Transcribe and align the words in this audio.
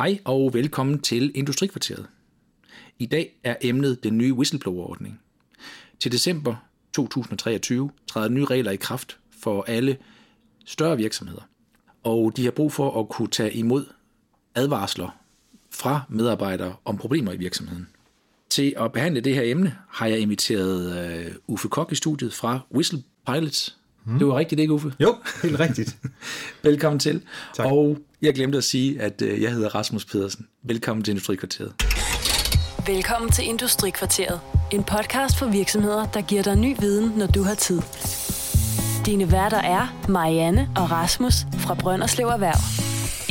Hej 0.00 0.18
og 0.24 0.54
velkommen 0.54 0.98
til 1.00 1.32
Industrikvarteret. 1.34 2.06
I 2.98 3.06
dag 3.06 3.38
er 3.44 3.56
emnet 3.60 4.04
den 4.04 4.18
nye 4.18 4.34
whistleblower-ordning. 4.34 5.20
Til 5.98 6.12
december 6.12 6.56
2023 6.92 7.90
træder 8.06 8.28
nye 8.28 8.44
regler 8.44 8.70
i 8.70 8.76
kraft 8.76 9.18
for 9.42 9.62
alle 9.62 9.96
større 10.64 10.96
virksomheder. 10.96 11.40
Og 12.02 12.36
de 12.36 12.44
har 12.44 12.50
brug 12.50 12.72
for 12.72 13.00
at 13.00 13.08
kunne 13.08 13.28
tage 13.28 13.52
imod 13.52 13.86
advarsler 14.54 15.18
fra 15.70 16.02
medarbejdere 16.08 16.76
om 16.84 16.96
problemer 16.96 17.32
i 17.32 17.36
virksomheden. 17.36 17.88
Til 18.50 18.74
at 18.76 18.92
behandle 18.92 19.20
det 19.20 19.34
her 19.34 19.42
emne 19.44 19.76
har 19.88 20.06
jeg 20.06 20.18
inviteret 20.18 21.10
øh, 21.10 21.34
Uffe 21.46 21.68
Kok 21.68 21.92
i 21.92 21.94
studiet 21.94 22.32
fra 22.32 22.60
Whistle 22.74 23.02
Pilots. 23.26 23.79
Hmm. 24.10 24.18
Det 24.18 24.28
var 24.28 24.38
rigtigt, 24.38 24.60
ikke 24.60 24.72
Uffe? 24.72 24.92
Jo, 25.00 25.16
helt 25.42 25.60
rigtigt. 25.60 25.96
Velkommen 26.62 26.98
til. 26.98 27.22
Tak. 27.56 27.66
Og 27.66 27.98
jeg 28.22 28.34
glemte 28.34 28.58
at 28.58 28.64
sige, 28.64 29.00
at 29.00 29.22
uh, 29.22 29.42
jeg 29.42 29.52
hedder 29.52 29.68
Rasmus 29.74 30.04
Pedersen. 30.04 30.46
Velkommen 30.62 31.04
til 31.04 31.10
Industrikvarteret. 31.10 31.72
Velkommen 32.86 33.30
til 33.30 33.44
Industrikvarteret. 33.44 34.40
En 34.72 34.84
podcast 34.84 35.38
for 35.38 35.46
virksomheder, 35.46 36.06
der 36.06 36.22
giver 36.22 36.42
dig 36.42 36.56
ny 36.56 36.76
viden, 36.80 37.18
når 37.18 37.26
du 37.26 37.42
har 37.42 37.54
tid. 37.54 37.80
Dine 39.06 39.32
værter 39.32 39.58
er 39.58 40.06
Marianne 40.08 40.68
og 40.76 40.90
Rasmus 40.90 41.34
fra 41.52 41.74
Brønderslev 41.74 42.26
Erhverv. 42.26 42.60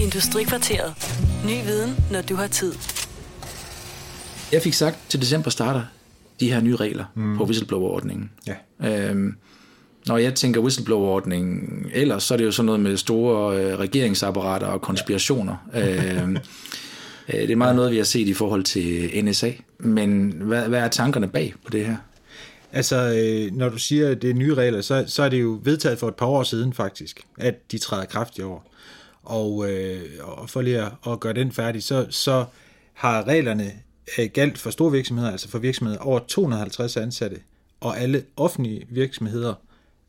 Industrikvarteret. 0.04 0.94
Ny 1.46 1.66
viden, 1.66 1.96
når 2.12 2.22
du 2.22 2.36
har 2.36 2.48
tid. 2.48 2.74
Jeg 4.52 4.62
fik 4.62 4.74
sagt, 4.74 4.98
til 5.10 5.22
december 5.22 5.50
starter 5.50 5.82
de 6.40 6.52
her 6.52 6.62
nye 6.62 6.76
regler 6.76 7.06
mm. 7.16 7.38
på 7.38 7.44
whistleblower-ordningen. 7.44 8.32
Ja. 8.48 8.56
Øhm, 8.84 9.36
når 10.10 10.18
jeg 10.18 10.36
tænker 10.36 10.62
whistleblower-ordningen, 10.62 11.86
ellers 11.94 12.24
så 12.24 12.34
er 12.34 12.38
det 12.38 12.46
jo 12.46 12.52
sådan 12.52 12.66
noget 12.66 12.82
med 12.82 12.98
store 12.98 13.58
øh, 13.58 13.80
regeringsapparater 13.80 14.68
og 14.68 14.82
konspirationer. 14.82 15.70
Ja. 15.74 16.22
øhm, 16.22 16.38
øh, 17.34 17.42
det 17.42 17.52
er 17.52 17.56
meget 17.56 17.76
noget, 17.76 17.92
vi 17.92 17.98
har 17.98 18.04
set 18.04 18.28
i 18.28 18.34
forhold 18.34 18.64
til 18.64 19.26
NSA. 19.26 19.52
Men 19.80 20.30
hvad, 20.30 20.68
hvad 20.68 20.80
er 20.80 20.88
tankerne 20.88 21.28
bag 21.28 21.54
på 21.66 21.70
det 21.70 21.86
her? 21.86 21.96
Altså, 22.72 22.96
øh, 22.96 23.58
når 23.58 23.70
du 23.70 23.78
siger, 23.78 24.10
at 24.10 24.22
det 24.22 24.30
er 24.30 24.34
nye 24.34 24.56
regler, 24.56 24.82
så, 24.82 25.04
så 25.08 25.24
er 25.24 25.30
det 25.30 25.42
jo 25.42 25.60
vedtaget 25.64 26.00
for 26.00 26.08
et 26.08 26.16
par 26.16 26.26
år 26.26 26.44
siden 26.44 26.74
faktisk, 26.74 27.22
at 27.38 27.72
de 27.72 27.78
træder 27.78 28.06
kraft 28.06 28.38
i 28.38 28.42
år. 28.42 28.74
Og, 29.24 29.72
øh, 29.72 30.02
og 30.22 30.50
for 30.50 30.62
lige 30.62 30.82
at, 30.82 30.92
at 31.08 31.20
gøre 31.20 31.34
den 31.34 31.52
færdig, 31.52 31.84
så, 31.84 32.06
så 32.10 32.46
har 32.94 33.28
reglerne 33.28 33.72
øh, 34.18 34.30
galt 34.34 34.58
for 34.58 34.70
store 34.70 34.92
virksomheder, 34.92 35.32
altså 35.32 35.50
for 35.50 35.60
virksomheder 35.60 36.00
over 36.00 36.20
250 36.28 36.98
ansatte, 36.98 37.38
og 37.80 38.00
alle 38.00 38.24
offentlige 38.38 38.88
virksomheder 38.90 39.54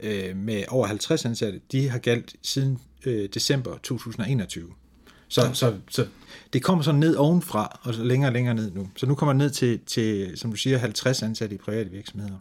øh, 0.03 0.37
med 0.37 0.65
over 0.69 0.87
50 0.87 1.25
ansatte, 1.25 1.61
de 1.73 1.89
har 1.89 1.98
galt 1.98 2.34
siden 2.43 2.79
øh, 3.06 3.29
december 3.34 3.79
2021. 3.83 4.69
Så, 5.29 5.45
ja. 5.47 5.53
så, 5.53 5.75
så 5.91 6.06
det 6.53 6.62
kommer 6.62 6.84
sådan 6.84 7.01
ned 7.01 7.17
ovenfra, 7.17 7.81
og 7.83 7.95
så 7.95 8.03
længere 8.03 8.28
og 8.28 8.33
længere 8.33 8.55
ned 8.55 8.71
nu. 8.71 8.89
Så 8.97 9.06
nu 9.06 9.15
kommer 9.15 9.33
det 9.33 9.39
ned 9.39 9.51
til, 9.51 9.81
til 9.87 10.39
som 10.39 10.51
du 10.51 10.56
siger, 10.56 10.78
50 10.78 11.23
ansatte 11.23 11.55
i 11.55 11.59
private 11.59 11.91
virksomheder. 11.91 12.37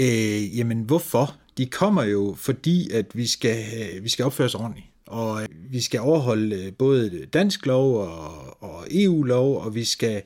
Øh, 0.00 0.58
jamen, 0.58 0.80
hvorfor? 0.80 1.36
De 1.58 1.66
kommer 1.66 2.02
jo, 2.02 2.34
fordi 2.38 2.90
at 2.90 3.06
vi 3.14 3.26
skal, 3.26 3.64
vi 4.02 4.08
skal 4.08 4.24
opføre 4.24 4.44
os 4.44 4.54
ordentligt. 4.54 4.86
Og 5.06 5.46
vi 5.70 5.80
skal 5.80 6.00
overholde 6.00 6.72
både 6.78 7.26
dansk 7.32 7.66
lov 7.66 7.96
og, 7.96 8.62
og 8.62 8.86
EU-lov, 8.90 9.60
og 9.60 9.74
vi 9.74 9.84
skal, 9.84 10.22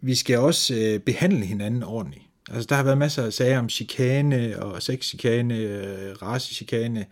vi 0.00 0.14
skal 0.14 0.38
også 0.38 0.74
øh, 0.74 1.00
behandle 1.00 1.46
hinanden 1.46 1.82
ordentligt. 1.82 2.24
Altså, 2.52 2.66
der 2.68 2.74
har 2.74 2.82
været 2.82 2.98
masser 2.98 3.24
af 3.24 3.32
sager 3.32 3.58
om 3.58 3.68
chikane 3.68 4.62
og 4.62 4.82
sexchikane, 4.82 5.56
øh, 5.56 6.22
racechikane 6.22 7.06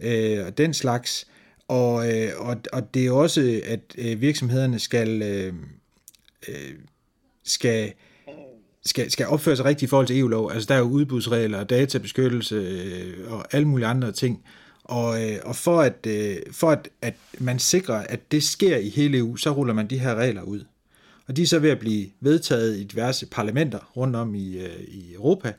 øh, 0.00 0.46
og 0.46 0.58
den 0.58 0.74
slags. 0.74 1.26
Og, 1.68 2.12
øh, 2.12 2.30
og, 2.36 2.56
og 2.72 2.94
det 2.94 3.06
er 3.06 3.10
også, 3.10 3.60
at 3.64 3.80
øh, 3.98 4.20
virksomhederne 4.20 4.78
skal, 4.78 5.22
øh, 5.22 5.54
øh 6.48 6.74
skal, 7.44 7.92
skal, 8.84 9.10
skal 9.10 9.26
opføre 9.26 9.56
sig 9.56 9.64
rigtigt 9.64 9.88
i 9.88 9.90
forhold 9.90 10.06
til 10.06 10.18
EU-lov. 10.18 10.50
Altså, 10.52 10.66
der 10.66 10.74
er 10.74 10.78
jo 10.78 10.84
udbudsregler, 10.84 11.64
databeskyttelse 11.64 12.54
øh, 12.54 13.32
og 13.32 13.54
alle 13.54 13.68
mulige 13.68 13.86
andre 13.86 14.12
ting. 14.12 14.44
Og, 14.84 15.30
øh, 15.30 15.38
og 15.44 15.56
for, 15.56 15.80
at, 15.80 16.06
øh, 16.06 16.36
for 16.52 16.70
at, 16.70 16.88
at 17.02 17.14
man 17.38 17.58
sikrer, 17.58 17.94
at 17.94 18.20
det 18.32 18.42
sker 18.42 18.76
i 18.76 18.88
hele 18.88 19.18
EU, 19.18 19.36
så 19.36 19.50
ruller 19.50 19.74
man 19.74 19.86
de 19.86 19.98
her 19.98 20.14
regler 20.14 20.42
ud. 20.42 20.64
Og 21.30 21.36
de 21.36 21.42
er 21.42 21.46
så 21.46 21.58
ved 21.58 21.70
at 21.70 21.78
blive 21.78 22.06
vedtaget 22.20 22.78
i 22.78 22.84
diverse 22.84 23.26
parlamenter 23.26 23.78
rundt 23.96 24.16
om 24.16 24.34
i, 24.34 24.58
øh, 24.58 24.80
i 24.88 25.14
Europa. 25.14 25.52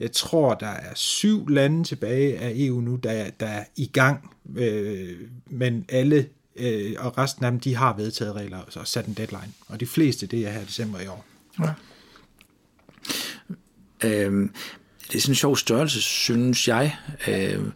Jeg 0.00 0.12
tror, 0.12 0.54
der 0.54 0.66
er 0.66 0.94
syv 0.94 1.48
lande 1.48 1.84
tilbage 1.84 2.38
af 2.38 2.52
EU 2.56 2.80
nu, 2.80 2.96
der, 2.96 3.30
der 3.40 3.46
er 3.46 3.64
i 3.76 3.86
gang, 3.86 4.30
øh, 4.56 5.16
men 5.46 5.84
alle 5.88 6.28
øh, 6.56 6.94
og 6.98 7.18
resten 7.18 7.44
af 7.44 7.50
dem, 7.50 7.60
de 7.60 7.74
har 7.74 7.96
vedtaget 7.96 8.34
regler 8.34 8.58
og 8.76 8.86
sat 8.88 9.06
en 9.06 9.14
deadline. 9.14 9.52
Og 9.68 9.80
de 9.80 9.86
fleste, 9.86 10.26
det 10.26 10.46
er 10.46 10.50
her 10.50 10.60
i 10.60 10.64
december 10.64 11.00
i 11.00 11.06
år. 11.06 11.24
Ja. 11.60 11.72
Øhm, 14.04 14.54
det 15.08 15.16
er 15.16 15.20
sådan 15.20 15.32
en 15.32 15.36
sjov 15.36 15.56
størrelse, 15.56 16.02
synes 16.02 16.68
jeg. 16.68 16.96
Øhm, 17.28 17.72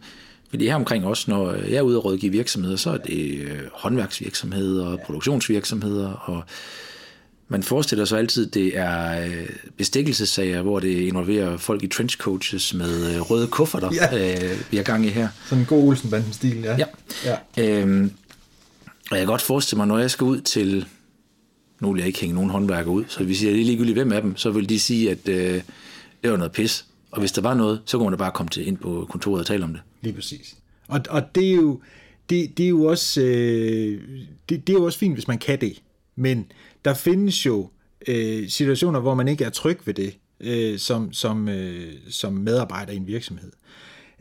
fordi 0.49 0.67
her 0.67 0.75
omkring 0.75 1.05
også, 1.05 1.31
når 1.31 1.53
jeg 1.53 1.75
er 1.75 1.81
ude 1.81 1.97
og 1.97 2.05
rådgive 2.05 2.31
virksomheder, 2.31 2.75
så 2.75 2.89
er 2.89 2.97
det 2.97 3.39
øh, 3.39 3.59
håndværksvirksomheder 3.73 4.87
og 4.87 4.99
produktionsvirksomheder, 5.05 6.11
og 6.11 6.43
man 7.49 7.63
forestiller 7.63 8.05
sig 8.05 8.19
altid, 8.19 8.47
det 8.47 8.77
er 8.77 9.25
øh, 9.25 9.49
bestikkelsessager, 9.77 10.61
hvor 10.61 10.79
det 10.79 10.89
involverer 10.89 11.57
folk 11.57 11.83
i 11.83 11.87
trenchcoaches 11.87 12.73
med 12.73 13.15
øh, 13.15 13.21
røde 13.21 13.47
kufferter, 13.47 13.89
ja. 13.93 14.51
øh, 14.51 14.61
vi 14.71 14.77
har 14.77 14.83
gang 14.83 15.05
i 15.05 15.09
her. 15.09 15.29
Sådan 15.45 15.59
en 15.61 15.65
god 15.65 15.87
Olsenbanden-stil, 15.87 16.57
ja. 16.57 16.77
Ja. 16.77 16.85
ja. 17.57 17.81
Øhm, 17.81 18.11
og 19.11 19.17
jeg 19.17 19.19
kan 19.19 19.27
godt 19.27 19.41
forestille 19.41 19.77
mig, 19.77 19.87
når 19.87 19.97
jeg 19.97 20.11
skal 20.11 20.25
ud 20.25 20.41
til, 20.41 20.85
nu 21.79 21.91
vil 21.91 21.99
jeg 21.99 22.07
ikke 22.07 22.19
hænge 22.19 22.35
nogen 22.35 22.49
håndværker 22.49 22.91
ud, 22.91 23.03
så 23.07 23.23
hvis 23.23 23.43
jeg 23.43 23.51
er 23.51 23.55
ligegyldigt 23.55 23.97
hvem 23.97 24.11
af 24.11 24.21
dem, 24.21 24.37
så 24.37 24.51
vil 24.51 24.69
de 24.69 24.79
sige, 24.79 25.11
at 25.11 25.27
øh, 25.29 25.61
det 26.23 26.31
var 26.31 26.37
noget 26.37 26.51
pis. 26.51 26.85
Og 27.11 27.19
hvis 27.19 27.31
der 27.31 27.41
var 27.41 27.53
noget, 27.53 27.81
så 27.85 27.97
kunne 27.97 28.05
man 28.05 28.13
da 28.13 28.17
bare 28.17 28.31
komme 28.31 28.49
til 28.49 28.67
ind 28.67 28.77
på 28.77 29.07
kontoret 29.09 29.39
og 29.39 29.45
tale 29.45 29.63
om 29.63 29.71
det. 29.71 29.81
Lige 30.01 30.13
præcis. 30.13 30.55
Og, 30.87 31.01
og 31.09 31.35
det 31.35 31.49
er 31.49 31.55
jo, 31.55 31.79
det, 32.29 32.57
det 32.57 32.65
er 32.65 32.69
jo 32.69 32.83
også, 32.83 33.21
øh, 33.21 34.01
det, 34.49 34.67
det 34.67 34.73
er 34.73 34.77
jo 34.77 34.85
også 34.85 34.99
fint, 34.99 35.13
hvis 35.13 35.27
man 35.27 35.37
kan 35.37 35.61
det. 35.61 35.81
Men 36.15 36.45
der 36.85 36.93
findes 36.93 37.45
jo 37.45 37.69
øh, 38.07 38.49
situationer, 38.49 38.99
hvor 38.99 39.13
man 39.13 39.27
ikke 39.27 39.43
er 39.43 39.49
tryg 39.49 39.79
ved 39.85 39.93
det, 39.93 40.17
øh, 40.39 40.79
som, 40.79 41.13
som, 41.13 41.49
øh, 41.49 41.93
som 42.09 42.33
medarbejder 42.33 42.93
i 42.93 42.95
en 42.95 43.07
virksomhed. 43.07 43.51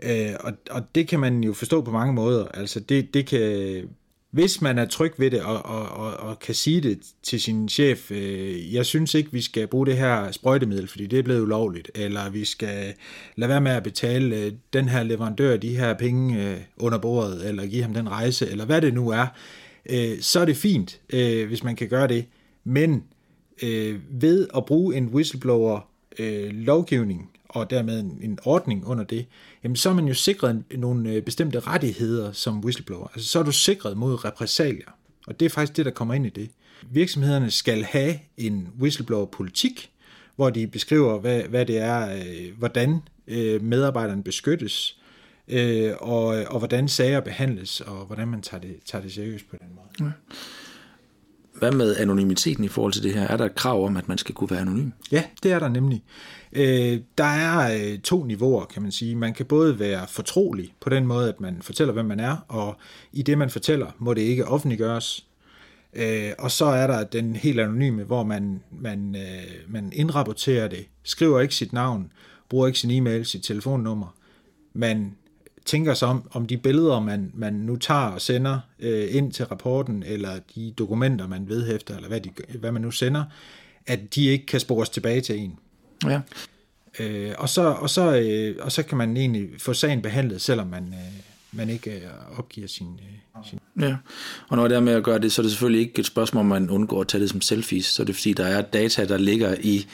Øh, 0.02 0.32
og, 0.40 0.52
og 0.70 0.82
det 0.94 1.08
kan 1.08 1.20
man 1.20 1.44
jo 1.44 1.52
forstå 1.52 1.82
på 1.82 1.90
mange 1.90 2.14
måder. 2.14 2.48
Altså 2.48 2.80
det, 2.80 3.14
det 3.14 3.26
kan, 3.26 3.82
hvis 4.30 4.62
man 4.62 4.78
er 4.78 4.84
tryg 4.84 5.12
ved 5.18 5.30
det 5.30 5.42
og, 5.42 5.66
og, 5.66 5.88
og, 5.88 6.16
og 6.16 6.38
kan 6.38 6.54
sige 6.54 6.80
det 6.80 6.98
til 7.22 7.40
sin 7.40 7.68
chef, 7.68 8.10
øh, 8.10 8.74
jeg 8.74 8.86
synes 8.86 9.14
ikke, 9.14 9.32
vi 9.32 9.40
skal 9.40 9.66
bruge 9.66 9.86
det 9.86 9.96
her 9.96 10.32
sprøjtemiddel, 10.32 10.88
fordi 10.88 11.06
det 11.06 11.18
er 11.18 11.22
blevet 11.22 11.40
ulovligt, 11.40 11.90
eller 11.94 12.30
vi 12.30 12.44
skal 12.44 12.94
lade 13.36 13.48
være 13.48 13.60
med 13.60 13.72
at 13.72 13.82
betale 13.82 14.36
øh, 14.36 14.52
den 14.72 14.88
her 14.88 15.02
leverandør 15.02 15.56
de 15.56 15.76
her 15.76 15.94
penge 15.94 16.50
øh, 16.50 16.56
under 16.76 16.98
bordet, 16.98 17.48
eller 17.48 17.66
give 17.66 17.82
ham 17.82 17.94
den 17.94 18.08
rejse, 18.08 18.50
eller 18.50 18.64
hvad 18.64 18.80
det 18.80 18.94
nu 18.94 19.08
er, 19.08 19.26
øh, 19.90 20.20
så 20.20 20.40
er 20.40 20.44
det 20.44 20.56
fint, 20.56 21.00
øh, 21.10 21.48
hvis 21.48 21.64
man 21.64 21.76
kan 21.76 21.88
gøre 21.88 22.08
det. 22.08 22.24
Men 22.66 23.04
øh, 23.62 24.00
ved 24.10 24.49
at 24.56 24.66
bruge 24.66 24.97
en 24.97 25.09
whistleblower 25.09 25.81
øh, 26.19 26.50
lovgivning 26.50 27.31
og 27.49 27.71
dermed 27.71 28.00
en, 28.00 28.19
en 28.22 28.38
ordning 28.44 28.87
under 28.87 29.04
det, 29.04 29.27
jamen 29.65 29.77
så 29.77 29.91
er 29.91 29.94
man 29.94 30.09
jo 30.09 30.15
sikret 30.15 30.65
nogle 30.77 31.12
øh, 31.12 31.22
bestemte 31.22 31.60
rettigheder 31.60 32.32
som 32.32 32.60
whistleblower. 32.60 33.09
Altså 33.15 33.28
så 33.28 33.38
er 33.38 33.43
du 33.43 33.53
sikret 33.53 33.97
mod 33.97 34.25
repressalier. 34.25 34.99
Og 35.27 35.41
det 35.41 35.47
er 35.47 35.50
faktisk 35.50 35.77
det, 35.77 35.84
der 35.84 35.91
kommer 35.91 36.15
ind 36.15 36.27
i 36.27 36.28
det. 36.28 36.50
Virksomhederne 36.91 37.50
skal 37.50 37.82
have 37.82 38.15
en 38.37 38.69
whistleblower-politik, 38.81 39.91
hvor 40.37 40.50
de 40.50 40.66
beskriver, 40.66 41.19
hvad, 41.19 41.43
hvad 41.43 41.66
det 41.66 41.78
er, 41.78 42.16
øh, 42.16 42.59
hvordan 42.59 43.03
øh, 43.27 43.62
medarbejderne 43.62 44.22
beskyttes, 44.22 45.00
øh, 45.48 45.93
og, 46.00 46.27
og 46.27 46.59
hvordan 46.59 46.88
sager 46.88 47.21
behandles, 47.21 47.81
og 47.81 48.06
hvordan 48.06 48.28
man 48.28 48.43
tager 48.43 48.60
det, 48.60 48.77
tager 48.84 49.03
det 49.03 49.12
seriøst 49.12 49.50
på 49.50 49.56
den 49.60 49.69
måde. 49.75 50.09
Ja. 50.09 50.37
Hvad 51.58 51.72
med 51.72 51.97
anonymiteten 51.97 52.64
i 52.64 52.68
forhold 52.68 52.92
til 52.92 53.03
det 53.03 53.14
her? 53.14 53.22
Er 53.22 53.36
der 53.36 53.44
et 53.44 53.54
krav 53.54 53.84
om, 53.84 53.97
at 53.97 54.08
man 54.08 54.18
skal 54.18 54.34
kunne 54.34 54.50
være 54.50 54.60
anonym? 54.60 54.91
Ja, 55.12 55.22
det 55.42 55.53
er 55.53 55.58
der 55.58 55.68
nemlig. 55.68 56.03
Øh, 56.53 57.00
der 57.18 57.24
er 57.24 57.78
øh, 57.78 57.98
to 57.98 58.24
niveauer, 58.24 58.64
kan 58.64 58.82
man 58.82 58.92
sige. 58.92 59.16
Man 59.16 59.34
kan 59.34 59.47
både 59.47 59.78
være 59.78 60.06
fortrolig 60.08 60.74
på 60.80 60.91
den 60.91 61.06
måde, 61.06 61.28
at 61.28 61.41
man 61.41 61.58
fortæller, 61.62 61.92
hvem 61.92 62.04
man 62.04 62.20
er, 62.20 62.36
og 62.48 62.76
i 63.12 63.22
det, 63.22 63.38
man 63.38 63.50
fortæller, 63.50 63.86
må 63.98 64.14
det 64.14 64.22
ikke 64.22 64.47
offentliggøres. 64.47 65.26
Øh, 65.94 66.32
og 66.38 66.50
så 66.50 66.64
er 66.64 66.86
der 66.86 67.04
den 67.04 67.36
helt 67.36 67.60
anonyme, 67.60 68.04
hvor 68.04 68.22
man, 68.22 68.62
man, 68.70 69.16
øh, 69.16 69.72
man 69.72 69.92
indrapporterer 69.94 70.68
det, 70.68 70.86
skriver 71.02 71.41
ikke 71.41 71.54
sit 71.54 71.72
navn, 71.72 72.12
bruger 72.48 72.66
ikke 72.66 72.78
sin 72.78 72.91
e-mail, 72.91 73.26
sit 73.26 73.42
telefonnummer. 73.42 74.14
Man 74.72 75.16
tænker 75.66 75.95
sig 75.95 76.09
om, 76.09 76.28
om 76.30 76.47
de 76.47 76.57
billeder, 76.57 77.01
man, 77.01 77.30
man 77.34 77.53
nu 77.53 77.77
tager 77.77 78.01
og 78.01 78.21
sender 78.21 78.59
øh, 78.78 79.07
ind 79.10 79.33
til 79.33 79.45
rapporten, 79.45 80.03
eller 80.03 80.39
de 80.54 80.74
dokumenter, 80.78 81.27
man 81.27 81.48
vedhæfter, 81.48 81.97
eller 81.97 82.09
hvad, 82.09 82.21
de, 82.21 82.30
hvad 82.59 82.72
man 82.72 82.83
nu 82.83 82.91
sender, 82.91 83.24
at 83.86 84.15
de 84.15 84.27
ikke 84.27 84.47
kan 84.47 84.60
spores 84.60 84.89
tilbage 84.89 85.21
til 85.21 85.39
en. 85.39 85.59
Ja. 86.04 86.21
Øh, 86.98 87.34
og, 87.39 87.48
så, 87.48 87.63
og, 87.63 87.91
så, 87.91 88.16
øh, 88.16 88.57
og 88.60 88.72
så 88.72 88.83
kan 88.83 88.98
man 88.98 89.16
egentlig 89.16 89.48
få 89.59 89.72
sagen 89.72 90.03
behandlet, 90.03 90.41
selvom 90.41 90.66
man, 90.66 90.84
øh, 90.84 91.22
man 91.53 91.71
ikke 91.71 91.91
øh, 91.91 92.39
opgiver 92.39 92.69
sin, 92.69 93.01
øh, 93.03 93.45
sin... 93.45 93.59
Ja, 93.80 93.97
og 94.48 94.57
når 94.57 94.69
det 94.69 94.77
er 94.77 94.80
med 94.80 94.92
at 94.92 95.04
gøre 95.04 95.19
det, 95.19 95.33
så 95.33 95.42
er 95.42 95.42
det 95.42 95.51
selvfølgelig 95.51 95.80
ikke 95.80 96.01
et 96.01 96.07
spørgsmål, 96.07 96.41
om 96.41 96.47
man 96.47 96.71
undgår 96.71 97.01
at 97.01 97.09
tage 97.09 97.22
det 97.22 97.30
som 97.30 97.41
selfies, 97.41 97.86
så 97.86 98.03
er 98.03 98.04
det 98.04 98.15
fordi, 98.15 98.33
der 98.33 98.47
er 98.47 98.62
data, 98.62 99.04
der 99.04 99.16
ligger 99.16 99.57
i 99.60 99.86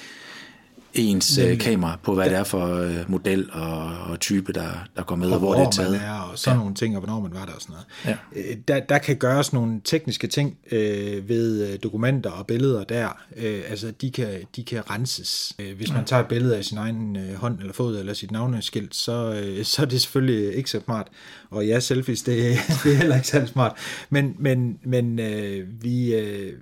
ens 0.95 1.39
øh, 1.39 1.59
kamera 1.59 1.99
på, 2.03 2.15
hvad 2.15 2.25
det 2.25 2.39
er 2.39 2.45
for 2.45 2.77
øh, 2.77 3.11
model 3.11 3.51
og, 3.53 3.85
og 3.85 4.21
type, 4.21 4.53
der, 4.53 4.69
der 4.97 5.03
går 5.03 5.17
med, 5.17 5.27
og, 5.27 5.33
og 5.33 5.39
hvor 5.39 5.55
det 5.55 5.63
er 5.63 5.71
taget. 5.71 5.93
Man 5.93 6.01
er, 6.01 6.13
og 6.13 6.39
sådan 6.39 6.57
ja. 6.57 6.61
nogle 6.61 6.75
ting, 6.75 6.97
og 6.97 7.03
hvornår 7.05 7.21
man 7.21 7.35
var 7.35 7.45
der 7.45 7.53
og 7.53 7.61
sådan 7.61 7.75
noget. 8.05 8.19
Ja. 8.35 8.51
Øh, 8.51 8.57
der, 8.69 8.81
der 8.81 8.99
kan 8.99 9.17
gøres 9.17 9.53
nogle 9.53 9.81
tekniske 9.85 10.27
ting 10.27 10.57
øh, 10.73 11.29
ved 11.29 11.69
øh, 11.69 11.79
dokumenter 11.83 12.31
og 12.31 12.47
billeder 12.47 12.85
der. 12.85 13.09
Øh, 13.37 13.63
altså, 13.69 13.93
de 14.01 14.11
kan, 14.11 14.29
de 14.57 14.65
kan 14.65 14.91
renses. 14.91 15.55
Øh, 15.59 15.77
hvis 15.77 15.93
man 15.93 16.05
tager 16.05 16.23
et 16.23 16.29
billede 16.29 16.57
af 16.57 16.65
sin 16.65 16.79
egen 16.79 17.17
øh, 17.17 17.35
hånd 17.35 17.59
eller 17.59 17.73
fod 17.73 17.99
eller 17.99 18.15
sit 18.15 18.31
navneskilt, 18.31 18.95
så, 18.95 19.43
øh, 19.45 19.65
så 19.65 19.83
er 19.83 19.87
det 19.87 20.01
selvfølgelig 20.01 20.55
ikke 20.55 20.71
så 20.71 20.81
smart. 20.85 21.09
Og 21.51 21.67
ja, 21.67 21.81
selfies, 21.81 22.23
det, 22.23 22.37
det 22.85 22.93
er 22.93 22.97
heller 22.97 23.17
ikke 23.17 23.29
særlig 23.29 23.49
smart. 23.49 23.73
Men, 24.11 24.35
men, 24.39 24.79
men 24.85 25.19
øh, 25.19 25.67
vi... 25.83 26.15
Øh, 26.15 26.53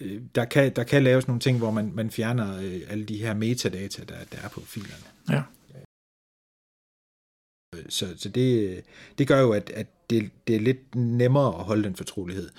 Øh, 0.00 0.20
der 0.34 0.44
kan, 0.44 0.72
der 0.76 0.84
kan 0.84 1.04
laves 1.04 1.26
nogle 1.26 1.40
ting, 1.40 1.58
hvor 1.58 1.70
man, 1.70 1.92
man 1.94 2.10
fjerner 2.10 2.58
øh, 2.58 2.80
alle 2.88 3.04
de 3.04 3.16
her 3.16 3.34
metadata, 3.34 4.04
der, 4.04 4.24
der 4.32 4.38
er 4.38 4.48
på 4.48 4.60
filerne. 4.60 5.04
Ja. 5.30 5.42
Så, 7.88 8.06
så 8.16 8.28
det, 8.28 8.80
det 9.18 9.28
gør 9.28 9.40
jo, 9.40 9.52
at, 9.52 9.70
at 9.74 9.86
det, 10.10 10.30
det 10.46 10.56
er 10.56 10.60
lidt 10.60 10.94
nemmere 10.94 11.46
at 11.58 11.64
holde 11.64 11.84
den 11.84 11.96
fortrolighed. 11.96 12.50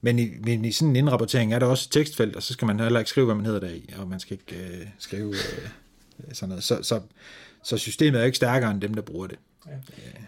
Men 0.00 0.18
i, 0.18 0.30
men 0.44 0.64
i 0.64 0.72
sådan 0.72 0.90
en 0.90 0.96
indrapportering 0.96 1.54
er 1.54 1.58
der 1.58 1.66
også 1.66 1.90
tekstfelt, 1.90 2.36
og 2.36 2.42
så 2.42 2.52
skal 2.52 2.66
man 2.66 2.80
heller 2.80 2.98
ikke 2.98 3.10
skrive, 3.10 3.26
hvad 3.26 3.34
man 3.34 3.44
hedder 3.46 3.60
der 3.60 3.70
i, 3.70 3.90
og 3.98 4.08
man 4.08 4.20
skal 4.20 4.38
ikke 4.48 4.64
øh, 4.64 4.86
skrive 4.98 5.28
øh, 5.28 5.68
sådan 6.32 6.48
noget. 6.48 6.64
Så, 6.64 6.78
så, 6.82 7.00
så 7.64 7.78
systemet 7.78 8.20
er 8.20 8.24
ikke 8.24 8.36
stærkere 8.36 8.70
end 8.70 8.80
dem, 8.80 8.94
der 8.94 9.02
bruger 9.02 9.26
det. 9.26 9.38
Ja. 9.66 9.72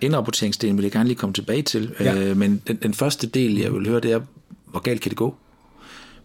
Indrapporteringsdelen 0.00 0.76
vil 0.76 0.82
jeg 0.82 0.92
gerne 0.92 1.08
lige 1.08 1.18
komme 1.18 1.34
tilbage 1.34 1.62
til, 1.62 1.94
ja. 2.00 2.16
øh, 2.18 2.36
men 2.36 2.62
den, 2.66 2.76
den 2.76 2.94
første 2.94 3.26
del, 3.26 3.58
jeg 3.58 3.72
vil 3.72 3.88
høre, 3.88 4.00
det 4.00 4.12
er, 4.12 4.20
hvor 4.66 4.80
galt 4.80 5.00
kan 5.00 5.10
det 5.10 5.18
gå? 5.18 5.36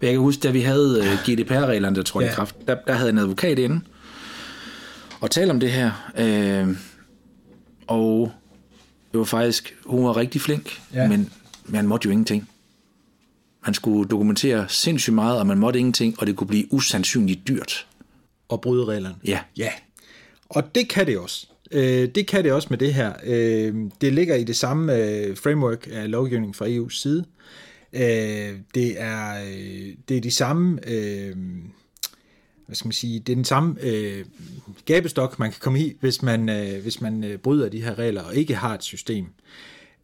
Jeg 0.02 0.12
kan 0.12 0.20
huske, 0.20 0.42
da 0.42 0.52
vi 0.52 0.62
havde 0.62 1.00
øh, 1.00 1.34
GDPR-reglerne, 1.34 1.96
der 1.96 2.04
trådte 2.04 2.26
ja. 2.26 2.32
i 2.32 2.36
kraft, 2.36 2.56
der, 2.68 2.76
der 2.88 2.94
havde 2.94 3.10
en 3.10 3.18
advokat 3.18 3.60
inde 3.60 3.82
og 5.20 5.32
tale 5.32 5.52
om 5.52 5.60
det 5.60 5.72
her. 5.72 6.12
Øh, 6.18 6.76
og 7.88 8.32
det 9.12 9.18
var 9.18 9.24
faktisk, 9.24 9.76
hun 9.86 10.06
var 10.06 10.18
rigtig 10.18 10.42
flink, 10.42 10.82
ja. 10.94 11.08
men 11.08 11.32
man 11.66 11.88
måtte 11.88 12.06
jo 12.06 12.12
ingenting. 12.12 12.50
Man 13.66 13.74
skulle 13.74 14.10
dokumentere 14.10 14.66
sindssygt 14.70 15.14
meget, 15.14 15.40
og 15.40 15.48
man 15.48 15.58
måtte 15.58 15.80
ingenting, 15.80 16.16
og 16.20 16.28
det 16.28 16.36
kunne 16.36 16.48
blive 16.48 16.74
usandsynligt 16.74 17.48
dyrt. 17.48 17.88
Og 18.50 18.62
bryde 18.62 18.86
reglerne. 18.86 19.16
Ja. 19.26 19.40
Ja. 19.58 19.70
Og 20.50 20.76
det 20.76 20.90
kan 20.90 21.08
det 21.08 21.18
også. 21.18 21.48
Øh, 21.72 22.10
det 22.16 22.28
kan 22.28 22.44
det 22.44 22.54
også 22.54 22.68
med 22.70 22.78
det 22.78 22.94
her. 22.94 23.14
Øh, 23.24 23.76
det 24.02 24.14
ligger 24.14 24.36
i 24.36 24.44
det 24.44 24.56
samme 24.56 24.96
øh, 24.96 25.38
framework 25.38 25.88
af 25.92 26.12
lovgivning 26.12 26.56
fra 26.56 26.66
EU's 26.66 27.02
side. 27.02 27.26
Øh, 27.94 28.60
det, 28.76 29.02
er, 29.02 29.44
øh, 29.44 29.96
det 30.10 30.18
er 30.18 30.22
de 30.22 30.32
samme... 30.32 30.80
Øh, 30.88 31.36
hvad 32.66 32.76
skal 32.76 32.88
man 32.88 32.94
sige, 32.94 33.20
det 33.20 33.32
er 33.32 33.36
den 33.36 33.46
samme 33.46 33.76
øh, 33.82 34.26
gabestok, 34.86 35.40
man 35.40 35.52
kan 35.52 35.60
komme 35.60 35.80
i, 35.80 35.98
hvis 36.00 36.22
man, 36.22 36.50
øh, 36.50 36.82
hvis 36.82 37.02
man 37.02 37.24
øh, 37.24 37.38
bryder 37.38 37.70
de 37.70 37.84
her 37.84 38.00
regler 38.00 38.24
og 38.24 38.36
ikke 38.36 38.56
har 38.56 38.74
et 38.74 38.84
system. 38.84 39.26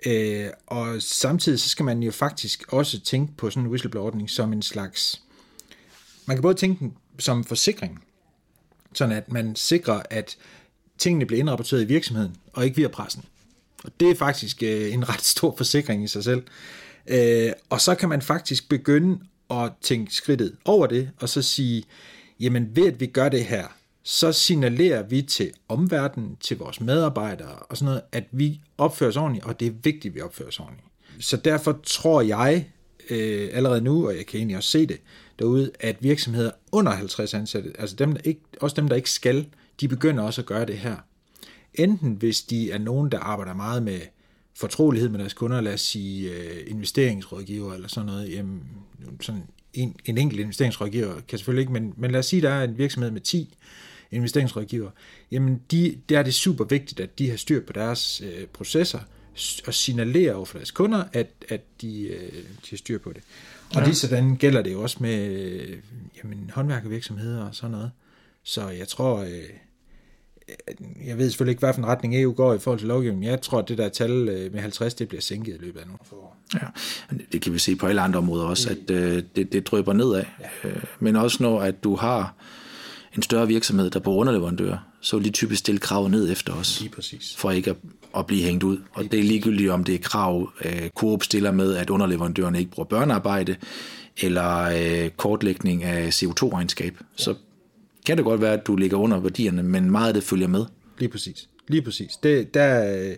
Øh, 0.05 0.47
og 0.67 1.01
samtidig 1.01 1.59
så 1.59 1.69
skal 1.69 1.85
man 1.85 2.03
jo 2.03 2.11
faktisk 2.11 2.73
også 2.73 2.99
tænke 2.99 3.33
på 3.37 3.49
sådan 3.49 3.63
en 3.63 3.69
whistleblower-ordning 3.69 4.29
som 4.29 4.53
en 4.53 4.61
slags... 4.61 5.21
Man 6.25 6.37
kan 6.37 6.41
både 6.41 6.53
tænke 6.53 6.79
den 6.79 6.93
som 7.19 7.43
forsikring, 7.43 8.03
sådan 8.93 9.15
at 9.15 9.31
man 9.31 9.55
sikrer, 9.55 10.01
at 10.09 10.37
tingene 10.97 11.25
bliver 11.25 11.39
indrapporteret 11.39 11.81
i 11.81 11.85
virksomheden, 11.85 12.35
og 12.53 12.65
ikke 12.65 12.75
via 12.75 12.87
pressen. 12.87 13.25
Og 13.83 13.91
det 13.99 14.09
er 14.09 14.15
faktisk 14.15 14.63
øh, 14.63 14.93
en 14.93 15.09
ret 15.09 15.21
stor 15.21 15.55
forsikring 15.57 16.03
i 16.03 16.07
sig 16.07 16.23
selv. 16.23 16.39
Øh, 16.39 16.84
Øh, 17.07 17.51
og 17.69 17.81
så 17.81 17.95
kan 17.95 18.09
man 18.09 18.21
faktisk 18.21 18.69
begynde 18.69 19.19
at 19.49 19.71
tænke 19.81 20.13
skridtet 20.13 20.55
over 20.65 20.87
det, 20.87 21.09
og 21.19 21.29
så 21.29 21.41
sige, 21.41 21.83
jamen 22.39 22.75
ved 22.75 22.87
at 22.87 22.99
vi 22.99 23.05
gør 23.05 23.29
det 23.29 23.45
her, 23.45 23.67
så 24.03 24.31
signalerer 24.31 25.03
vi 25.03 25.21
til 25.21 25.51
omverdenen, 25.67 26.37
til 26.39 26.57
vores 26.57 26.81
medarbejdere 26.81 27.55
og 27.55 27.77
sådan 27.77 27.85
noget, 27.85 28.01
at 28.11 28.23
vi 28.31 28.61
opfører 28.77 29.09
os 29.09 29.17
ordentligt, 29.17 29.45
og 29.45 29.59
det 29.59 29.65
er 29.67 29.71
vigtigt, 29.83 30.11
at 30.11 30.15
vi 30.15 30.21
opfører 30.21 30.47
os 30.47 30.59
ordentligt. 30.59 30.87
Så 31.19 31.37
derfor 31.37 31.79
tror 31.83 32.21
jeg 32.21 32.65
øh, 33.09 33.49
allerede 33.53 33.81
nu, 33.81 34.07
og 34.07 34.17
jeg 34.17 34.25
kan 34.25 34.37
egentlig 34.37 34.57
også 34.57 34.69
se 34.69 34.85
det 34.85 35.01
derude, 35.39 35.71
at 35.79 35.97
virksomheder 35.99 36.51
under 36.71 36.91
50 36.91 37.33
ansatte, 37.33 37.73
altså 37.79 37.95
dem, 37.95 38.13
der 38.13 38.21
ikke, 38.23 38.41
også 38.61 38.75
dem, 38.75 38.87
der 38.87 38.95
ikke 38.95 39.11
skal, 39.11 39.47
de 39.81 39.87
begynder 39.87 40.23
også 40.23 40.41
at 40.41 40.45
gøre 40.45 40.65
det 40.65 40.77
her. 40.77 40.95
Enten 41.73 42.13
hvis 42.13 42.41
de 42.41 42.71
er 42.71 42.77
nogen, 42.77 43.11
der 43.11 43.19
arbejder 43.19 43.53
meget 43.53 43.83
med 43.83 43.99
fortrolighed 44.55 45.09
med 45.09 45.19
deres 45.19 45.33
kunder, 45.33 45.61
lad 45.61 45.73
os 45.73 45.81
sige 45.81 46.31
øh, 46.31 46.63
investeringsrådgiver 46.67 47.73
eller 47.73 47.87
sådan 47.87 48.05
noget, 48.05 48.31
jamen, 48.31 48.63
sådan 49.21 49.43
en, 49.73 49.95
en 50.05 50.17
enkelt 50.17 50.41
investeringsrådgiver 50.41 51.13
kan 51.27 51.37
selvfølgelig 51.39 51.61
ikke, 51.61 51.73
men, 51.73 51.93
men 51.97 52.11
lad 52.11 52.19
os 52.19 52.25
sige, 52.25 52.41
der 52.41 52.49
er 52.49 52.63
en 52.63 52.77
virksomhed 52.77 53.11
med 53.11 53.21
10 53.21 53.57
investeringsrådgiver, 54.11 54.89
jamen 55.31 55.61
de, 55.71 55.97
der 56.09 56.19
er 56.19 56.23
det 56.23 56.33
super 56.33 56.65
vigtigt, 56.65 56.99
at 56.99 57.19
de 57.19 57.29
har 57.29 57.37
styr 57.37 57.61
på 57.61 57.73
deres 57.73 58.21
øh, 58.21 58.47
processer, 58.47 58.99
og 59.67 59.73
signalerer 59.73 60.33
over 60.33 60.45
for 60.45 60.57
deres 60.57 60.71
kunder, 60.71 61.03
at, 61.13 61.27
at 61.49 61.61
de, 61.81 62.07
øh, 62.07 62.33
de 62.33 62.69
har 62.69 62.77
styr 62.77 62.99
på 62.99 63.13
det. 63.13 63.23
Og 63.69 63.75
ja. 63.75 63.83
lige 63.83 63.95
sådan 63.95 64.35
gælder 64.35 64.61
det 64.61 64.71
jo 64.71 64.81
også 64.81 64.97
med 64.99 65.27
øh, 65.27 65.77
jamen, 66.23 66.51
håndværkervirksomheder 66.53 67.47
og 67.47 67.55
sådan 67.55 67.71
noget. 67.71 67.91
Så 68.43 68.69
jeg 68.69 68.87
tror, 68.87 69.17
øh, 69.17 69.49
jeg 71.05 71.17
ved 71.17 71.29
selvfølgelig 71.29 71.51
ikke, 71.51 71.59
hvad 71.59 71.73
for 71.73 71.81
en 71.81 71.87
retning 71.87 72.21
EU 72.21 72.33
går 72.33 72.53
i 72.53 72.59
forhold 72.59 72.79
til 72.79 72.87
lovgivningen. 72.87 73.31
Jeg 73.31 73.41
tror, 73.41 73.59
at 73.59 73.69
det 73.69 73.77
der 73.77 73.89
tal 73.89 74.29
øh, 74.29 74.53
med 74.53 74.61
50, 74.61 74.93
det 74.93 75.07
bliver 75.07 75.21
sænket 75.21 75.55
i 75.55 75.57
løbet 75.65 75.79
af 75.79 75.85
nogle 75.85 75.99
år. 76.11 76.37
Ja, 76.53 76.67
det 77.31 77.41
kan 77.41 77.53
vi 77.53 77.59
se 77.59 77.75
på 77.75 77.87
alle 77.87 78.01
andre 78.01 78.19
områder 78.19 78.45
også, 78.45 78.69
at 78.69 78.91
øh, 78.91 79.23
det, 79.35 79.53
det 79.53 79.67
drøber 79.67 79.93
nedad. 79.93 80.23
Ja. 80.63 80.69
Øh, 80.69 80.83
men 80.99 81.15
også 81.15 81.43
når, 81.43 81.61
at 81.61 81.83
du 81.83 81.95
har 81.95 82.33
en 83.15 83.21
større 83.21 83.47
virksomhed, 83.47 83.89
der 83.89 83.99
bruger 83.99 84.19
underleverandører, 84.19 84.77
så 85.01 85.17
vil 85.17 85.25
de 85.25 85.31
typisk 85.31 85.59
stille 85.59 85.79
krav 85.79 86.07
ned 86.07 86.31
efter 86.31 86.53
os. 86.53 86.81
Lige 86.81 86.91
præcis. 86.91 87.35
For 87.37 87.51
ikke 87.51 87.69
at, 87.69 87.77
at 88.17 88.27
blive 88.27 88.43
hængt 88.43 88.63
ud. 88.63 88.77
Og 88.91 89.03
det 89.03 89.19
er 89.19 89.23
ligegyldigt, 89.23 89.71
om 89.71 89.83
det 89.83 89.95
er 89.95 89.99
krav, 89.99 90.49
øh, 90.65 90.89
Coop 90.89 91.23
stiller 91.23 91.51
med, 91.51 91.75
at 91.75 91.89
underleverandørerne 91.89 92.59
ikke 92.59 92.71
bruger 92.71 92.87
børnearbejde, 92.87 93.55
eller 94.17 94.61
øh, 94.61 95.09
kortlægning 95.09 95.83
af 95.83 96.23
CO2-regnskab. 96.23 96.93
Ja. 96.99 97.05
Så 97.15 97.35
kan 98.05 98.17
det 98.17 98.25
godt 98.25 98.41
være, 98.41 98.53
at 98.53 98.67
du 98.67 98.75
ligger 98.75 98.97
under 98.97 99.19
værdierne, 99.19 99.63
men 99.63 99.91
meget 99.91 100.07
af 100.07 100.13
det 100.13 100.23
følger 100.23 100.47
med. 100.47 100.65
Lige 100.99 101.09
præcis. 101.09 101.49
Lige 101.67 101.81
præcis. 101.81 102.15
Det, 102.23 102.53
der, 102.53 102.95
øh, 102.95 103.15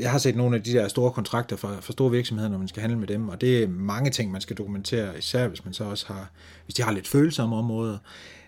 jeg 0.00 0.10
har 0.10 0.18
set 0.18 0.36
nogle 0.36 0.56
af 0.56 0.62
de 0.62 0.72
der 0.72 0.88
store 0.88 1.10
kontrakter 1.10 1.56
for, 1.56 1.76
for 1.80 1.92
store 1.92 2.10
virksomheder, 2.10 2.50
når 2.50 2.58
man 2.58 2.68
skal 2.68 2.80
handle 2.80 2.98
med 2.98 3.06
dem, 3.06 3.28
og 3.28 3.40
det 3.40 3.62
er 3.62 3.68
mange 3.68 4.10
ting, 4.10 4.32
man 4.32 4.40
skal 4.40 4.56
dokumentere, 4.56 5.18
især 5.18 5.48
hvis 5.48 5.64
man 5.64 5.74
så 5.74 5.84
også 5.84 6.06
har, 6.06 6.30
hvis 6.64 6.74
de 6.74 6.82
har 6.82 6.92
lidt 6.92 7.08
følsomme 7.08 7.56
områder. 7.56 7.98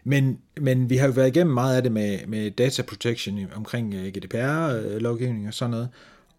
Men, 0.05 0.39
men 0.61 0.91
vi 0.91 0.97
har 0.97 1.07
jo 1.07 1.13
været 1.13 1.29
igennem 1.29 1.55
meget 1.55 1.77
af 1.77 1.83
det 1.83 1.93
med, 1.93 2.19
med 2.27 2.51
data 2.51 2.83
protection 2.83 3.39
omkring 3.55 3.95
øh, 3.95 4.07
GDPR-lovgivning 4.07 5.49
og 5.49 5.55
sådan 5.55 5.71
noget, 5.71 5.89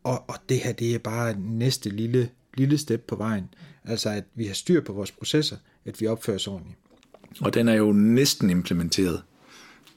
og, 0.04 0.30
og 0.30 0.36
det 0.50 0.60
her, 0.60 0.72
det 0.72 0.96
er 0.96 1.00
bare 1.00 1.36
næste 1.40 1.90
lille, 1.90 2.30
lille 2.58 2.78
step 2.78 3.02
på 3.08 3.16
vejen. 3.16 3.50
Altså, 3.86 4.10
at 4.10 4.24
vi 4.36 4.46
har 4.46 4.54
styr 4.54 4.82
på 4.82 4.94
vores 4.94 5.12
processer, 5.12 5.56
at 5.86 6.02
vi 6.02 6.08
opfører 6.08 6.36
os 6.36 6.48
ordentligt. 6.48 6.78
Og 7.40 7.54
den 7.54 7.68
er 7.68 7.74
jo 7.74 7.92
næsten 7.92 8.50
implementeret. 8.50 9.22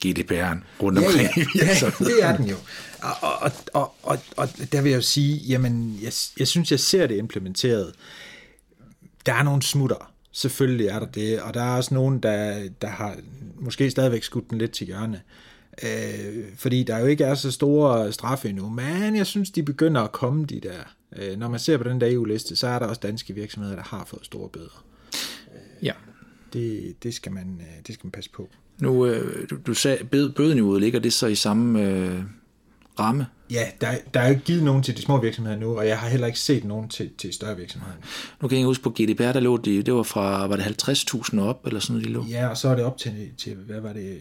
GDPR'en 0.07 0.59
rundt 0.83 1.01
ja, 1.01 1.07
omkring. 1.07 1.29
Ja, 1.57 1.67
ja, 1.83 1.91
det 1.99 2.23
er 2.23 2.37
den 2.37 2.47
jo. 2.47 2.57
Og, 3.03 3.41
og, 3.41 3.53
og, 3.73 3.95
og, 4.03 4.19
og 4.37 4.49
der 4.73 4.83
vil 4.83 4.91
jeg 4.91 4.97
jo 4.97 5.03
sige, 5.03 5.37
jamen, 5.37 5.99
jeg, 6.03 6.13
jeg 6.39 6.49
synes, 6.49 6.71
jeg 6.71 6.81
ser 6.81 7.07
det 7.07 7.17
implementeret. 7.17 7.93
Der 9.27 9.35
er 9.35 9.43
nogle 9.43 9.63
smutter. 9.63 10.13
Selvfølgelig 10.33 10.87
er 10.87 10.99
der 10.99 11.07
det, 11.07 11.41
og 11.41 11.55
der 11.55 11.63
er 11.63 11.77
også 11.77 11.95
nogen, 11.95 12.19
der, 12.19 12.69
der 12.83 12.89
har 12.89 13.17
måske 13.57 13.91
stadigvæk 13.91 14.23
skudt 14.23 14.51
den 14.51 14.59
lidt 14.59 14.71
til 14.71 14.87
hjørne. 14.87 15.21
Øh, 15.83 16.45
fordi 16.57 16.83
der 16.83 16.99
jo 16.99 17.07
ikke 17.07 17.25
er 17.25 17.35
så 17.35 17.51
store 17.51 18.13
straffe 18.13 18.49
endnu, 18.49 18.69
men 18.69 19.17
jeg 19.17 19.27
synes, 19.27 19.51
de 19.51 19.63
begynder 19.63 20.01
at 20.01 20.13
komme, 20.13 20.45
de 20.45 20.61
der. 20.61 20.95
Øh, 21.17 21.39
når 21.39 21.49
man 21.49 21.61
ser 21.61 21.77
på 21.77 21.85
den 21.85 22.01
der 22.01 22.13
EU-liste, 22.13 22.57
så 22.57 22.67
er 22.67 22.79
der 22.79 22.87
også 22.87 23.01
danske 23.01 23.35
virksomheder, 23.35 23.77
der 23.77 23.83
har 23.83 24.05
fået 24.05 24.25
store 24.25 24.49
bøder. 24.49 24.85
Det, 26.55 26.95
det, 27.03 27.15
skal 27.15 27.33
man, 27.33 27.61
øh, 27.61 27.83
det 27.87 27.95
skal 27.95 28.07
man 28.07 28.11
passe 28.11 28.31
på. 28.31 28.49
Nu, 28.79 29.07
øh, 29.07 29.49
du, 29.51 29.57
du 29.67 29.75
sagde, 29.75 30.05
bødeniveauet 30.37 30.81
ligger 30.81 31.01
det 31.01 31.13
så 31.13 31.27
i 31.27 31.35
samme 31.35 31.83
øh, 31.83 32.23
ramme? 33.01 33.27
Ja, 33.51 33.67
der, 33.81 33.89
der 34.15 34.21
er 34.21 34.29
ikke 34.29 34.43
givet 34.43 34.63
nogen 34.63 34.83
til 34.83 34.97
de 34.97 35.03
små 35.03 35.21
virksomheder 35.21 35.59
nu, 35.59 35.79
og 35.79 35.89
jeg 35.89 35.99
har 35.99 36.09
heller 36.09 36.27
ikke 36.27 36.39
set 36.39 36.65
nogen 36.65 36.89
til, 36.89 37.11
til 37.19 37.33
større 37.33 37.57
virksomheder. 37.57 37.95
Nu 38.43 38.49
kan 38.49 38.59
jeg 38.59 38.67
huske 38.67 38.83
på 38.83 38.91
GDPR, 38.91 39.33
der 39.33 39.41
lå 39.41 39.57
det, 39.57 39.87
det 39.87 39.95
var 39.95 40.03
fra, 40.03 40.47
var 40.47 40.57
det 40.57 40.63
50.000 40.89 41.41
op, 41.41 41.67
eller 41.67 41.81
sådan 41.81 41.95
noget, 41.95 42.09
de 42.09 42.13
lå? 42.13 42.25
Ja, 42.31 42.49
og 42.49 42.57
så 42.57 42.69
er 42.69 42.75
det 42.75 42.85
op 42.85 42.99
til, 42.99 43.31
til 43.39 43.55
hvad 43.55 43.81
var 43.81 43.93
det, 43.93 44.19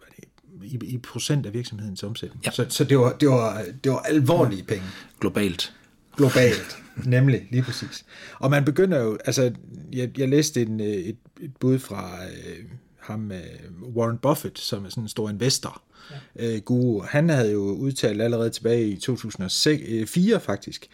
var 0.00 0.06
det 0.16 0.24
i, 0.62 0.78
i 0.94 0.98
procent 0.98 1.46
af 1.46 1.54
virksomhedens 1.54 2.02
omsætning. 2.02 2.44
Ja. 2.46 2.50
Så, 2.50 2.66
så 2.68 2.84
det, 2.84 2.98
var, 2.98 3.12
det, 3.12 3.28
var, 3.28 3.64
det 3.84 3.92
var 3.92 3.98
alvorlige 3.98 4.62
penge. 4.62 4.84
Globalt. 5.20 5.72
Globalt, 6.16 6.78
nemlig, 7.04 7.46
lige 7.50 7.62
præcis. 7.62 8.04
Og 8.38 8.50
man 8.50 8.64
begynder 8.64 9.02
jo, 9.02 9.18
altså, 9.24 9.52
jeg, 9.92 10.18
jeg 10.18 10.28
læste 10.28 10.62
en, 10.62 10.80
øh, 10.80 10.86
et, 10.86 11.16
et 11.40 11.56
bud 11.60 11.78
fra 11.78 12.24
øh, 12.24 12.64
ham 12.96 13.30
uh, 13.30 13.96
Warren 13.96 14.18
Buffett, 14.18 14.58
som 14.58 14.84
er 14.84 14.88
sådan 14.88 15.04
en 15.04 15.08
stor 15.08 15.30
investor, 15.30 15.82
ja. 16.36 16.54
uh, 16.54 16.62
guru, 16.62 17.02
han 17.02 17.28
havde 17.28 17.52
jo 17.52 17.60
udtalt 17.60 18.22
allerede 18.22 18.50
tilbage 18.50 18.88
i 18.88 18.96
2004 18.96 20.40
faktisk, 20.40 20.88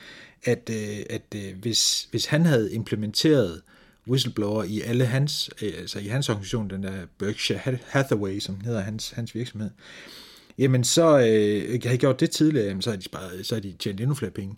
at, 0.44 0.70
uh, 0.72 0.98
at 1.10 1.34
uh, 1.34 1.58
hvis, 1.60 2.08
hvis 2.10 2.26
han 2.26 2.46
havde 2.46 2.72
implementeret 2.72 3.62
whistleblower 4.08 4.64
i 4.64 4.80
alle 4.80 5.06
hans, 5.06 5.50
uh, 5.62 5.68
altså 5.78 5.98
i 5.98 6.06
hans 6.06 6.28
organisation, 6.28 6.70
den 6.70 6.82
der 6.82 7.06
Berkshire 7.18 7.78
Hathaway, 7.86 8.38
som 8.38 8.60
hedder 8.60 8.80
hans, 8.80 9.10
hans 9.10 9.34
virksomhed, 9.34 9.70
jamen 10.58 10.84
så 10.84 11.18
øh, 11.18 11.80
havde 11.84 11.98
gjort 11.98 12.20
det 12.20 12.30
tidligere, 12.30 12.66
jamen, 12.66 12.82
så 12.82 12.90
har 12.90 12.96
de 12.96 13.02
sparet, 13.02 13.46
så 13.46 13.54
har 13.54 13.60
de 13.60 13.72
tjent 13.78 14.00
endnu 14.00 14.14
flere 14.14 14.30
penge. 14.30 14.56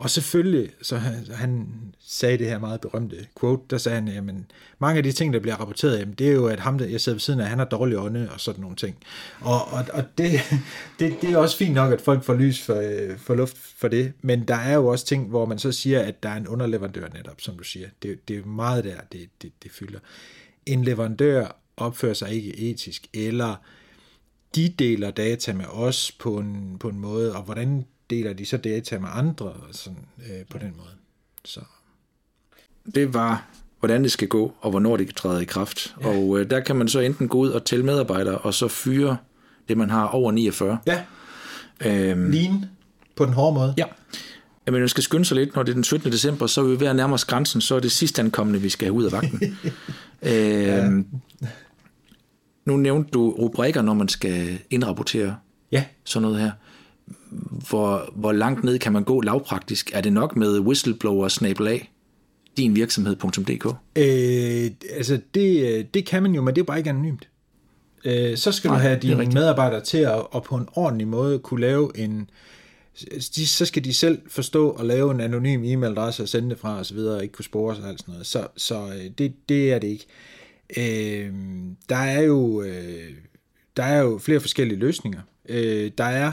Og 0.00 0.10
selvfølgelig, 0.10 0.70
så 0.82 0.96
han, 0.96 1.26
han 1.34 1.68
sagde 1.98 2.38
det 2.38 2.46
her 2.46 2.58
meget 2.58 2.80
berømte 2.80 3.26
quote, 3.40 3.62
der 3.70 3.78
sagde 3.78 3.94
han, 3.94 4.08
jamen, 4.08 4.50
mange 4.78 4.98
af 4.98 5.02
de 5.02 5.12
ting, 5.12 5.32
der 5.32 5.40
bliver 5.40 5.56
rapporteret, 5.56 5.98
jamen, 5.98 6.14
det 6.14 6.28
er 6.28 6.32
jo, 6.32 6.46
at 6.46 6.60
ham, 6.60 6.78
der 6.78 6.86
jeg 6.86 7.00
sidder 7.00 7.16
ved 7.16 7.20
siden 7.20 7.40
af, 7.40 7.46
han 7.46 7.58
har 7.58 7.64
dårlig 7.64 7.98
ånde 7.98 8.28
og 8.34 8.40
sådan 8.40 8.60
nogle 8.60 8.76
ting. 8.76 8.96
Og, 9.40 9.64
og, 9.68 9.84
og 9.92 10.04
det, 10.18 10.30
det, 10.98 11.16
det, 11.20 11.30
er 11.30 11.36
også 11.36 11.56
fint 11.56 11.74
nok, 11.74 11.92
at 11.92 12.00
folk 12.00 12.24
får 12.24 12.34
lys 12.34 12.62
for, 12.62 12.74
øh, 12.74 13.18
for 13.18 13.34
luft 13.34 13.56
for 13.56 13.88
det, 13.88 14.12
men 14.22 14.48
der 14.48 14.54
er 14.54 14.74
jo 14.74 14.86
også 14.86 15.06
ting, 15.06 15.28
hvor 15.28 15.46
man 15.46 15.58
så 15.58 15.72
siger, 15.72 16.00
at 16.00 16.22
der 16.22 16.28
er 16.28 16.36
en 16.36 16.48
underleverandør 16.48 17.08
netop, 17.14 17.40
som 17.40 17.56
du 17.56 17.64
siger. 17.64 17.88
Det, 18.02 18.28
det 18.28 18.38
er 18.38 18.44
meget 18.44 18.84
der, 18.84 18.96
det, 19.12 19.28
det, 19.42 19.52
det 19.62 19.70
fylder. 19.70 19.98
En 20.66 20.84
leverandør 20.84 21.56
opfører 21.76 22.14
sig 22.14 22.30
ikke 22.30 22.58
etisk, 22.58 23.06
eller 23.14 23.56
de 24.54 24.68
deler 24.68 25.10
data 25.10 25.52
med 25.52 25.66
os 25.66 26.12
på 26.12 26.38
en, 26.38 26.76
på 26.80 26.88
en 26.88 26.98
måde, 26.98 27.36
og 27.36 27.42
hvordan 27.42 27.84
deler 28.10 28.32
de 28.32 28.46
så 28.46 28.56
data 28.56 28.98
med 28.98 29.08
andre 29.12 29.52
sådan, 29.72 29.98
øh, 30.18 30.46
på 30.50 30.58
den 30.58 30.72
måde. 30.76 30.88
Så. 31.44 31.60
Det 32.94 33.14
var, 33.14 33.44
hvordan 33.78 34.02
det 34.02 34.12
skal 34.12 34.28
gå, 34.28 34.54
og 34.60 34.70
hvornår 34.70 34.96
det 34.96 35.06
kan 35.06 35.14
træde 35.14 35.42
i 35.42 35.44
kraft. 35.44 35.96
Ja. 36.00 36.08
Og 36.08 36.38
øh, 36.38 36.50
der 36.50 36.60
kan 36.60 36.76
man 36.76 36.88
så 36.88 37.00
enten 37.00 37.28
gå 37.28 37.38
ud 37.38 37.50
og 37.50 37.64
tælle 37.64 37.84
medarbejdere, 37.84 38.38
og 38.38 38.54
så 38.54 38.68
fyre 38.68 39.16
det, 39.68 39.76
man 39.76 39.90
har 39.90 40.06
over 40.06 40.32
49. 40.32 40.78
Ja. 40.86 41.02
Øhm, 41.84 42.30
Lean 42.30 42.64
på 43.16 43.24
den 43.24 43.32
hårde 43.32 43.54
måde. 43.54 43.74
Ja. 43.78 43.84
Men 44.66 44.80
man 44.80 44.88
skal 44.88 45.02
skynde 45.02 45.24
sig 45.24 45.34
lidt, 45.34 45.54
når 45.54 45.62
det 45.62 45.70
er 45.70 45.74
den 45.74 45.84
17. 45.84 46.12
december, 46.12 46.46
så 46.46 46.60
er 46.60 46.64
vi 46.64 46.80
ved 46.80 46.86
at 46.86 46.96
nærme 46.96 47.14
os 47.14 47.24
grænsen, 47.24 47.60
så 47.60 47.74
er 47.74 47.80
det 47.80 47.92
sidste 47.92 48.22
ankommende, 48.22 48.60
vi 48.60 48.68
skal 48.68 48.86
have 48.86 48.92
ud 48.92 49.04
af 49.04 49.12
vagten. 49.12 49.42
øhm, 50.22 51.06
ja. 51.42 51.46
Nu 52.64 52.76
nævnte 52.76 53.10
du 53.10 53.30
rubrikker, 53.30 53.82
når 53.82 53.94
man 53.94 54.08
skal 54.08 54.58
indrapportere 54.70 55.36
ja. 55.72 55.84
sådan 56.04 56.22
noget 56.22 56.40
her 56.40 56.50
hvor, 57.68 58.12
hvor 58.14 58.32
langt 58.32 58.64
ned 58.64 58.78
kan 58.78 58.92
man 58.92 59.04
gå 59.04 59.20
lavpraktisk? 59.20 59.90
Er 59.94 60.00
det 60.00 60.12
nok 60.12 60.36
med 60.36 60.58
whistleblower 60.58 61.38
af 61.42 61.90
dinvirksomhed.dk? 62.56 63.66
Øh, 63.96 64.70
altså 64.96 65.20
det, 65.34 65.94
det 65.94 66.06
kan 66.06 66.22
man 66.22 66.34
jo, 66.34 66.42
men 66.42 66.54
det 66.54 66.60
er 66.60 66.64
bare 66.64 66.78
ikke 66.78 66.90
anonymt. 66.90 67.28
Øh, 68.04 68.36
så 68.36 68.52
skal 68.52 68.68
Nej, 68.68 68.76
du 68.78 68.82
have 68.82 68.98
dine 68.98 69.26
medarbejdere 69.26 69.80
til 69.80 69.98
at, 69.98 70.26
at 70.34 70.42
på 70.42 70.56
en 70.56 70.68
ordentlig 70.72 71.08
måde 71.08 71.38
kunne 71.38 71.60
lave 71.60 71.98
en, 71.98 72.30
de, 73.34 73.46
så 73.46 73.66
skal 73.66 73.84
de 73.84 73.94
selv 73.94 74.18
forstå 74.28 74.70
og 74.70 74.86
lave 74.86 75.10
en 75.10 75.20
anonym 75.20 75.64
e-mailadresse 75.64 76.22
og 76.22 76.28
sende 76.28 76.50
det 76.50 76.58
fra 76.58 76.78
og 76.78 76.86
så 76.86 76.94
videre, 76.94 77.16
og 77.16 77.22
ikke 77.22 77.32
kunne 77.32 77.44
spore 77.44 77.74
sig 77.74 77.84
og 77.84 77.90
alt 77.90 78.00
sådan 78.00 78.12
noget. 78.12 78.26
Så, 78.26 78.46
så 78.56 78.86
øh, 78.86 79.10
det, 79.18 79.34
det 79.48 79.72
er 79.72 79.78
det 79.78 79.88
ikke. 79.88 80.06
Øh, 80.76 81.32
der 81.88 81.96
er 81.96 82.22
jo 82.22 82.62
øh, 82.62 83.10
der 83.76 83.82
er 83.82 84.00
jo 84.00 84.18
flere 84.18 84.40
forskellige 84.40 84.78
løsninger. 84.78 85.20
Øh, 85.48 85.90
der 85.98 86.04
er 86.04 86.32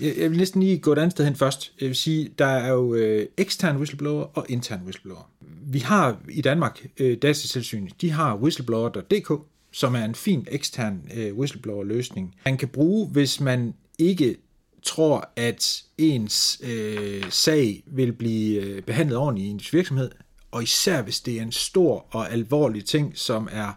jeg, 0.00 0.14
jeg 0.18 0.30
vil 0.30 0.38
næsten 0.38 0.62
lige 0.62 0.78
gå 0.78 0.92
et 0.92 0.98
andet 0.98 1.12
sted 1.12 1.24
hen 1.24 1.36
først. 1.36 1.72
Jeg 1.80 1.88
vil 1.88 1.96
sige, 1.96 2.28
der 2.38 2.46
er 2.46 2.72
jo 2.72 2.94
øh, 2.94 3.26
ekstern 3.36 3.76
whistleblower 3.76 4.24
og 4.38 4.46
intern 4.48 4.80
whistleblower. 4.84 5.30
Vi 5.66 5.78
har 5.78 6.20
i 6.28 6.40
Danmark 6.40 6.86
øh, 7.00 7.18
datatilsynet, 7.22 8.00
de 8.00 8.10
har 8.10 8.36
whistleblower.dk, 8.36 9.32
som 9.72 9.94
er 9.94 10.04
en 10.04 10.14
fin 10.14 10.46
ekstern 10.50 11.00
øh, 11.14 11.34
whistleblower-løsning. 11.34 12.34
Man 12.44 12.56
kan 12.56 12.68
bruge, 12.68 13.08
hvis 13.08 13.40
man 13.40 13.74
ikke 13.98 14.36
tror, 14.82 15.30
at 15.36 15.82
ens 15.98 16.60
øh, 16.62 17.24
sag 17.30 17.82
vil 17.86 18.12
blive 18.12 18.62
øh, 18.62 18.82
behandlet 18.82 19.18
ordentligt 19.18 19.46
i 19.46 19.50
ens 19.50 19.72
virksomhed, 19.72 20.10
og 20.50 20.62
især 20.62 21.02
hvis 21.02 21.20
det 21.20 21.38
er 21.38 21.42
en 21.42 21.52
stor 21.52 22.06
og 22.10 22.32
alvorlig 22.32 22.84
ting, 22.84 23.12
som 23.18 23.48
er 23.52 23.72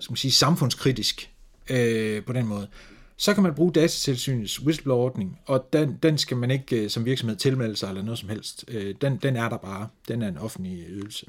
skal 0.00 0.12
man 0.12 0.16
sige, 0.16 0.32
samfundskritisk 0.32 1.30
øh, 1.70 2.24
på 2.24 2.32
den 2.32 2.46
måde, 2.46 2.68
så 3.16 3.34
kan 3.34 3.42
man 3.42 3.54
bruge 3.54 3.72
datatilsynets 3.72 4.62
whistleblower-ordning, 4.62 5.38
og 5.46 5.68
den, 5.72 5.98
den 6.02 6.18
skal 6.18 6.36
man 6.36 6.50
ikke 6.50 6.82
øh, 6.82 6.90
som 6.90 7.04
virksomhed 7.04 7.36
tilmelde 7.36 7.76
sig 7.76 7.88
eller 7.88 8.02
noget 8.02 8.18
som 8.18 8.28
helst. 8.28 8.64
Øh, 8.68 8.94
den, 9.00 9.16
den 9.16 9.36
er 9.36 9.48
der 9.48 9.56
bare. 9.56 9.88
Den 10.08 10.22
er 10.22 10.28
en 10.28 10.38
offentlig 10.38 10.84
ydelse. 10.88 11.26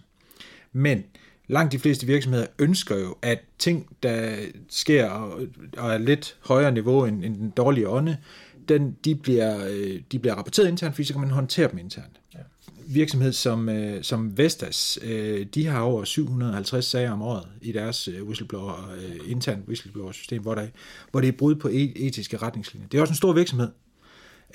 Men 0.72 1.04
langt 1.48 1.72
de 1.72 1.80
fleste 1.80 2.08
virksomheder 2.08 2.46
ønsker 2.60 2.98
jo, 2.98 3.16
at 3.22 3.40
ting, 3.60 3.98
der 4.04 4.36
sker 4.70 5.10
og, 5.10 5.42
og 5.78 5.94
er 5.94 5.98
lidt 5.98 6.38
højere 6.40 6.72
niveau 6.72 7.06
end, 7.06 7.26
end 7.26 7.36
den 7.36 7.50
dårlige 7.50 7.90
ånde, 7.90 8.18
den, 8.70 8.98
de, 9.06 9.16
bliver, 9.16 9.68
øh, 9.70 10.02
de 10.12 10.20
bliver 10.20 10.36
rapporteret 10.36 10.68
internt, 10.68 10.96
fordi 10.96 11.08
så 11.08 11.14
kan 11.14 11.22
man 11.22 11.32
håndtere 11.32 11.72
dem 11.72 11.80
internt 11.80 12.20
virksomhed 12.88 13.34
som, 13.34 13.70
øh, 13.70 14.04
som 14.04 14.38
Vestas, 14.38 15.00
øh, 15.04 15.46
de 15.46 15.66
har 15.66 15.80
over 15.80 16.04
750 16.04 16.86
sager 16.86 17.12
om 17.12 17.22
året 17.22 17.48
i 17.62 17.72
deres 17.72 18.08
øh, 18.08 18.24
whistleblower, 18.24 18.94
øh, 18.98 19.32
intern 19.32 19.64
whistleblower-system, 19.68 20.42
hvor, 20.42 20.56
der, 20.56 20.68
hvor 21.12 21.22
det 21.22 21.28
er 21.28 21.32
brud 21.32 21.56
på 21.56 21.70
etiske 21.72 22.38
retningslinjer. 22.38 22.88
Det 22.88 22.98
er 22.98 23.02
også 23.02 23.12
en 23.12 23.18
stor 23.18 23.34
virksomhed, 23.34 23.70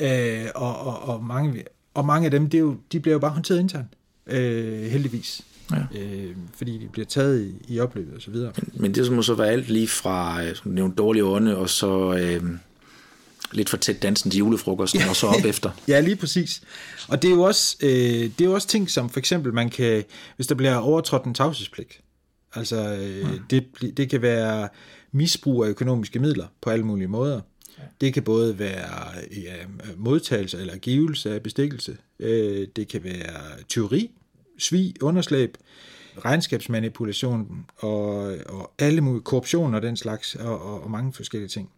øh, 0.01 0.47
og, 0.55 0.79
og, 0.79 1.03
og, 1.03 1.25
mange, 1.25 1.65
og 1.95 2.07
mange 2.07 2.25
af 2.25 2.31
dem, 2.31 2.51
det 2.51 2.59
er 2.59 2.63
jo, 2.63 2.77
de 2.93 3.01
bliver 3.01 3.13
jo 3.13 3.19
bare 3.19 3.31
håndteret 3.31 3.61
internt, 3.61 3.93
øh, 4.27 4.83
heldigvis. 4.83 5.45
Ja. 5.71 6.01
Øh, 6.01 6.37
fordi 6.57 6.79
de 6.79 6.89
bliver 6.93 7.07
taget 7.07 7.43
i, 7.43 7.75
i 7.75 7.81
opløbet 7.81 8.15
og 8.15 8.23
så 8.23 8.31
videre. 8.31 8.53
Men, 8.57 8.83
men 8.83 8.95
det 8.95 9.13
må 9.13 9.23
så 9.23 9.35
være 9.35 9.49
alt 9.49 9.69
lige 9.69 9.89
fra 9.89 10.45
øh, 10.45 10.57
nævnt, 10.65 10.99
dårlige 10.99 11.25
ånde, 11.25 11.57
og 11.57 11.71
så... 11.71 12.15
Øh 12.15 12.43
lidt 13.53 13.71
for 13.71 13.77
tæt 13.77 14.03
dansen 14.03 14.31
til 14.31 14.39
julefrokosten, 14.39 15.03
og 15.09 15.17
så 15.17 15.27
op 15.27 15.45
efter. 15.55 15.71
Ja, 15.89 16.01
lige 16.01 16.17
præcis. 16.17 16.63
Og 17.09 17.23
det 17.23 17.31
er 17.31 17.35
jo 17.35 17.43
også, 17.43 17.77
øh, 17.83 17.91
det 17.91 18.41
er 18.41 18.45
jo 18.45 18.55
også 18.55 18.69
ting, 18.69 18.91
som 18.91 19.11
for 19.11 19.19
eksempel 19.19 19.55
man 19.55 19.71
kan, 19.71 20.05
hvis 20.37 20.47
der 20.47 20.55
bliver 20.55 20.77
overtrådt 20.77 21.25
en 21.25 21.35
tavshedspligt, 21.35 22.01
altså 22.55 22.77
øh, 22.77 23.33
mm. 23.33 23.39
det, 23.51 23.65
det 23.97 24.11
kan 24.11 24.23
være 24.23 24.69
misbrug 25.13 25.65
af 25.65 25.69
økonomiske 25.69 26.19
midler 26.19 26.47
på 26.61 26.71
alle 26.71 26.87
mulige 26.87 27.09
måder. 27.09 27.41
Det 28.01 28.15
kan 28.15 28.23
både 28.23 28.59
være 28.59 29.09
ja, 29.43 29.55
modtagelse 29.97 30.61
eller 30.61 30.77
givelse 30.77 31.35
af 31.35 31.43
bestikkelse. 31.43 31.97
Øh, 32.19 32.69
det 32.77 32.89
kan 32.89 33.05
være 33.05 33.41
teori, 33.69 34.11
svig, 34.59 34.95
underslæb, 35.03 35.57
regnskabsmanipulation 36.25 37.67
og, 37.77 38.15
og 38.47 38.73
alle 38.79 39.01
mulige 39.01 39.23
korruption 39.23 39.75
og 39.75 39.83
den 39.83 39.97
slags, 39.97 40.35
og, 40.35 40.63
og, 40.63 40.83
og 40.83 40.91
mange 40.91 41.13
forskellige 41.13 41.49
ting. 41.49 41.71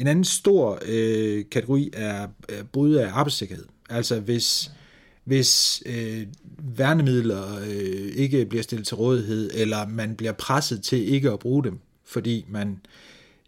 En 0.00 0.06
anden 0.06 0.24
stor 0.24 0.78
øh, 0.86 1.44
kategori 1.50 1.90
er 1.92 2.28
øh, 2.48 2.64
brud 2.64 2.94
af 2.94 3.10
arbejdssikkerhed. 3.12 3.64
Altså 3.90 4.20
hvis, 4.20 4.70
hvis 5.24 5.82
øh, 5.86 6.26
værnemidler 6.58 7.58
øh, 7.58 8.12
ikke 8.14 8.46
bliver 8.46 8.62
stillet 8.62 8.86
til 8.86 8.96
rådighed, 8.96 9.50
eller 9.54 9.86
man 9.88 10.16
bliver 10.16 10.32
presset 10.32 10.82
til 10.82 11.08
ikke 11.08 11.30
at 11.30 11.38
bruge 11.38 11.64
dem, 11.64 11.78
fordi 12.04 12.44
man 12.48 12.80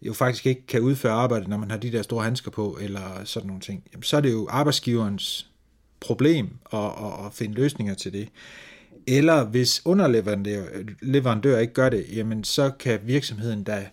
jo 0.02 0.12
faktisk 0.12 0.46
ikke 0.46 0.66
kan 0.66 0.80
udføre 0.80 1.12
arbejdet, 1.12 1.48
når 1.48 1.56
man 1.56 1.70
har 1.70 1.78
de 1.78 1.92
der 1.92 2.02
store 2.02 2.24
handsker 2.24 2.50
på, 2.50 2.78
eller 2.80 3.24
sådan 3.24 3.46
nogle 3.46 3.62
ting, 3.62 3.84
jamen, 3.92 4.02
så 4.02 4.16
er 4.16 4.20
det 4.20 4.32
jo 4.32 4.46
arbejdsgiverens 4.50 5.50
problem 6.00 6.48
at, 6.72 6.78
at, 6.78 7.26
at 7.26 7.32
finde 7.32 7.54
løsninger 7.54 7.94
til 7.94 8.12
det. 8.12 8.28
Eller 9.06 9.44
hvis 9.44 9.82
underleverandør 9.84 11.58
ikke 11.58 11.72
gør 11.72 11.88
det, 11.88 12.06
jamen 12.12 12.44
så 12.44 12.70
kan 12.70 13.00
virksomheden 13.04 13.64
da 13.64 13.86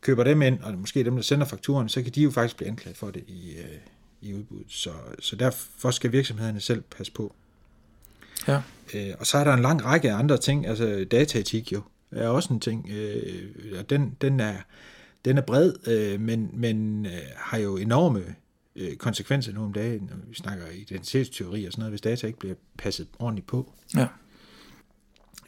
køber 0.00 0.24
dem 0.24 0.42
ind, 0.42 0.60
og 0.60 0.74
måske 0.74 1.04
dem, 1.04 1.14
der 1.14 1.22
sender 1.22 1.46
fakturen, 1.46 1.88
så 1.88 2.02
kan 2.02 2.12
de 2.12 2.22
jo 2.22 2.30
faktisk 2.30 2.56
blive 2.56 2.68
anklaget 2.68 2.96
for 2.96 3.10
det 3.10 3.24
i, 3.26 3.56
øh, 3.58 3.78
i 4.20 4.34
udbuddet. 4.34 4.72
Så, 4.72 4.90
så 5.18 5.36
derfor 5.36 5.90
skal 5.90 6.12
virksomhederne 6.12 6.60
selv 6.60 6.80
passe 6.80 7.12
på. 7.12 7.34
Ja. 8.48 8.62
Øh, 8.94 9.14
og 9.18 9.26
så 9.26 9.38
er 9.38 9.44
der 9.44 9.54
en 9.54 9.62
lang 9.62 9.84
række 9.84 10.12
andre 10.12 10.38
ting, 10.38 10.66
altså 10.66 11.06
dataetik 11.10 11.72
jo, 11.72 11.82
er 12.10 12.28
også 12.28 12.52
en 12.52 12.60
ting, 12.60 12.90
øh, 12.90 13.78
og 13.78 13.90
den, 13.90 14.16
den, 14.20 14.40
er, 14.40 14.56
den 15.24 15.38
er 15.38 15.42
bred, 15.42 15.72
øh, 15.86 16.20
men, 16.20 16.50
men 16.52 17.06
øh, 17.06 17.12
har 17.36 17.58
jo 17.58 17.76
enorme 17.76 18.24
øh, 18.76 18.96
konsekvenser 18.96 19.52
nu 19.52 19.64
om 19.64 19.72
dagen, 19.72 20.10
når 20.10 20.16
vi 20.28 20.34
snakker 20.34 20.66
identitetsteori 20.74 21.64
og 21.64 21.72
sådan 21.72 21.80
noget, 21.80 21.92
hvis 21.92 22.00
data 22.00 22.26
ikke 22.26 22.38
bliver 22.38 22.54
passet 22.78 23.08
ordentligt 23.18 23.46
på. 23.46 23.72
Ja. 23.96 24.06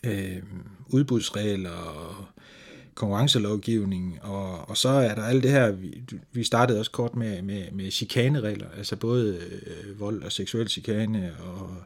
Øh, 0.05 0.43
udbudsregler 0.87 1.71
og 1.71 2.27
konkurrencelovgivning, 2.95 4.19
og, 4.23 4.69
og 4.69 4.77
så 4.77 4.89
er 4.89 5.15
der 5.15 5.23
alt 5.23 5.43
det 5.43 5.51
her, 5.51 5.71
vi, 5.71 6.03
vi 6.33 6.45
startede 6.45 6.79
også 6.79 6.91
kort 6.91 7.17
med, 7.17 7.43
med, 7.43 7.71
med 7.73 7.91
chikaneregler, 7.91 8.67
altså 8.77 8.97
både 8.97 9.39
øh, 9.67 10.01
vold 10.01 10.23
og 10.23 10.33
seksuel 10.33 10.69
chikane, 10.69 11.33
og 11.41 11.77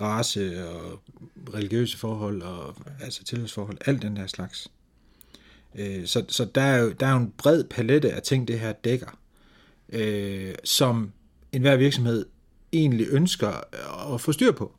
race 0.00 0.68
og 0.68 1.00
religiøse 1.54 1.98
forhold, 1.98 2.42
og 2.42 2.76
altså 3.00 3.24
tilhørsforhold, 3.24 3.78
alt 3.86 4.02
den 4.02 4.16
der 4.16 4.26
slags. 4.26 4.70
Øh, 5.74 6.06
så 6.06 6.24
så 6.28 6.44
der, 6.44 6.62
er 6.62 6.78
jo, 6.78 6.92
der 6.92 7.06
er 7.06 7.10
jo 7.10 7.18
en 7.18 7.32
bred 7.38 7.64
palette 7.64 8.12
af 8.12 8.22
ting, 8.22 8.48
det 8.48 8.60
her 8.60 8.72
dækker, 8.72 9.18
øh, 9.88 10.54
som 10.64 11.12
enhver 11.52 11.76
virksomhed 11.76 12.26
egentlig 12.72 13.06
ønsker 13.10 13.48
at 14.14 14.20
få 14.20 14.32
styr 14.32 14.52
på. 14.52 14.72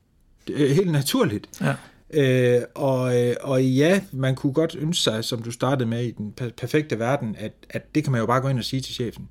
Det 0.47 0.69
er 0.69 0.73
helt 0.73 0.91
naturligt. 0.91 1.47
Ja. 1.61 1.75
Øh, 2.13 2.61
og, 2.75 3.23
øh, 3.23 3.35
og 3.41 3.65
ja, 3.65 4.01
man 4.11 4.35
kunne 4.35 4.53
godt 4.53 4.75
ønske 4.75 5.03
sig, 5.03 5.23
som 5.23 5.43
du 5.43 5.51
startede 5.51 5.89
med 5.89 6.03
i 6.03 6.11
den 6.11 6.33
perfekte 6.57 6.99
verden, 6.99 7.35
at, 7.39 7.53
at 7.69 7.95
det 7.95 8.03
kan 8.03 8.11
man 8.11 8.21
jo 8.21 8.25
bare 8.25 8.41
gå 8.41 8.47
ind 8.47 8.59
og 8.59 8.65
sige 8.65 8.81
til 8.81 8.93
chefen. 8.93 9.27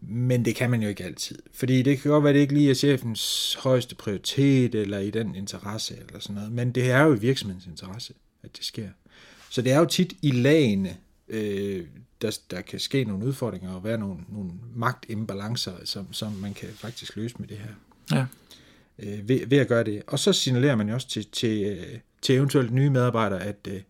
Men 0.00 0.44
det 0.44 0.54
kan 0.54 0.70
man 0.70 0.82
jo 0.82 0.88
ikke 0.88 1.04
altid. 1.04 1.38
Fordi 1.52 1.82
det 1.82 2.00
kan 2.00 2.10
godt 2.10 2.24
være, 2.24 2.30
at 2.30 2.34
det 2.34 2.40
ikke 2.40 2.54
lige 2.54 2.70
er 2.70 2.74
chefens 2.74 3.54
højeste 3.60 3.94
prioritet, 3.94 4.74
eller 4.74 4.98
i 4.98 5.10
den 5.10 5.34
interesse, 5.34 5.94
eller 6.06 6.20
sådan 6.20 6.34
noget. 6.34 6.52
Men 6.52 6.72
det 6.72 6.90
er 6.90 7.02
jo 7.02 7.14
i 7.14 7.18
virksomhedens 7.18 7.66
interesse, 7.66 8.14
at 8.42 8.56
det 8.56 8.64
sker. 8.64 8.88
Så 9.50 9.62
det 9.62 9.72
er 9.72 9.78
jo 9.78 9.84
tit 9.84 10.12
i 10.22 10.30
lagene, 10.30 10.96
øh, 11.28 11.86
der, 12.22 12.38
der 12.50 12.60
kan 12.60 12.78
ske 12.78 13.04
nogle 13.04 13.26
udfordringer, 13.26 13.74
og 13.74 13.84
være 13.84 13.98
nogle, 13.98 14.18
nogle 14.28 14.50
magtimbalancer, 14.74 15.72
som, 15.84 16.12
som 16.12 16.32
man 16.32 16.54
kan 16.54 16.68
faktisk 16.74 17.16
løse 17.16 17.34
med 17.38 17.48
det 17.48 17.58
her 17.58 17.74
Ja 18.10 18.26
øh, 19.06 19.28
ved, 19.28 19.46
ved 19.46 19.58
at 19.58 19.68
gøre 19.68 19.84
det. 19.84 20.02
Og 20.06 20.18
så 20.18 20.32
signalerer 20.32 20.76
man 20.76 20.88
jo 20.88 20.94
også 20.94 21.08
til, 21.08 21.26
til, 21.32 21.64
øh, 21.64 21.98
til 22.22 22.34
eventuelt 22.34 22.72
nye 22.72 22.90
medarbejdere, 22.90 23.42
at 23.42 23.68
øh, 23.68 23.80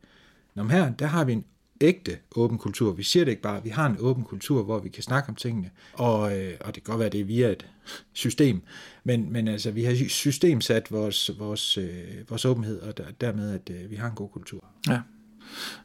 når 0.54 0.64
her, 0.64 0.92
der 0.92 1.06
har 1.06 1.24
vi 1.24 1.32
en 1.32 1.44
ægte 1.80 2.18
åben 2.36 2.58
kultur. 2.58 2.92
Vi 2.92 3.02
siger 3.02 3.24
det 3.24 3.32
ikke 3.32 3.42
bare, 3.42 3.62
vi 3.62 3.70
har 3.70 3.86
en 3.86 3.96
åben 4.00 4.24
kultur, 4.24 4.62
hvor 4.62 4.78
vi 4.78 4.88
kan 4.88 5.02
snakke 5.02 5.28
om 5.28 5.34
tingene, 5.34 5.70
og, 5.92 6.38
øh, 6.38 6.54
og 6.60 6.74
det 6.74 6.74
kan 6.74 6.90
godt 6.90 6.98
være, 6.98 7.06
at 7.06 7.12
det 7.12 7.20
er 7.20 7.24
via 7.24 7.48
et 7.48 7.66
system, 8.12 8.62
men, 9.04 9.32
men 9.32 9.48
altså, 9.48 9.70
vi 9.70 9.84
har 9.84 10.08
systemsat 10.08 10.92
vores, 10.92 11.30
vores, 11.38 11.78
øh, 11.78 12.04
vores 12.28 12.44
åbenhed, 12.44 12.80
og 12.80 12.96
der, 12.96 13.04
dermed, 13.20 13.54
at 13.54 13.70
øh, 13.70 13.90
vi 13.90 13.96
har 13.96 14.08
en 14.08 14.14
god 14.14 14.28
kultur. 14.28 14.64
Ja. 14.88 15.00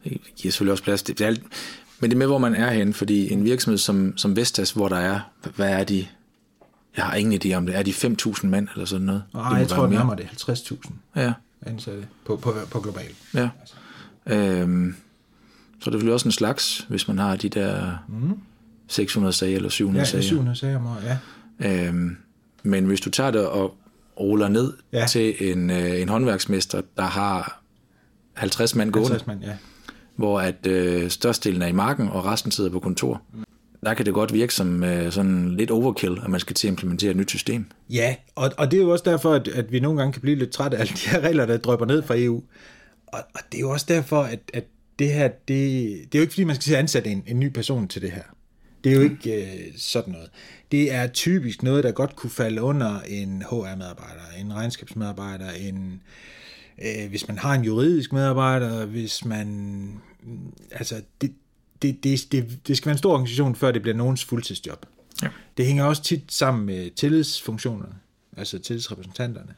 Det 0.04 0.22
giver 0.36 0.52
selvfølgelig 0.52 0.72
også 0.72 0.84
plads. 0.84 1.04
Det 1.04 1.22
er 1.22 1.28
alt, 1.28 1.44
men 2.00 2.10
det 2.10 2.16
er 2.16 2.18
med, 2.18 2.28
hvor 2.28 2.38
man 2.38 2.56
er 2.56 2.72
henne, 2.72 2.94
fordi 2.94 3.34
en 3.34 3.44
virksomhed 3.44 3.78
som, 3.78 4.18
som 4.18 4.36
Vestas, 4.36 4.72
hvor 4.72 4.88
der 4.88 4.96
er, 4.96 5.20
hvad 5.56 5.70
er 5.70 5.84
de? 5.84 6.08
Jeg 6.98 7.06
har 7.06 7.16
ingen 7.16 7.42
idé 7.44 7.54
om 7.54 7.66
det. 7.66 7.76
Er 7.76 7.84
de 7.84 7.92
5.000 7.92 8.48
mand 8.48 8.68
eller 8.74 8.86
sådan 8.86 9.06
noget? 9.06 9.24
Må 9.34 9.56
jeg 9.56 9.68
tror, 9.68 9.88
mere. 9.88 10.00
nærmere 10.00 10.16
det 10.18 10.26
er 10.48 10.54
50.000 10.54 10.92
Ja, 11.16 11.34
ansatte 11.66 12.08
på, 12.26 12.36
på, 12.36 12.54
på 12.72 12.80
global. 12.80 13.06
ja. 13.34 13.50
Øhm, 14.26 14.96
så 15.82 15.90
det 15.90 16.02
vel 16.02 16.12
også 16.12 16.28
en 16.28 16.32
slags, 16.32 16.86
hvis 16.90 17.08
man 17.08 17.18
har 17.20 17.36
de 17.36 17.50
der 17.50 17.98
600 18.88 19.34
sager 19.34 19.56
eller 19.56 19.70
700 19.70 20.02
Ja, 20.02 20.06
sager. 20.12 20.22
700 20.22 20.58
sager 20.58 20.76
om 20.78 20.88
ja. 21.60 21.88
Øhm, 21.88 22.18
men 22.64 22.86
hvis 22.86 23.02
du 23.02 23.10
tager 23.10 23.32
det 23.32 23.48
og 23.48 23.78
ruller 24.20 24.48
ned 24.48 24.74
Ja. 24.94 25.00
ja. 25.00 25.08
til 25.08 25.52
en, 25.52 25.70
øh, 25.70 26.02
en 26.02 26.10
håndværksmester, 26.10 26.82
der 26.98 27.04
har 27.04 27.62
50 28.34 28.76
mand 28.76 28.92
gående, 28.92 29.10
50 29.10 29.28
mand, 29.28 29.44
ja. 29.44 29.54
hvor 30.16 30.42
at 30.42 30.68
øh, 30.68 31.10
størstedelen 31.10 31.62
er 31.62 31.68
i 31.68 31.72
marken, 31.72 32.08
og 32.10 32.26
resten 32.26 32.52
sidder 32.52 32.70
på 32.70 32.80
kontor. 32.80 33.22
Der 33.86 33.94
kan 33.94 34.06
det 34.06 34.14
godt 34.14 34.34
virke 34.34 34.54
som 34.54 34.84
øh, 34.84 35.12
sådan 35.12 35.56
lidt 35.56 35.72
overkill, 35.72 36.20
at 36.24 36.30
man 36.30 36.40
skal 36.40 36.56
til 36.56 36.68
at 36.68 36.72
implementere 36.72 37.12
et 37.12 37.18
nyt 37.18 37.30
system. 37.30 37.66
Ja, 37.90 38.16
og, 38.36 38.52
og 38.58 38.72
det 38.72 38.78
er 38.78 38.84
jo 38.84 38.90
også 38.90 39.04
derfor, 39.10 39.34
at, 39.34 39.48
at 39.48 39.72
vi 39.72 39.80
nogle 39.80 40.00
gange 40.00 40.14
kan 40.14 40.22
blive 40.22 40.36
lidt 40.36 40.50
trætte 40.50 40.78
af 40.78 40.82
alle 40.82 40.94
de 40.94 41.10
her 41.10 41.20
regler, 41.20 41.46
der 41.46 41.58
drøber 41.58 41.86
ned 41.86 42.04
fra 42.04 42.16
EU. 42.18 42.44
Og, 43.08 43.20
og 43.34 43.42
det 43.52 43.58
er 43.58 43.62
jo 43.62 43.70
også 43.70 43.86
derfor, 43.90 44.22
at, 44.22 44.40
at 44.54 44.64
det 45.00 45.14
her, 45.14 45.28
det, 45.28 45.48
det 45.48 46.16
er 46.16 46.20
jo 46.20 46.22
ikke 46.22 46.34
fordi, 46.34 46.44
man 46.44 46.56
skal 46.56 46.64
til 46.64 46.74
at 46.74 46.80
ansætte 46.80 47.10
en, 47.10 47.24
en 47.28 47.40
ny 47.40 47.50
person 47.50 47.88
til 47.88 48.02
det 48.02 48.12
her. 48.12 48.24
Det 48.84 48.92
er 48.92 48.96
jo 48.96 49.02
ikke 49.02 49.44
øh, 49.44 49.74
sådan 49.78 50.14
noget. 50.14 50.30
Det 50.72 50.94
er 50.94 51.08
typisk 51.08 51.64
noget, 51.64 51.84
der 51.84 51.92
godt 51.92 52.16
kunne 52.16 52.30
falde 52.30 52.62
under 52.62 53.00
en 53.08 53.44
HR-medarbejder, 53.50 54.22
en 54.40 54.54
regnskabsmedarbejder, 54.54 55.52
en, 55.52 56.02
øh, 56.82 57.10
hvis 57.10 57.28
man 57.28 57.38
har 57.38 57.54
en 57.54 57.64
juridisk 57.64 58.14
medarbejder, 58.14 58.86
hvis 58.86 59.26
man... 59.26 59.48
mm, 60.24 60.54
Altså, 60.72 61.02
det, 61.22 61.34
det, 61.82 62.04
det, 62.04 62.32
det, 62.32 62.60
det 62.68 62.78
skal 62.78 62.86
være 62.86 62.94
en 62.94 62.98
stor 62.98 63.14
organisation, 63.14 63.56
før 63.56 63.72
det 63.72 63.82
bliver 63.82 63.96
nogens 63.96 64.26
fuldtidsjob. 64.26 64.86
Ja. 65.24 65.28
Det 65.58 65.66
hænger 65.66 65.84
også 65.84 66.04
tit 66.04 66.24
sammen 66.28 66.66
med 66.66 66.90
tillidsfunktionerne, 66.92 67.96
altså 68.38 68.60
tillidsrepræsentanterne 68.60 69.54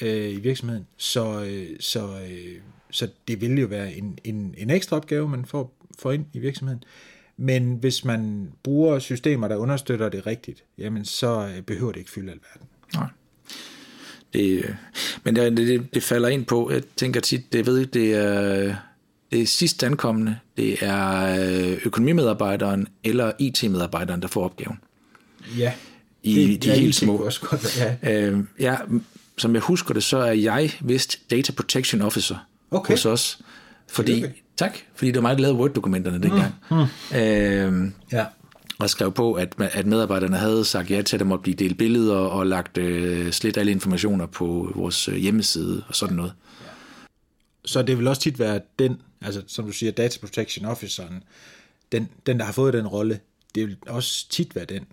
øh, 0.00 0.30
i 0.30 0.40
virksomheden. 0.40 0.86
Så, 0.96 1.44
øh, 1.44 1.68
så, 1.80 2.20
øh, 2.30 2.60
så 2.90 3.08
det 3.28 3.40
vil 3.40 3.58
jo 3.58 3.66
være 3.66 3.94
en, 3.94 4.18
en, 4.24 4.54
en 4.58 4.70
ekstra 4.70 4.96
opgave, 4.96 5.28
man 5.28 5.44
får, 5.44 5.74
får 5.98 6.12
ind 6.12 6.26
i 6.32 6.38
virksomheden. 6.38 6.82
Men 7.36 7.74
hvis 7.74 8.04
man 8.04 8.52
bruger 8.62 8.98
systemer, 8.98 9.48
der 9.48 9.56
understøtter 9.56 10.08
det 10.08 10.26
rigtigt, 10.26 10.64
jamen 10.78 11.04
så 11.04 11.52
øh, 11.56 11.62
behøver 11.62 11.92
det 11.92 11.98
ikke 12.00 12.10
fylde 12.10 12.32
alverden. 12.32 12.66
Nej. 12.94 13.08
Det, 14.32 14.64
øh, 14.64 14.74
men 15.24 15.36
det, 15.36 15.56
det, 15.56 15.94
det 15.94 16.02
falder 16.02 16.28
ind 16.28 16.44
på, 16.46 16.70
jeg 16.72 16.82
tænker 16.96 17.20
tit, 17.20 17.52
det 17.52 17.66
ved 17.66 17.86
det 17.86 18.14
er, 18.14 18.76
det 19.30 19.42
er 19.42 19.46
sidst 19.46 19.82
ankommende, 19.84 20.36
det 20.56 20.76
er 20.80 21.36
øh, 21.72 21.78
økonomimedarbejderen 21.84 22.86
eller 23.04 23.32
IT-medarbejderen, 23.38 24.22
der 24.22 24.28
får 24.28 24.44
opgaven. 24.44 24.78
Ja, 25.58 25.72
I 26.22 26.34
det, 26.34 26.62
de 26.62 26.68
ja, 26.68 26.74
helt 26.74 26.94
små. 26.94 27.16
Også 27.16 27.40
godt, 27.40 27.78
ja. 28.02 28.12
Øh, 28.16 28.38
ja, 28.60 28.76
som 29.38 29.54
jeg 29.54 29.62
husker 29.62 29.94
det, 29.94 30.02
så 30.02 30.18
er 30.18 30.32
jeg 30.32 30.70
vist 30.80 31.18
Data 31.30 31.52
Protection 31.52 32.02
Officer 32.02 32.36
Okay. 32.70 32.92
hos 32.92 33.06
os. 33.06 33.38
Fordi, 33.88 34.12
Tillykke. 34.12 34.42
tak, 34.56 34.78
fordi 34.94 35.10
det 35.10 35.16
var 35.16 35.28
mig, 35.28 35.36
der 35.36 35.42
lavede 35.42 35.58
Word-dokumenterne 35.58 36.22
dengang. 36.22 36.54
Mm. 36.70 37.16
Øh, 37.18 37.90
ja. 38.12 38.24
og 38.78 38.90
skrev 38.90 39.12
på, 39.12 39.32
at, 39.32 39.54
at 39.58 39.86
medarbejderne 39.86 40.36
havde 40.36 40.64
sagt 40.64 40.90
ja 40.90 41.02
til, 41.02 41.16
at 41.16 41.20
der 41.20 41.26
måtte 41.26 41.42
blive 41.42 41.54
delt 41.54 41.78
billeder 41.78 42.16
og 42.16 42.46
lagt 42.46 42.78
øh, 42.78 43.30
slet 43.32 43.56
alle 43.56 43.72
informationer 43.72 44.26
på 44.26 44.72
vores 44.74 45.08
øh, 45.08 45.14
hjemmeside 45.16 45.82
og 45.88 45.96
sådan 45.96 46.16
noget. 46.16 46.32
Så 47.64 47.82
det 47.82 47.98
vil 47.98 48.08
også 48.08 48.22
tit 48.22 48.38
være 48.38 48.60
den, 48.78 49.00
altså 49.20 49.42
som 49.46 49.64
du 49.64 49.72
siger, 49.72 49.92
Data 49.92 50.18
Protection 50.20 50.66
Officeren, 50.66 51.22
den, 51.92 52.08
den 52.26 52.38
der 52.38 52.44
har 52.44 52.52
fået 52.52 52.74
den 52.74 52.86
rolle, 52.86 53.20
det 53.54 53.66
vil 53.66 53.76
også 53.86 54.28
tit 54.28 54.56
være 54.56 54.64
den 54.64 54.86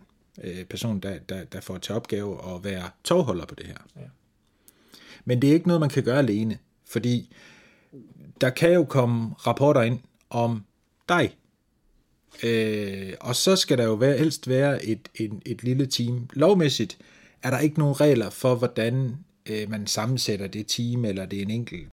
øh, 0.43 0.65
person, 0.65 0.99
der, 0.99 1.19
der, 1.29 1.43
der 1.43 1.61
får 1.61 1.77
til 1.77 1.95
opgave 1.95 2.55
at 2.55 2.63
være 2.63 2.89
tovholder 3.03 3.45
på 3.45 3.55
det 3.55 3.65
her. 3.65 3.77
Ja. 3.95 4.01
Men 5.25 5.41
det 5.41 5.49
er 5.49 5.53
ikke 5.53 5.67
noget, 5.67 5.79
man 5.79 5.89
kan 5.89 6.03
gøre 6.03 6.19
alene, 6.19 6.57
fordi 6.89 7.35
der 8.41 8.49
kan 8.49 8.73
jo 8.73 8.83
komme 8.83 9.33
rapporter 9.37 9.81
ind 9.81 9.99
om 10.29 10.63
dig. 11.09 11.37
Øh, 12.43 13.13
og 13.21 13.35
så 13.35 13.55
skal 13.55 13.77
der 13.77 13.83
jo 13.83 13.93
være, 13.93 14.17
helst 14.17 14.47
være 14.47 14.85
et, 14.85 15.09
et, 15.15 15.31
et 15.45 15.63
lille 15.63 15.85
team. 15.85 16.29
Lovmæssigt 16.33 16.97
er 17.43 17.49
der 17.49 17.59
ikke 17.59 17.79
nogen 17.79 18.01
regler 18.01 18.29
for, 18.29 18.55
hvordan 18.55 19.15
øh, 19.49 19.69
man 19.69 19.87
sammensætter 19.87 20.47
det 20.47 20.67
team, 20.67 21.05
eller 21.05 21.25
det 21.25 21.39
er 21.39 21.41
en 21.41 21.49
enkelt 21.49 21.89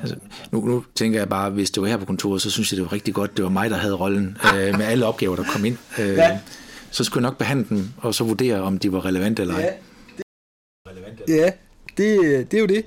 Altså, 0.00 0.16
nu, 0.52 0.64
nu 0.66 0.84
tænker 0.94 1.18
jeg 1.18 1.28
bare, 1.28 1.50
hvis 1.50 1.70
det 1.70 1.80
var 1.82 1.88
her 1.88 1.96
på 1.96 2.04
kontoret, 2.04 2.42
så 2.42 2.50
synes 2.50 2.72
jeg, 2.72 2.76
det 2.76 2.84
var 2.84 2.92
rigtig 2.92 3.14
godt, 3.14 3.36
det 3.36 3.42
var 3.44 3.50
mig, 3.50 3.70
der 3.70 3.76
havde 3.76 3.94
rollen 3.94 4.36
øh, 4.54 4.78
med 4.78 4.86
alle 4.86 5.06
opgaver, 5.06 5.36
der 5.36 5.44
kom 5.52 5.64
ind. 5.64 5.76
Øh, 5.98 6.08
Ja. 6.08 6.40
Så 6.90 7.04
skulle 7.04 7.22
jeg 7.24 7.30
nok 7.30 7.38
behandle 7.38 7.66
dem, 7.68 7.88
og 7.96 8.14
så 8.14 8.24
vurdere, 8.24 8.60
om 8.60 8.78
de 8.78 8.92
var 8.92 9.04
relevante 9.04 9.42
eller 9.42 9.54
ej. 9.54 9.78
Ja, 11.28 11.52
det, 11.96 12.50
det 12.50 12.56
er 12.56 12.60
jo 12.60 12.66
det. 12.66 12.84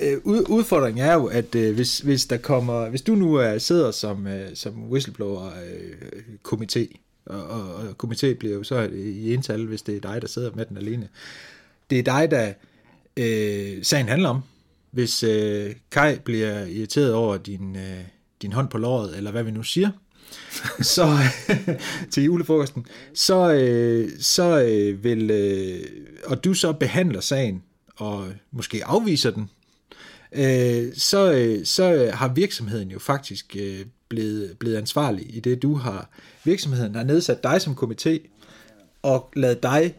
Øh, 0.00 0.18
ud- 0.24 0.44
Udfordringen 0.48 1.04
er 1.04 1.14
jo, 1.14 1.26
at 1.26 1.54
øh, 1.54 1.74
hvis, 1.74 1.98
hvis 1.98 2.26
der 2.26 2.36
kommer, 2.36 2.88
hvis 2.88 3.02
du 3.02 3.14
nu 3.14 3.34
er, 3.34 3.58
sidder 3.58 3.90
som, 3.90 4.26
øh, 4.26 4.48
som 4.54 4.90
whistleblower-komité, 4.92 6.86
og, 7.26 7.44
og, 7.48 7.74
og 7.74 7.94
komité 8.04 8.34
bliver 8.34 8.54
jo 8.54 8.62
så 8.62 8.88
i 8.94 9.34
ental, 9.34 9.66
hvis 9.66 9.82
det 9.82 9.96
er 9.96 10.00
dig, 10.12 10.22
der 10.22 10.28
sidder 10.28 10.50
med 10.54 10.64
den 10.66 10.76
alene. 10.76 11.08
Det 11.90 11.98
er 11.98 12.02
dig, 12.02 12.30
der 12.30 12.52
øh, 13.16 13.84
sagen 13.84 14.08
handler 14.08 14.28
om. 14.28 14.40
Hvis 14.90 15.22
øh, 15.22 15.74
Kai 15.90 16.18
bliver 16.18 16.64
irriteret 16.64 17.14
over 17.14 17.36
din, 17.36 17.76
øh, 17.76 18.00
din 18.42 18.52
hånd 18.52 18.68
på 18.68 18.78
låret, 18.78 19.16
eller 19.16 19.30
hvad 19.30 19.42
vi 19.42 19.50
nu 19.50 19.62
siger, 19.62 19.90
så 20.94 21.16
til 22.12 22.24
julefrokosten, 22.24 22.86
så, 23.14 23.52
øh, 23.52 24.10
så 24.20 24.60
øh, 24.60 25.04
vil, 25.04 25.30
øh, 25.30 25.80
og 26.24 26.44
du 26.44 26.54
så 26.54 26.72
behandler 26.72 27.20
sagen, 27.20 27.62
og 27.96 28.28
måske 28.50 28.84
afviser 28.84 29.30
den, 29.30 29.50
øh, 30.32 30.94
så, 30.94 31.32
øh, 31.32 31.64
så 31.64 32.10
har 32.14 32.28
virksomheden 32.28 32.90
jo 32.90 32.98
faktisk 32.98 33.56
øh, 33.58 33.84
blevet, 34.08 34.56
blevet 34.58 34.76
ansvarlig 34.76 35.36
i 35.36 35.40
det, 35.40 35.62
du 35.62 35.74
har. 35.74 36.10
Virksomheden 36.44 36.94
har 36.94 37.04
nedsat 37.04 37.42
dig 37.42 37.60
som 37.62 37.78
komité, 37.82 38.18
og 39.02 39.32
ladet 39.36 39.62
dig 39.62 39.94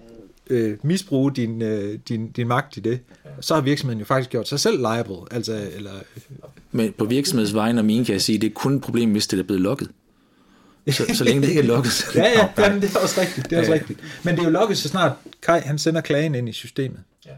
øh, 0.49 0.77
misbruge 0.83 1.31
din, 1.35 1.61
øh, 1.61 1.99
din, 2.09 2.31
din 2.31 2.47
magt 2.47 2.77
i 2.77 2.79
det. 2.79 2.99
Så 3.41 3.53
har 3.53 3.61
virksomheden 3.61 3.99
jo 3.99 4.05
faktisk 4.05 4.29
gjort 4.29 4.47
sig 4.47 4.59
selv 4.59 4.77
liable, 4.77 5.15
altså, 5.31 5.69
eller, 5.75 5.91
Men 6.71 6.93
på 6.93 7.05
virksomhedsvejen 7.05 7.77
og 7.77 7.85
mine 7.85 8.05
kan 8.05 8.13
jeg 8.13 8.21
sige, 8.21 8.37
det 8.37 8.49
er 8.49 8.53
kun 8.53 8.75
et 8.75 8.81
problem, 8.81 9.11
hvis 9.11 9.27
det 9.27 9.39
er 9.39 9.43
blevet 9.43 9.61
lukket. 9.61 9.89
Så, 10.89 11.05
så 11.13 11.23
længe 11.23 11.41
det 11.41 11.47
ikke 11.49 11.61
er 11.61 11.65
lukket. 11.65 11.91
så- 11.91 12.05
Ja, 12.15 12.23
ja, 12.23 12.49
jamen, 12.57 12.81
det 12.81 12.95
er 12.95 12.99
også 12.99 13.21
rigtigt. 13.21 13.49
Det 13.49 13.55
er 13.55 13.59
også 13.59 13.73
rigtigt. 13.73 13.99
Men 14.23 14.35
det 14.35 14.41
er 14.41 14.45
jo 14.45 14.49
lukket, 14.51 14.77
så 14.77 14.87
snart 14.89 15.11
Kai 15.41 15.59
han 15.59 15.77
sender 15.77 16.01
klagen 16.01 16.35
ind 16.35 16.49
i 16.49 16.51
systemet. 16.51 16.99
Ja. 17.25 17.31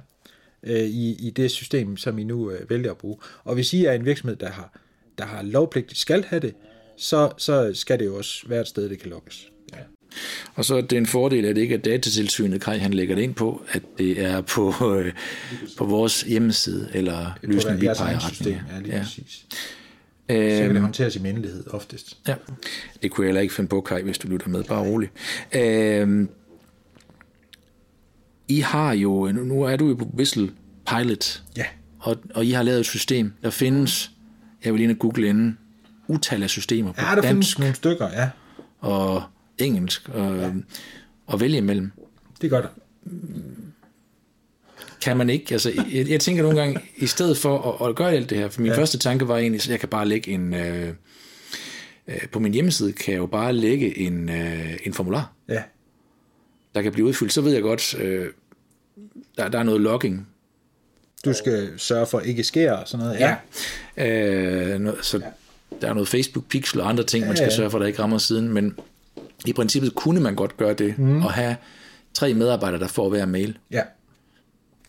Øh, 0.64 0.80
i, 0.90 1.28
I 1.28 1.30
det 1.30 1.52
system, 1.52 1.98
som 1.98 2.20
I 2.20 2.24
nu 2.24 2.52
øh, 2.52 2.70
vælger 2.70 2.92
at 2.92 2.98
bruge. 2.98 3.18
Og 3.44 3.54
hvis 3.54 3.74
I 3.74 3.86
er 3.86 3.92
en 3.92 4.06
virksomhed, 4.06 4.36
der 4.36 4.50
har, 4.50 4.80
der 5.18 5.26
har 5.26 5.42
lovpligtigt 5.42 6.00
skal 6.00 6.24
have 6.28 6.40
det, 6.40 6.54
så, 6.98 7.32
så 7.38 7.72
skal 7.74 8.00
det 8.00 8.06
jo 8.06 8.18
også 8.18 8.44
være 8.48 8.62
et 8.62 8.68
sted, 8.68 8.90
det 8.90 9.00
kan 9.00 9.10
lukkes. 9.10 9.48
Ja. 9.74 9.78
Og 10.56 10.66
så 10.66 10.76
er 10.76 10.82
det 10.82 10.98
en 10.98 11.06
fordel, 11.06 11.46
at 11.46 11.56
det 11.56 11.62
ikke 11.62 11.76
er 11.76 11.80
datatilsynet, 11.80 12.62
Kai, 12.62 12.78
han 12.78 12.94
lægger 12.94 13.16
det 13.16 13.22
ind 13.22 13.34
på, 13.34 13.62
at 13.72 13.82
det 13.98 14.22
er 14.26 14.42
på, 14.42 14.74
øh, 15.00 15.14
på 15.78 15.86
vores 15.86 16.22
hjemmeside, 16.22 16.90
eller 16.94 17.32
løsning, 17.42 17.82
vi 17.82 17.86
peger 17.86 18.26
retning. 18.26 18.62
Ja, 18.74 18.80
lige 18.80 18.96
Ja. 18.96 19.02
præcis. 19.04 19.46
Så 20.30 20.36
kan 20.38 20.48
det 20.62 20.70
Øhm, 20.70 20.82
håndteres 20.82 21.16
i 21.16 21.20
mindelighed 21.20 21.64
oftest. 21.74 22.18
ja, 22.28 22.36
det 23.04 23.12
kunne 23.12 23.26
jeg 23.26 23.28
heller 23.30 23.42
ikke 23.42 23.54
finde 23.54 23.68
på, 23.68 23.82
Kai, 23.82 24.02
hvis 24.02 24.18
du 24.18 24.28
lytter 24.28 24.48
med. 24.50 24.64
Bare 24.64 24.82
rolig. 24.82 25.10
Øhm, 25.56 26.30
I 28.48 28.60
har 28.60 28.94
jo, 28.94 29.32
nu- 29.32 29.44
nu 29.44 29.62
er 29.64 29.76
du 29.76 29.88
jo 29.88 29.96
på 29.96 30.08
Whistle 30.18 30.52
Pilot, 30.88 31.42
Ja. 31.58 31.66
og, 32.00 32.18
og 32.36 32.46
I 32.46 32.52
har 32.52 32.64
lavet 32.64 32.80
et 32.80 32.86
system. 32.86 33.34
Der 33.44 33.50
findes, 33.50 34.12
jeg 34.66 34.74
vil 34.74 34.82
lige 34.82 34.96
google 34.96 35.28
inden, 35.28 35.58
utal 36.08 36.44
af 36.44 36.50
systemer 36.50 36.92
på 36.92 37.02
Ja, 37.02 37.08
der 37.08 37.16
dansk 37.16 37.28
findes 37.28 37.60
nogle 37.60 37.76
stykker, 37.76 38.08
ja. 38.14 38.30
og 38.80 39.24
engelsk 39.66 40.10
og, 40.10 40.36
ja. 40.38 40.52
og 41.28 41.40
vælge 41.42 41.58
imellem. 41.58 41.92
Det 42.42 42.50
gør 42.50 42.62
der. 42.62 42.68
Kan 45.02 45.18
man 45.18 45.30
ikke, 45.30 45.52
altså 45.54 45.72
jeg, 45.92 46.10
jeg 46.10 46.20
tænker 46.20 46.44
nogle 46.44 46.60
gange, 46.62 46.80
i 46.98 47.08
stedet 47.08 47.38
for 47.38 47.82
at, 47.82 47.90
at 47.90 47.96
gøre 47.96 48.12
alt 48.12 48.30
det 48.30 48.38
her, 48.38 48.50
for 48.50 48.62
min 48.62 48.72
ja. 48.72 48.78
første 48.78 48.98
tanke 48.98 49.28
var 49.28 49.38
egentlig, 49.38 49.60
at 49.62 49.70
jeg 49.70 49.80
kan 49.80 49.90
bare 49.90 50.08
lægge 50.08 50.32
en, 50.32 50.54
øh, 50.54 50.88
øh, 52.08 52.16
på 52.32 52.40
min 52.40 52.54
hjemmeside 52.54 52.92
kan 52.94 53.12
jeg 53.14 53.20
jo 53.20 53.26
bare 53.26 53.54
lægge 53.54 53.98
en, 54.00 54.30
øh, 54.30 54.78
en 54.84 54.94
formular, 54.94 55.34
Ja. 55.50 55.64
der 56.76 56.82
kan 56.82 56.92
blive 56.92 57.08
udfyldt. 57.08 57.34
Så 57.34 57.42
ved 57.42 57.54
jeg 57.54 57.62
godt, 57.62 57.96
øh, 58.00 58.28
der, 59.38 59.48
der 59.50 59.60
er 59.60 59.64
noget 59.64 59.82
logging. 59.82 60.28
Du 61.26 61.34
skal 61.34 61.70
sørge 61.78 62.06
for, 62.06 62.18
at 62.20 62.26
ikke 62.26 62.44
sker 62.44 62.72
og 62.74 62.88
sådan 62.88 63.06
noget. 63.06 63.20
Ja. 63.20 63.36
Øh, 64.08 64.88
no- 64.90 65.02
så 65.04 65.18
ja. 65.18 65.26
der 65.82 65.88
er 65.90 65.94
noget 65.94 66.08
Facebook 66.08 66.46
pixel 66.48 66.82
og 66.82 66.90
andre 66.90 67.04
ting, 67.04 67.28
man 67.28 67.36
skal 67.36 67.46
Ja, 67.46 67.50
ja. 67.52 67.56
sørge 67.56 67.72
for, 67.72 67.80
der 67.80 67.86
ikke 67.86 68.00
rammer 68.00 68.18
siden, 68.18 68.50
men 68.50 68.76
i 69.46 69.54
princippet 69.54 69.96
kunne 69.96 70.20
man 70.22 70.36
godt 70.36 70.58
gøre 70.58 70.74
det, 70.74 70.98
mm. 70.98 71.22
og 71.22 71.32
have 71.34 71.56
tre 72.14 72.34
medarbejdere, 72.34 72.80
der 72.82 72.88
får 72.88 73.10
hver 73.10 73.26
mail. 73.26 73.58
Ja. 73.72 73.82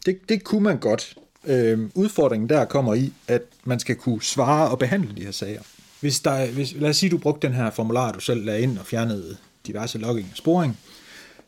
Det, 0.06 0.18
det 0.28 0.44
kunne 0.44 0.62
man 0.62 0.78
godt. 0.78 1.14
Øhm, 1.46 1.90
udfordringen 1.94 2.48
der 2.48 2.64
kommer 2.64 2.94
i, 2.94 3.12
at 3.28 3.42
man 3.64 3.80
skal 3.80 3.96
kunne 3.96 4.22
svare 4.22 4.70
og 4.70 4.78
behandle 4.78 5.12
de 5.16 5.24
her 5.24 5.30
sager. 5.30 5.62
Hvis 6.00 6.20
der, 6.20 6.30
er- 6.30 6.50
hvis, 6.50 6.74
lad 6.74 6.90
os 6.90 6.96
sige, 6.96 7.10
du 7.10 7.18
brugte 7.18 7.46
den 7.46 7.56
her 7.56 7.70
formular, 7.70 8.12
du 8.12 8.20
selv 8.20 8.44
lagde 8.44 8.60
ind 8.62 8.78
og 8.78 8.86
fjernede 8.86 9.36
diverse 9.66 9.98
logging 9.98 10.28
og 10.30 10.36
sporing, 10.36 10.78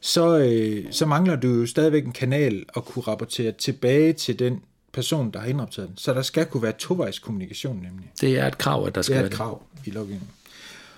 så, 0.00 0.38
øh, 0.38 0.84
så 0.90 1.06
mangler 1.06 1.36
du 1.36 1.48
jo 1.48 1.66
stadigvæk 1.66 2.04
en 2.04 2.12
kanal 2.12 2.64
at 2.76 2.84
kunne 2.84 3.02
rapportere 3.02 3.52
tilbage 3.52 4.12
til 4.12 4.38
den 4.38 4.60
person, 4.92 5.30
der 5.30 5.38
har 5.40 5.46
indrapporteret 5.46 5.88
den. 5.88 5.96
Så 5.96 6.14
der 6.14 6.22
skal 6.22 6.46
kunne 6.46 6.62
være 6.62 6.72
tovejs 6.72 7.18
kommunikation 7.18 7.76
nemlig. 7.76 8.10
Det 8.20 8.38
er 8.38 8.46
et 8.46 8.58
krav, 8.58 8.86
at 8.86 8.94
der 8.94 9.02
skal 9.02 9.12
Det 9.12 9.18
er 9.18 9.22
være 9.22 9.30
et 9.30 9.36
krav 9.36 9.62
i 9.84 9.90
lovgivningen. 9.90 10.28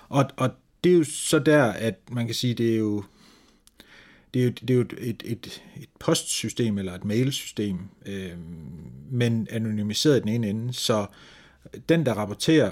Og, 0.09 0.25
og 0.37 0.49
det 0.87 0.93
er 0.93 0.97
jo 0.97 1.03
så 1.03 1.39
der, 1.39 1.63
at 1.63 1.95
man 2.11 2.25
kan 2.25 2.35
sige, 2.35 2.53
det 2.53 2.73
er 2.73 2.77
jo, 2.77 3.03
det 4.33 4.41
er 4.41 4.45
jo, 4.45 4.51
det 4.51 4.69
er 4.69 4.75
jo 4.75 4.81
et, 4.81 5.23
et, 5.25 5.61
et 5.77 5.89
postsystem 5.99 6.77
eller 6.77 6.93
et 6.93 7.05
mailsystem, 7.05 7.79
øh, 8.05 8.31
men 9.11 9.47
anonymiseret 9.51 10.17
i 10.17 10.19
den 10.19 10.29
ene 10.29 10.49
ende, 10.49 10.73
så 10.73 11.05
den, 11.89 12.05
der 12.05 12.13
rapporterer, 12.13 12.71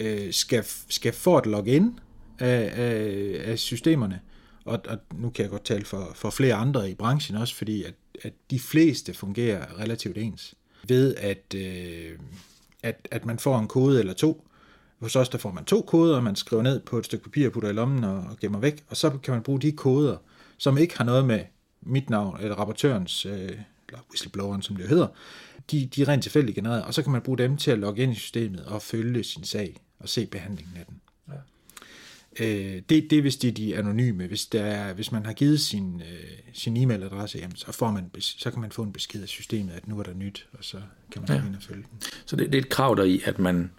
øh, 0.00 0.32
skal, 0.32 0.64
skal 0.88 1.12
få 1.12 1.38
et 1.38 1.46
login 1.46 1.98
af, 2.38 2.72
af, 2.76 3.50
af 3.50 3.58
systemerne, 3.58 4.20
og, 4.64 4.80
og 4.88 4.98
nu 5.14 5.30
kan 5.30 5.42
jeg 5.42 5.50
godt 5.50 5.64
tale 5.64 5.84
for, 5.84 6.12
for 6.14 6.30
flere 6.30 6.54
andre 6.54 6.90
i 6.90 6.94
branchen 6.94 7.36
også, 7.36 7.54
fordi 7.54 7.82
at, 7.82 7.94
at 8.22 8.32
de 8.50 8.60
fleste 8.60 9.14
fungerer 9.14 9.78
relativt 9.78 10.18
ens, 10.18 10.54
ved 10.88 11.14
at, 11.14 11.54
øh, 11.54 12.18
at, 12.82 13.08
at 13.10 13.24
man 13.24 13.38
får 13.38 13.58
en 13.58 13.68
kode 13.68 14.00
eller 14.00 14.12
to, 14.12 14.46
hos 15.00 15.16
os 15.16 15.28
der 15.28 15.38
får 15.38 15.52
man 15.52 15.64
to 15.64 15.80
koder, 15.80 16.20
man 16.20 16.36
skriver 16.36 16.62
ned 16.62 16.80
på 16.80 16.98
et 16.98 17.04
stykke 17.04 17.24
papir, 17.24 17.50
putter 17.50 17.70
i 17.70 17.72
lommen 17.72 18.04
og, 18.04 18.16
og 18.16 18.36
gemmer 18.40 18.58
væk, 18.58 18.84
og 18.88 18.96
så 18.96 19.10
kan 19.10 19.34
man 19.34 19.42
bruge 19.42 19.60
de 19.60 19.72
koder, 19.72 20.16
som 20.58 20.78
ikke 20.78 20.98
har 20.98 21.04
noget 21.04 21.24
med 21.24 21.40
mit 21.82 22.10
navn, 22.10 22.36
eller 22.40 22.54
rapportørens, 22.54 23.26
øh, 23.26 23.32
eller 23.88 24.06
whistlebloweren, 24.10 24.62
som 24.62 24.76
det 24.76 24.88
hedder, 24.88 25.06
de, 25.70 25.86
de 25.86 26.02
er 26.02 26.08
rent 26.08 26.22
tilfældigt 26.22 26.54
genereret, 26.54 26.84
og 26.84 26.94
så 26.94 27.02
kan 27.02 27.12
man 27.12 27.20
bruge 27.20 27.38
dem 27.38 27.56
til 27.56 27.70
at 27.70 27.78
logge 27.78 28.02
ind 28.02 28.12
i 28.12 28.14
systemet 28.14 28.64
og 28.64 28.82
følge 28.82 29.24
sin 29.24 29.44
sag 29.44 29.76
og 29.98 30.08
se 30.08 30.26
behandlingen 30.26 30.76
af 30.76 30.84
den. 30.86 31.00
Øh, 32.38 32.82
det, 32.88 33.10
det 33.10 33.12
er 33.12 33.20
hvis 33.20 33.36
det 33.36 33.48
er 33.48 33.52
de 33.52 33.76
anonyme. 33.76 34.26
Hvis, 34.26 34.46
der 34.46 34.62
er, 34.62 34.92
hvis 34.92 35.12
man 35.12 35.26
har 35.26 35.32
givet 35.32 35.60
sin, 35.60 36.00
øh, 36.00 36.38
sin 36.52 36.76
e-mailadresse, 36.76 37.38
jamen, 37.38 37.56
så, 37.56 37.72
får 37.72 37.90
man, 37.90 38.10
så 38.20 38.50
kan 38.50 38.60
man 38.60 38.72
få 38.72 38.82
en 38.82 38.92
besked 38.92 39.22
af 39.22 39.28
systemet, 39.28 39.72
at 39.72 39.88
nu 39.88 39.98
er 39.98 40.02
der 40.02 40.14
nyt, 40.14 40.48
og 40.52 40.64
så 40.64 40.76
kan 41.12 41.22
man 41.28 41.38
ja. 41.38 41.46
ind 41.46 41.56
og 41.56 41.62
følge 41.62 41.84
den. 41.90 42.00
Så 42.26 42.36
det, 42.36 42.46
det 42.46 42.54
er 42.54 42.62
et 42.62 42.68
krav 42.68 42.96
der 42.96 43.04
i, 43.04 43.20
at 43.24 43.38
man 43.38 43.70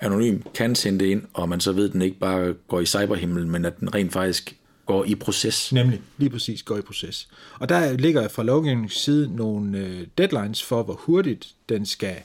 anonym 0.00 0.42
kan 0.54 0.74
sende 0.74 0.98
det 0.98 1.10
ind, 1.10 1.22
og 1.32 1.48
man 1.48 1.60
så 1.60 1.72
ved, 1.72 1.88
at 1.88 1.92
den 1.92 2.02
ikke 2.02 2.18
bare 2.18 2.54
går 2.68 2.80
i 2.80 2.86
cyberhimlen, 2.86 3.50
men 3.50 3.64
at 3.64 3.80
den 3.80 3.94
rent 3.94 4.12
faktisk 4.12 4.56
går 4.86 5.04
i 5.04 5.14
proces. 5.14 5.72
Nemlig, 5.72 6.02
lige 6.18 6.30
præcis 6.30 6.62
går 6.62 6.78
i 6.78 6.80
proces. 6.80 7.28
Og 7.58 7.68
der 7.68 7.92
ligger 7.92 8.28
fra 8.28 8.42
lovgivningens 8.42 8.94
side 8.94 9.36
nogle 9.36 9.78
øh, 9.78 10.06
deadlines 10.18 10.62
for, 10.62 10.82
hvor 10.82 10.94
hurtigt 10.94 11.54
den 11.68 11.86
skal 11.86 12.16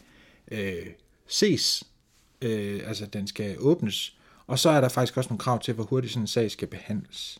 øh, 0.51 0.85
ses, 1.27 1.83
øh, 2.41 2.81
altså 2.85 3.05
den 3.05 3.27
skal 3.27 3.55
åbnes, 3.59 4.15
og 4.47 4.59
så 4.59 4.69
er 4.69 4.81
der 4.81 4.89
faktisk 4.89 5.17
også 5.17 5.29
nogle 5.29 5.39
krav 5.39 5.59
til, 5.59 5.73
hvor 5.73 5.83
hurtigt 5.83 6.13
sådan 6.13 6.23
en 6.23 6.27
sag 6.27 6.51
skal 6.51 6.67
behandles. 6.67 7.39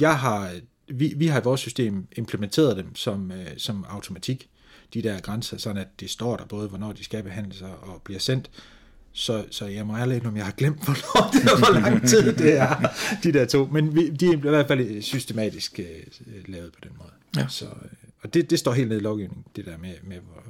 Jeg 0.00 0.18
har, 0.18 0.52
vi, 0.88 1.14
vi 1.16 1.26
har 1.26 1.40
i 1.40 1.44
vores 1.44 1.60
system 1.60 2.06
implementeret 2.16 2.76
dem 2.76 2.94
som, 2.94 3.32
øh, 3.32 3.46
som 3.56 3.84
automatik, 3.88 4.48
de 4.94 5.02
der 5.02 5.20
grænser, 5.20 5.58
sådan 5.58 5.82
at 5.82 6.00
det 6.00 6.10
står 6.10 6.36
der 6.36 6.44
både, 6.44 6.68
hvornår 6.68 6.92
de 6.92 7.04
skal 7.04 7.22
behandles 7.22 7.62
og, 7.62 7.78
og 7.82 8.02
bliver 8.02 8.20
sendt. 8.20 8.50
Så, 9.18 9.44
så 9.50 9.66
jeg 9.66 9.86
må 9.86 9.96
ærligt 9.96 10.26
om 10.26 10.36
jeg 10.36 10.44
har 10.44 10.52
glemt, 10.52 10.84
hvornår 10.84 11.30
det 11.32 11.42
er, 11.42 11.58
hvor 11.58 11.80
lang 11.80 12.08
tid 12.08 12.32
det 12.32 12.56
er, 12.56 12.74
de 13.22 13.32
der 13.32 13.46
to. 13.46 13.66
Men 13.66 13.94
vi, 13.94 14.10
de 14.10 14.26
er 14.26 14.32
i 14.32 14.36
hvert 14.36 14.66
fald 14.66 15.02
systematisk 15.02 15.80
øh, 15.80 16.44
lavet 16.46 16.72
på 16.72 16.78
den 16.82 16.90
måde. 16.98 17.10
Ja. 17.36 17.48
Så, 17.48 17.64
øh, 17.64 17.70
og 18.22 18.34
det, 18.34 18.50
det 18.50 18.58
står 18.58 18.72
helt 18.72 18.88
ned 18.88 18.96
i 18.96 19.00
lovgivningen, 19.00 19.44
det 19.56 19.66
der 19.66 19.78
med, 19.78 19.94
med 20.02 20.16
hvor, 20.16 20.42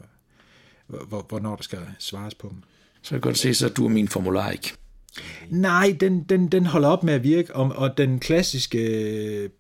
hvor, 0.87 1.05
hvor, 1.05 1.27
hvornår 1.29 1.57
der 1.57 1.63
skal 1.63 1.79
svares 1.99 2.35
på 2.35 2.49
dem. 2.49 2.63
Så 3.03 3.11
kan 3.11 3.21
godt 3.21 3.39
se, 3.39 3.55
så 3.55 3.69
du 3.69 3.85
er 3.85 3.89
min 3.89 4.09
formular 4.09 4.51
ikke. 4.51 4.73
Nej, 5.51 5.97
den, 6.01 6.23
den, 6.23 6.49
den 6.49 6.67
holder 6.67 6.89
op 6.89 7.03
med 7.03 7.15
at 7.15 7.23
virke, 7.23 7.55
og, 7.55 7.73
og 7.77 7.99
den 7.99 8.21
klassiske 8.21 8.79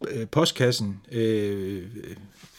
øh, 0.08 0.26
postkassen 0.26 1.00
øh, 1.12 1.82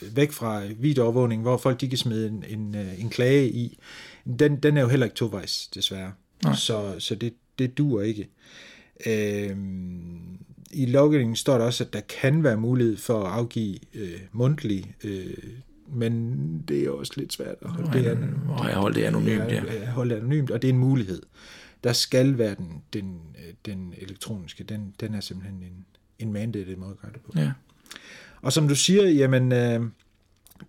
væk 0.02 0.32
fra 0.32 0.62
videoovervågning, 0.80 1.42
hvor 1.42 1.58
folk 1.58 1.82
de 1.82 1.90
kan 1.90 1.98
smide 1.98 2.28
en, 2.28 2.44
en, 2.48 2.76
øh, 2.76 3.02
en 3.02 3.10
klage 3.10 3.50
i, 3.50 3.80
den, 4.40 4.56
den 4.56 4.78
er 4.78 4.82
jo 4.82 4.88
heller 4.88 5.06
ikke 5.06 5.16
tovejs, 5.16 5.68
desværre. 5.68 6.12
Nej. 6.43 6.56
Så, 6.56 6.95
så 6.99 7.15
det, 7.15 7.34
det 7.60 7.78
duer 7.78 8.02
ikke. 8.02 8.28
Øh, 9.06 9.58
I 10.71 10.86
lovgivningen 10.86 11.36
står 11.36 11.58
der 11.58 11.65
også, 11.65 11.84
at 11.84 11.93
der 11.93 11.99
kan 12.21 12.43
være 12.43 12.58
mulighed 12.58 12.97
for 12.97 13.23
at 13.23 13.32
afgive 13.32 13.78
øh, 13.93 14.19
mundtlig, 14.32 14.95
øh, 15.04 15.34
men 15.93 16.34
det 16.67 16.84
er 16.84 16.89
også 16.89 17.13
lidt 17.17 17.34
svært 17.34 17.56
at 17.62 17.69
holde 17.69 17.93
det, 17.99 18.06
an- 18.06 18.39
Og 18.47 18.65
jeg 18.65 18.75
holdt 18.75 18.95
det 18.95 19.04
anonymt, 19.04 19.52
ja. 19.52 19.63
ja. 19.73 19.89
holde 19.91 20.15
det 20.15 20.19
anonymt, 20.21 20.52
og 20.52 20.62
det 20.62 20.67
er 20.67 20.73
en 20.73 20.80
mulighed. 20.80 21.21
Der 21.84 21.93
skal 21.93 22.38
være 22.38 22.56
den, 22.56 22.84
den, 22.93 23.19
øh, 23.38 23.54
den 23.65 23.93
elektroniske, 23.97 24.63
den, 24.63 24.93
den 24.99 25.13
er 25.15 25.19
simpelthen 25.21 25.63
en, 25.63 25.86
en 26.19 26.34
mandated 26.34 26.75
måde 26.75 26.91
at 26.91 26.99
gøre 27.02 27.12
det 27.13 27.21
på. 27.21 27.32
ja. 27.36 27.52
Og 28.41 28.54
som 28.54 28.67
du 28.67 28.75
siger, 28.75 29.08
jamen, 29.10 29.52
øh, 29.52 29.82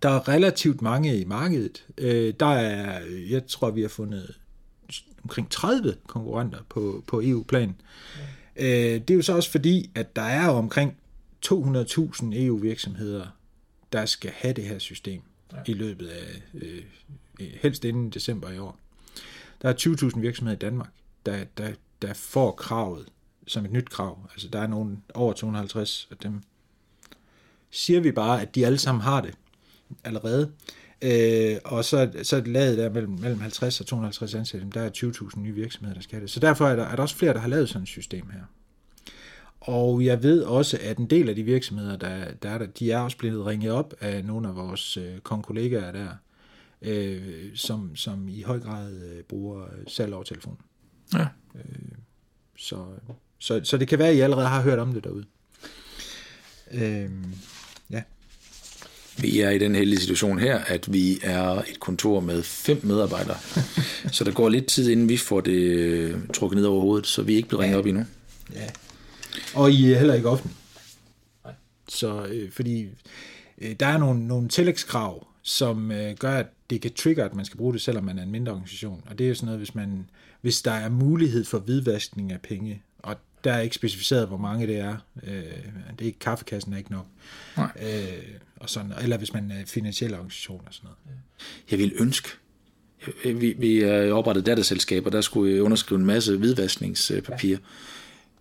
der 0.03 0.09
er 0.09 0.27
relativt 0.27 0.81
mange 0.81 1.17
i 1.19 1.25
markedet. 1.25 1.85
Øh, 1.97 2.33
der 2.39 2.45
er, 2.45 3.01
jeg 3.29 3.47
tror, 3.47 3.71
vi 3.71 3.81
har 3.81 3.89
fundet 3.89 4.39
omkring 5.23 5.49
30 5.49 5.95
konkurrenter 6.07 6.59
på, 6.69 7.03
på 7.07 7.21
EU-plan. 7.23 7.75
Øh, 8.55 8.65
det 8.67 9.09
er 9.09 9.15
jo 9.15 9.21
så 9.21 9.35
også 9.35 9.51
fordi, 9.51 9.91
at 9.95 10.15
der 10.15 10.21
er 10.21 10.47
omkring 10.47 10.97
200.000 11.45 12.25
EU-virksomheder, 12.35 13.27
der 13.93 14.05
skal 14.05 14.31
have 14.35 14.53
det 14.53 14.63
her 14.63 14.79
system 14.79 15.21
ja. 15.51 15.57
i 15.65 15.73
løbet 15.73 16.07
af, 16.07 16.41
øh, 16.53 16.83
helst 17.61 17.85
inden 17.85 18.09
december 18.09 18.49
i 18.49 18.57
år. 18.57 18.77
Der 19.61 19.69
er 19.69 19.73
20.000 20.13 20.19
virksomheder 20.19 20.55
i 20.55 20.59
Danmark, 20.59 20.89
der, 21.25 21.43
der, 21.57 21.71
der 22.01 22.13
får 22.13 22.51
kravet 22.51 23.05
som 23.47 23.65
et 23.65 23.71
nyt 23.71 23.89
krav. 23.89 24.29
Altså 24.31 24.47
der 24.47 24.59
er 24.59 24.67
nogen 24.67 25.03
over 25.13 25.33
250 25.33 26.07
af 26.11 26.17
dem. 26.17 26.41
Siger 27.69 27.99
vi 27.99 28.11
bare, 28.11 28.41
at 28.41 28.55
de 28.55 28.65
alle 28.65 28.77
sammen 28.77 29.01
har 29.01 29.21
det 29.21 29.33
allerede, 30.03 30.51
øh, 31.01 31.57
og 31.65 31.85
så, 31.85 32.11
så 32.23 32.35
er 32.35 32.39
det 32.39 32.49
lavet 32.49 32.77
der 32.77 32.89
mellem, 32.89 33.11
mellem 33.11 33.39
50 33.39 33.79
og 33.79 33.85
250 33.85 34.35
ansatte, 34.35 34.67
der 34.73 34.81
er 34.81 34.89
20.000 34.97 35.39
nye 35.39 35.53
virksomheder, 35.53 35.93
der 35.93 36.01
skal 36.01 36.21
det. 36.21 36.29
Så 36.29 36.39
derfor 36.39 36.67
er 36.67 36.75
der, 36.75 36.83
er 36.83 36.95
der 36.95 37.03
også 37.03 37.15
flere, 37.15 37.33
der 37.33 37.39
har 37.39 37.47
lavet 37.47 37.69
sådan 37.69 37.83
et 37.83 37.87
system 37.87 38.29
her. 38.29 38.41
Og 39.61 40.05
jeg 40.05 40.23
ved 40.23 40.43
også, 40.43 40.77
at 40.81 40.97
en 40.97 41.09
del 41.09 41.29
af 41.29 41.35
de 41.35 41.43
virksomheder, 41.43 41.97
der, 41.97 42.31
der 42.43 42.49
er 42.49 42.57
der, 42.57 42.65
de 42.65 42.91
er 42.91 42.99
også 42.99 43.17
blevet 43.17 43.45
ringet 43.45 43.71
op 43.71 43.93
af 43.99 44.25
nogle 44.25 44.47
af 44.47 44.55
vores 44.55 44.97
øh, 44.97 45.19
konkollegaer 45.19 45.91
der, 45.91 46.09
øh, 46.81 47.55
som, 47.55 47.95
som 47.95 48.27
i 48.29 48.41
høj 48.41 48.59
grad 48.59 48.93
øh, 48.93 49.23
bruger 49.23 49.63
øh, 49.63 49.83
salg 49.87 50.13
over 50.13 50.23
telefon. 50.23 50.57
ja. 51.13 51.27
Så, 52.57 52.85
så, 53.39 53.61
så 53.63 53.77
det 53.77 53.87
kan 53.87 53.99
være, 53.99 54.07
at 54.07 54.15
I 54.15 54.19
allerede 54.19 54.47
har 54.47 54.61
hørt 54.61 54.79
om 54.79 54.93
det 54.93 55.03
derude. 55.03 55.25
Øh. 56.71 57.09
Vi 59.17 59.39
er 59.39 59.49
i 59.49 59.57
den 59.57 59.75
heldige 59.75 59.99
situation 59.99 60.39
her, 60.39 60.57
at 60.57 60.93
vi 60.93 61.19
er 61.23 61.43
et 61.43 61.79
kontor 61.79 62.19
med 62.19 62.43
fem 62.43 62.79
medarbejdere. 62.83 63.37
så 64.15 64.23
der 64.23 64.31
går 64.31 64.49
lidt 64.49 64.67
tid, 64.67 64.89
inden 64.89 65.09
vi 65.09 65.17
får 65.17 65.41
det 65.41 65.51
øh, 65.51 66.17
trukket 66.33 66.57
ned 66.57 66.65
over 66.65 66.81
hovedet, 66.81 67.07
så 67.07 67.21
vi 67.21 67.33
er 67.33 67.37
ikke 67.37 67.49
blevet 67.49 67.63
ringet 67.63 67.79
op 67.79 67.85
endnu. 67.85 68.05
Ja. 68.53 68.69
Og 69.55 69.71
I 69.71 69.91
er 69.91 69.97
heller 69.97 70.13
ikke 70.13 70.29
offentlig. 70.29 70.55
Så 71.89 72.25
øh, 72.25 72.51
fordi 72.51 72.87
øh, 73.61 73.75
der 73.79 73.85
er 73.85 73.97
nogle, 73.97 74.27
nogle 74.27 74.49
tillægskrav, 74.49 75.27
som 75.41 75.91
øh, 75.91 76.15
gør, 76.17 76.33
at 76.33 76.47
det 76.69 76.81
kan 76.81 76.93
trigge, 76.93 77.23
at 77.23 77.35
man 77.35 77.45
skal 77.45 77.57
bruge 77.57 77.73
det, 77.73 77.81
selvom 77.81 78.03
man 78.03 78.19
er 78.19 78.23
en 78.23 78.31
mindre 78.31 78.51
organisation. 78.51 79.03
Og 79.09 79.17
det 79.17 79.23
er 79.23 79.27
jo 79.29 79.35
sådan 79.35 79.45
noget, 79.45 79.59
hvis, 79.59 79.75
man, 79.75 80.09
hvis 80.41 80.61
der 80.61 80.71
er 80.71 80.89
mulighed 80.89 81.45
for 81.45 81.59
hvidvaskning 81.59 82.31
af 82.31 82.41
penge, 82.41 82.81
og 82.99 83.15
der 83.43 83.53
er 83.53 83.59
ikke 83.59 83.75
specificeret, 83.75 84.27
hvor 84.27 84.37
mange 84.37 84.67
det 84.67 84.77
er. 84.77 84.95
Øh, 85.23 85.33
det 85.33 86.01
er 86.01 86.05
ikke, 86.05 86.19
kaffekassen 86.19 86.73
er 86.73 86.77
ikke 86.77 86.91
nok. 86.91 87.05
Nej. 87.57 87.69
Øh, 87.81 88.23
og 88.55 88.69
sådan, 88.69 88.93
eller 89.01 89.17
hvis 89.17 89.33
man 89.33 89.51
er 89.51 89.65
finansiel 89.65 90.13
organisation 90.13 90.61
og 90.67 90.73
sådan 90.73 90.87
noget. 90.87 91.19
Jeg 91.71 91.79
vil 91.79 91.93
ønske, 91.99 92.29
øh, 93.25 93.41
vi, 93.41 93.55
vi 93.57 93.81
er 93.81 94.13
oprettet 94.13 94.45
datterselskaber, 94.45 95.09
der 95.09 95.21
skulle 95.21 95.53
jeg 95.53 95.61
underskrive 95.61 95.99
en 95.99 96.05
masse 96.05 96.37
hvidvaskningspapir. 96.37 97.57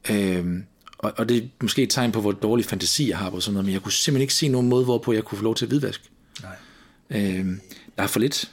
Ja. 0.08 0.36
Øhm, 0.36 0.64
og, 0.98 1.12
og 1.16 1.28
det 1.28 1.36
er 1.36 1.42
måske 1.62 1.82
et 1.82 1.90
tegn 1.90 2.12
på, 2.12 2.20
hvor 2.20 2.32
dårlig 2.32 2.64
fantasi 2.64 3.08
jeg 3.08 3.18
har 3.18 3.30
på 3.30 3.40
sådan 3.40 3.52
noget, 3.54 3.64
men 3.64 3.72
jeg 3.72 3.82
kunne 3.82 3.92
simpelthen 3.92 4.22
ikke 4.22 4.34
se 4.34 4.48
nogen 4.48 4.68
måde, 4.68 4.84
hvorpå 4.84 5.12
jeg 5.12 5.24
kunne 5.24 5.38
få 5.38 5.44
lov 5.44 5.54
til 5.54 5.64
at 5.64 5.68
hvidvaske. 5.68 6.04
Nej. 6.42 6.56
Øhm, 7.10 7.60
der 7.96 8.02
er 8.02 8.06
for 8.06 8.20
lidt. 8.20 8.50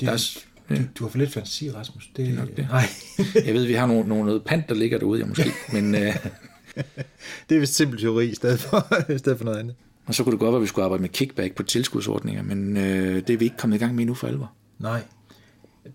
Det, 0.00 0.06
Der 0.06 0.12
er, 0.12 0.38
du, 0.70 0.82
du 0.98 1.04
har 1.04 1.10
for 1.10 1.18
lidt 1.18 1.32
fantasi, 1.32 1.70
Rasmus. 1.70 2.10
Det, 2.16 2.34
nok 2.34 2.48
det. 2.56 2.66
Nej, 2.70 2.84
jeg 3.46 3.54
ved, 3.54 3.66
vi 3.66 3.72
har 3.74 3.86
nogle, 3.86 4.08
nogle 4.08 4.24
noget 4.24 4.44
pant, 4.44 4.68
der 4.68 4.74
ligger 4.74 4.98
derude, 4.98 5.20
ja, 5.20 5.26
måske, 5.26 5.52
men 5.72 5.94
øh, 5.94 6.00
det 7.48 7.56
er 7.56 7.60
vist 7.60 7.74
simpel 7.74 8.00
teori 8.00 8.28
i 8.28 8.34
stedet 8.34 8.60
for, 8.60 8.94
i 9.14 9.18
stedet 9.18 9.38
for 9.38 9.44
noget 9.44 9.58
andet. 9.58 9.74
og 10.06 10.14
så 10.14 10.24
kunne 10.24 10.32
det 10.32 10.40
godt 10.40 10.52
være, 10.52 10.56
at 10.58 10.62
vi 10.62 10.66
skulle 10.66 10.84
arbejde 10.84 11.02
med 11.02 11.08
kickback 11.10 11.54
på 11.54 11.62
tilskudsordninger, 11.62 12.42
men 12.42 12.76
øh, 12.76 13.14
det 13.26 13.30
er 13.30 13.36
vi 13.36 13.44
ikke 13.44 13.56
kommet 13.56 13.76
i 13.76 13.78
gang 13.78 13.94
med 13.94 14.00
endnu 14.02 14.14
for 14.14 14.26
alvor. 14.26 14.52
Nej. 14.78 15.02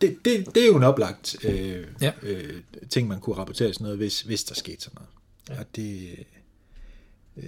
Det, 0.02 0.18
det, 0.26 0.46
det 0.56 0.64
er 0.64 0.68
jo 0.68 0.78
en 0.78 0.84
oplagt 0.84 1.36
øh, 1.46 1.84
Ja. 2.02 2.12
øh, 2.24 2.54
ting, 2.90 3.08
man 3.08 3.20
kunne 3.20 3.36
rapportere 3.36 3.74
sådan 3.74 3.84
noget, 3.84 3.98
hvis, 3.98 4.22
hvis 4.22 4.44
der 4.44 4.56
skete 4.56 4.82
sådan 4.82 4.96
noget. 4.96 5.10
Ja. 5.50 5.60
Og 5.60 5.76
det, 5.76 6.10
øh, 7.38 7.44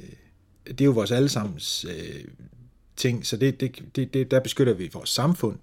det 0.67 0.81
er 0.81 0.85
jo 0.85 0.91
vores 0.91 1.11
allesammens 1.11 1.85
øh, 1.89 2.23
ting, 2.95 3.25
så 3.25 3.37
det, 3.37 3.59
det, 3.59 3.83
det, 3.95 4.13
det, 4.13 4.31
der 4.31 4.39
beskytter 4.39 4.73
vi 4.73 4.89
vores 4.93 5.09
samfund. 5.09 5.59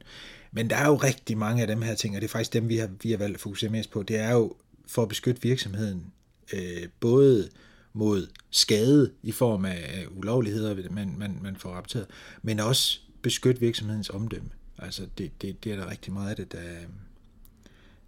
Men 0.57 0.71
der 0.71 0.77
er 0.77 0.87
jo 0.89 0.95
rigtig 0.97 1.39
mange 1.39 1.63
af 1.63 1.69
dem 1.69 1.83
her 1.83 1.95
ting, 1.95 2.15
og 2.15 2.21
det 2.21 2.29
er 2.29 2.33
faktisk 2.33 2.53
dem, 2.53 2.69
vi 2.69 2.77
har, 2.77 2.89
vi 3.03 3.11
har 3.11 3.19
valgt 3.19 3.35
at 3.35 3.41
fokusere 3.41 3.71
mest 3.71 3.91
på. 3.91 4.03
Det 4.03 4.17
er 4.17 4.33
jo 4.33 4.55
for 4.89 5.03
at 5.03 5.09
beskytte 5.09 5.43
virksomheden, 5.43 6.05
øh, 6.53 6.89
både 7.01 7.49
mod 7.93 8.27
skade 8.51 9.11
i 9.23 9.33
form 9.33 9.65
af 9.65 10.07
ulovligheder, 10.17 10.91
man, 10.91 11.15
man, 11.19 11.39
man 11.43 11.57
får 11.57 11.71
rapporteret, 11.71 12.07
men 12.43 12.61
også 12.61 13.01
beskytte 13.23 13.61
virksomhedens 13.61 14.11
omdømme. 14.11 14.49
Altså, 14.79 15.03
det, 15.19 15.43
det, 15.43 15.65
det 15.65 15.73
er 15.73 15.77
der 15.77 15.91
rigtig 15.91 16.13
meget 16.13 16.31
af 16.31 16.37
det, 16.37 16.53
der, 16.53 16.59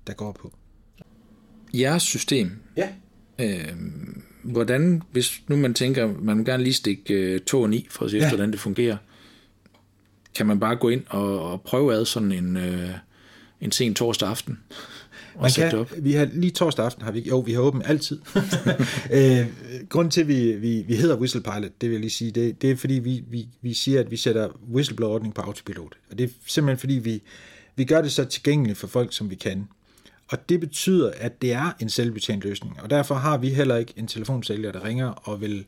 der 0.06 0.12
går 0.12 0.32
på. 0.32 0.52
Jeres 1.74 2.02
system, 2.02 2.50
Ja. 2.76 2.88
øh, 3.38 3.76
hvordan, 4.42 5.02
hvis 5.12 5.42
nu 5.48 5.56
man 5.56 5.74
tænker, 5.74 6.12
man 6.20 6.38
vil 6.38 6.46
gerne 6.46 6.62
lige 6.62 6.74
stikke 6.74 7.14
øh, 7.14 7.40
tåen 7.40 7.74
i, 7.74 7.86
for 7.90 8.04
at 8.04 8.10
se, 8.10 8.16
Ja. 8.16 8.28
hvordan 8.28 8.52
det 8.52 8.60
fungerer, 8.60 8.96
kan 10.36 10.46
man 10.46 10.60
bare 10.60 10.76
gå 10.76 10.88
ind 10.88 11.02
og, 11.08 11.50
og 11.50 11.62
prøve 11.62 11.94
ad 11.94 12.04
sådan 12.04 12.32
en, 12.32 12.56
øh, 12.56 12.90
en 13.60 13.72
sen 13.72 13.94
torsdag 13.94 14.28
aften, 14.28 14.58
og 15.34 15.42
Man 15.42 15.50
kan, 15.70 15.78
op? 15.78 15.92
vi 15.98 16.12
har 16.12 16.28
lige 16.32 16.50
torsdag 16.50 16.84
aften 16.84 17.02
har 17.02 17.12
vi 17.12 17.20
jo 17.20 17.38
vi 17.38 17.52
har 17.52 17.60
åbent 17.60 17.86
altid. 17.86 18.20
øh, 19.12 19.46
grunden 19.88 20.10
til 20.10 20.20
at 20.20 20.28
vi, 20.28 20.52
vi, 20.52 20.84
vi 20.88 20.96
hedder 20.96 21.16
Whistlepilot, 21.16 21.80
det 21.80 21.88
vil 21.88 21.90
jeg 21.90 22.00
lige 22.00 22.10
sige, 22.10 22.30
det, 22.30 22.62
det 22.62 22.70
er 22.70 22.76
fordi 22.76 22.94
vi, 22.94 23.24
vi, 23.28 23.48
vi 23.62 23.74
siger 23.74 24.00
at 24.00 24.10
vi 24.10 24.16
sætter 24.16 24.48
whistleblower-ordning 24.72 25.34
på 25.34 25.42
autopilot. 25.42 25.94
Og 26.10 26.18
det 26.18 26.24
er 26.24 26.28
simpelthen 26.46 26.78
fordi 26.78 26.94
vi 26.94 27.22
vi 27.76 27.84
gør 27.84 28.02
det 28.02 28.12
så 28.12 28.24
tilgængeligt 28.24 28.78
for 28.78 28.86
folk 28.86 29.12
som 29.12 29.30
vi 29.30 29.34
kan. 29.34 29.68
Og 30.28 30.48
det 30.48 30.60
betyder 30.60 31.12
at 31.16 31.42
det 31.42 31.52
er 31.52 31.72
en 31.80 31.88
selvbetjent 31.88 32.44
løsning. 32.44 32.82
Og 32.82 32.90
derfor 32.90 33.14
har 33.14 33.38
vi 33.38 33.48
heller 33.48 33.76
ikke 33.76 33.92
en 33.96 34.06
telefonsælger 34.06 34.72
der 34.72 34.84
ringer 34.84 35.06
og 35.06 35.40
vil 35.40 35.64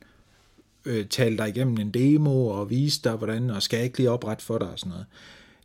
øh, 0.88 1.07
tale 1.07 1.38
dig 1.38 1.48
igennem 1.48 1.79
en 1.79 1.90
demo 1.90 2.46
og 2.46 2.70
vise 2.70 3.01
dig 3.05 3.12
hvordan 3.12 3.51
og 3.51 3.62
skal 3.62 3.77
jeg 3.77 3.85
ikke 3.85 3.98
lige 3.98 4.11
oprette 4.11 4.44
for 4.44 4.59
dig 4.59 4.68
og 4.68 4.79
sådan 4.79 4.90
noget. 4.90 5.07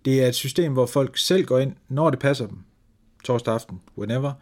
Det 0.06 0.24
er 0.24 0.28
et 0.28 0.36
system 0.36 0.74
hvor 0.74 0.86
folk 0.86 1.18
selv 1.18 1.46
går 1.46 1.60
ind 1.60 1.76
når 1.88 2.10
det 2.10 2.20
passer 2.20 2.48
dem 2.48 2.58
torsdag 3.24 3.54
aften, 3.54 3.82
whenever, 3.98 4.34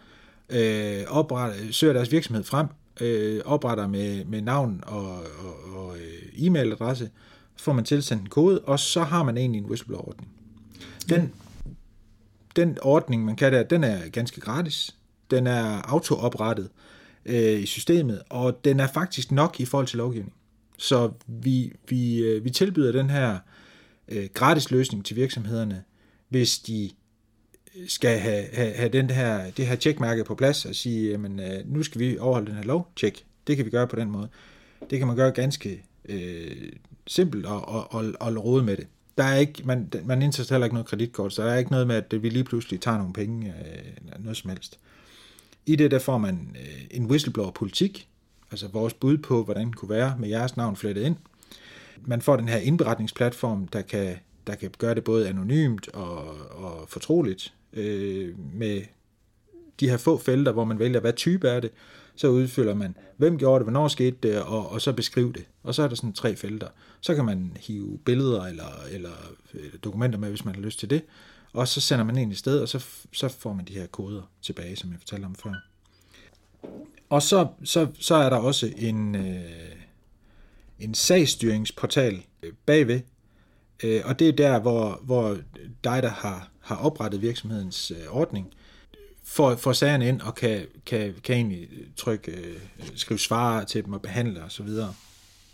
øh, 0.50 1.04
opretter, 1.08 1.72
søger 1.72 1.94
deres 1.94 2.12
virksomhed 2.12 2.44
frem, 2.44 2.68
øh, 3.02 3.42
opretter 3.46 3.88
med, 3.88 4.26
med 4.26 4.42
navn 4.42 4.84
og, 4.88 5.16
og, 5.20 5.76
og 5.76 5.96
øh, 5.98 6.46
e-mailadresse, 6.46 7.10
får 7.58 7.74
man 7.74 7.86
tilsendt 7.86 8.24
en 8.24 8.30
kode, 8.30 8.60
og 8.60 8.80
så 8.80 9.04
har 9.04 9.24
man 9.24 9.38
egentlig 9.38 9.60
en 9.60 9.66
whistleblower-ordning. 9.66 10.30
Den, 11.10 11.34
den 12.56 12.78
ordning, 12.82 13.26
man 13.26 13.36
kan 13.36 13.54
der, 13.54 13.64
den 13.64 13.84
er 13.84 14.10
ganske 14.10 14.42
gratis. 14.42 14.96
Den 15.32 15.48
er 15.48 15.82
autooprettet 15.82 16.70
øh, 17.26 17.62
i 17.62 17.66
systemet, 17.66 18.22
og 18.30 18.66
den 18.66 18.80
er 18.80 18.88
faktisk 18.88 19.32
nok 19.32 19.60
i 19.60 19.66
forhold 19.66 19.88
til 19.88 19.98
lovgivning. 19.98 20.34
Så 20.82 21.12
vi, 21.28 21.74
vi, 21.90 22.18
øh, 22.18 22.44
vi 22.44 22.50
tilbyder 22.50 22.92
den 22.92 23.10
her 23.10 23.38
øh, 24.08 24.30
gratis 24.34 24.72
løsning 24.72 25.06
til 25.06 25.16
virksomhederne, 25.16 25.84
hvis 26.30 26.60
de 26.60 26.90
øh, 27.76 27.88
skal 27.88 28.20
have, 28.20 28.46
have, 28.54 28.74
have 28.74 28.90
den 28.90 29.10
her, 29.10 29.52
det 29.52 29.68
her 29.68 29.76
tjekmærke 29.76 30.24
på 30.24 30.36
plads 30.36 30.66
og 30.66 30.76
sige, 30.76 31.12
jamen, 31.12 31.40
øh, 31.40 31.74
nu 31.74 31.84
skal 31.84 32.02
vi 32.02 32.18
overholde 32.18 32.48
den 32.48 32.56
her 32.56 32.64
lov. 32.64 32.92
Tjek. 32.96 33.24
Det 33.48 33.56
kan 33.56 33.66
vi 33.66 33.70
gøre 33.70 33.88
på 33.88 33.96
den 33.96 34.12
måde. 34.12 34.28
Det 34.90 34.98
kan 34.98 35.08
man 35.08 35.16
gøre 35.16 35.32
ganske 35.32 35.84
øh, 36.10 36.72
simpelt 37.08 37.46
og, 37.46 37.68
og, 37.68 37.94
og, 37.94 38.14
og 38.20 38.46
rode 38.46 38.64
med 38.64 38.78
det. 38.78 38.88
Der 39.18 39.24
er 39.24 39.38
ikke, 39.38 39.62
man, 39.66 39.92
man 40.06 40.22
indtager 40.22 40.54
heller 40.54 40.66
ikke 40.66 40.76
noget 40.76 40.88
kreditkort, 40.88 41.34
så 41.34 41.44
der 41.44 41.52
er 41.52 41.58
ikke 41.58 41.72
noget 41.72 41.88
med, 41.88 41.96
at 41.96 42.24
vi 42.24 42.30
lige 42.30 42.44
pludselig 42.44 42.82
tager 42.82 42.98
nogle 42.98 43.14
penge, 43.14 43.48
øh, 43.48 44.24
noget 44.24 44.38
som 44.38 44.50
helst. 44.50 44.80
I 45.66 45.76
det 45.76 45.92
der 45.92 46.00
får 46.00 46.18
man 46.18 46.56
øh, 46.60 46.82
en 46.92 47.06
whistleblower-politik, 47.06 48.08
altså 48.52 48.68
vores 48.68 48.94
bud 48.94 49.18
på, 49.18 49.44
hvordan 49.44 49.66
den 49.66 49.74
kunne 49.74 49.90
være 49.90 50.16
med 50.20 50.30
jeres 50.30 50.58
navn 50.58 50.76
flettet 50.76 51.04
ind. 51.04 51.16
Man 52.06 52.22
får 52.22 52.36
den 52.36 52.50
her 52.50 52.58
indberetningsplatform, 52.58 53.68
der 53.68 53.82
kan, 53.82 54.16
der 54.48 54.56
kan 54.56 54.72
gøre 54.78 54.96
det 54.96 55.04
både 55.04 55.30
anonymt 55.30 55.88
og, 55.88 56.36
og 56.52 56.90
fortroligt, 56.90 57.54
øh, 57.74 58.40
med 58.54 58.82
de 59.80 59.90
her 59.90 59.98
få 59.98 60.18
felter, 60.18 60.52
hvor 60.52 60.64
man 60.64 60.80
vælger, 60.80 61.00
hvad 61.00 61.14
type 61.14 61.48
er 61.48 61.60
det, 61.60 61.72
så 62.16 62.28
udfylder 62.28 62.74
man, 62.74 62.98
hvem 63.18 63.38
gjorde 63.38 63.60
det, 63.60 63.66
hvornår 63.66 63.88
skete 63.88 64.18
det, 64.24 64.42
og, 64.42 64.70
og 64.70 64.82
så 64.82 64.94
beskriv 64.94 65.34
det. 65.34 65.46
Og 65.64 65.76
så 65.76 65.84
er 65.84 65.88
der 65.88 65.96
sådan 65.96 66.14
tre 66.14 66.36
felter. 66.36 66.68
Så 67.02 67.16
kan 67.16 67.26
man 67.26 67.58
hive 67.60 68.00
billeder 68.06 68.46
eller, 68.46 68.86
eller 68.92 69.34
øh, 69.54 69.72
dokumenter 69.84 70.20
med, 70.20 70.30
hvis 70.30 70.46
man 70.46 70.56
har 70.56 70.62
lyst 70.62 70.80
til 70.80 70.90
det, 70.90 71.02
og 71.54 71.68
så 71.68 71.82
sender 71.82 72.06
man 72.06 72.18
en 72.18 72.32
i 72.32 72.36
sted, 72.36 72.60
og 72.60 72.70
så, 72.70 72.86
så 73.14 73.28
får 73.28 73.54
man 73.54 73.66
de 73.66 73.74
her 73.74 73.88
koder 73.88 74.22
tilbage, 74.42 74.76
som 74.76 74.92
jeg 74.92 75.00
fortalte 75.00 75.26
om 75.26 75.36
før. 75.36 75.71
Og 77.12 77.22
så, 77.22 77.48
så, 77.64 77.88
så 78.00 78.16
er 78.16 78.30
der 78.30 78.38
også 78.38 78.74
en, 78.78 79.16
øh, 79.16 79.76
en 80.80 80.94
sagsstyringsportal 80.94 82.24
øh, 82.44 82.54
bagved, 82.66 83.02
øh, 83.84 84.02
og 84.06 84.20
det 84.20 84.28
er 84.28 84.32
der, 84.32 84.60
hvor, 84.60 85.00
hvor 85.04 85.38
dig, 85.84 86.04
der 86.04 86.10
har, 86.10 86.50
har 86.60 86.76
oprettet 86.76 87.22
virksomhedens 87.22 87.92
øh, 87.92 88.16
ordning, 88.16 88.54
får, 89.24 89.56
får 89.56 89.74
sagerne 89.74 90.08
ind 90.08 90.22
og 90.22 90.36
kan, 90.36 90.66
kan, 90.86 91.14
kan 91.24 91.36
egentlig 91.36 91.70
trykke, 91.96 92.32
øh, 92.32 92.58
skrive 92.96 93.20
svar 93.20 93.64
til 93.64 93.86
dem 93.86 93.94
og 93.94 94.02
behandle 94.02 94.44
osv. 94.44 94.70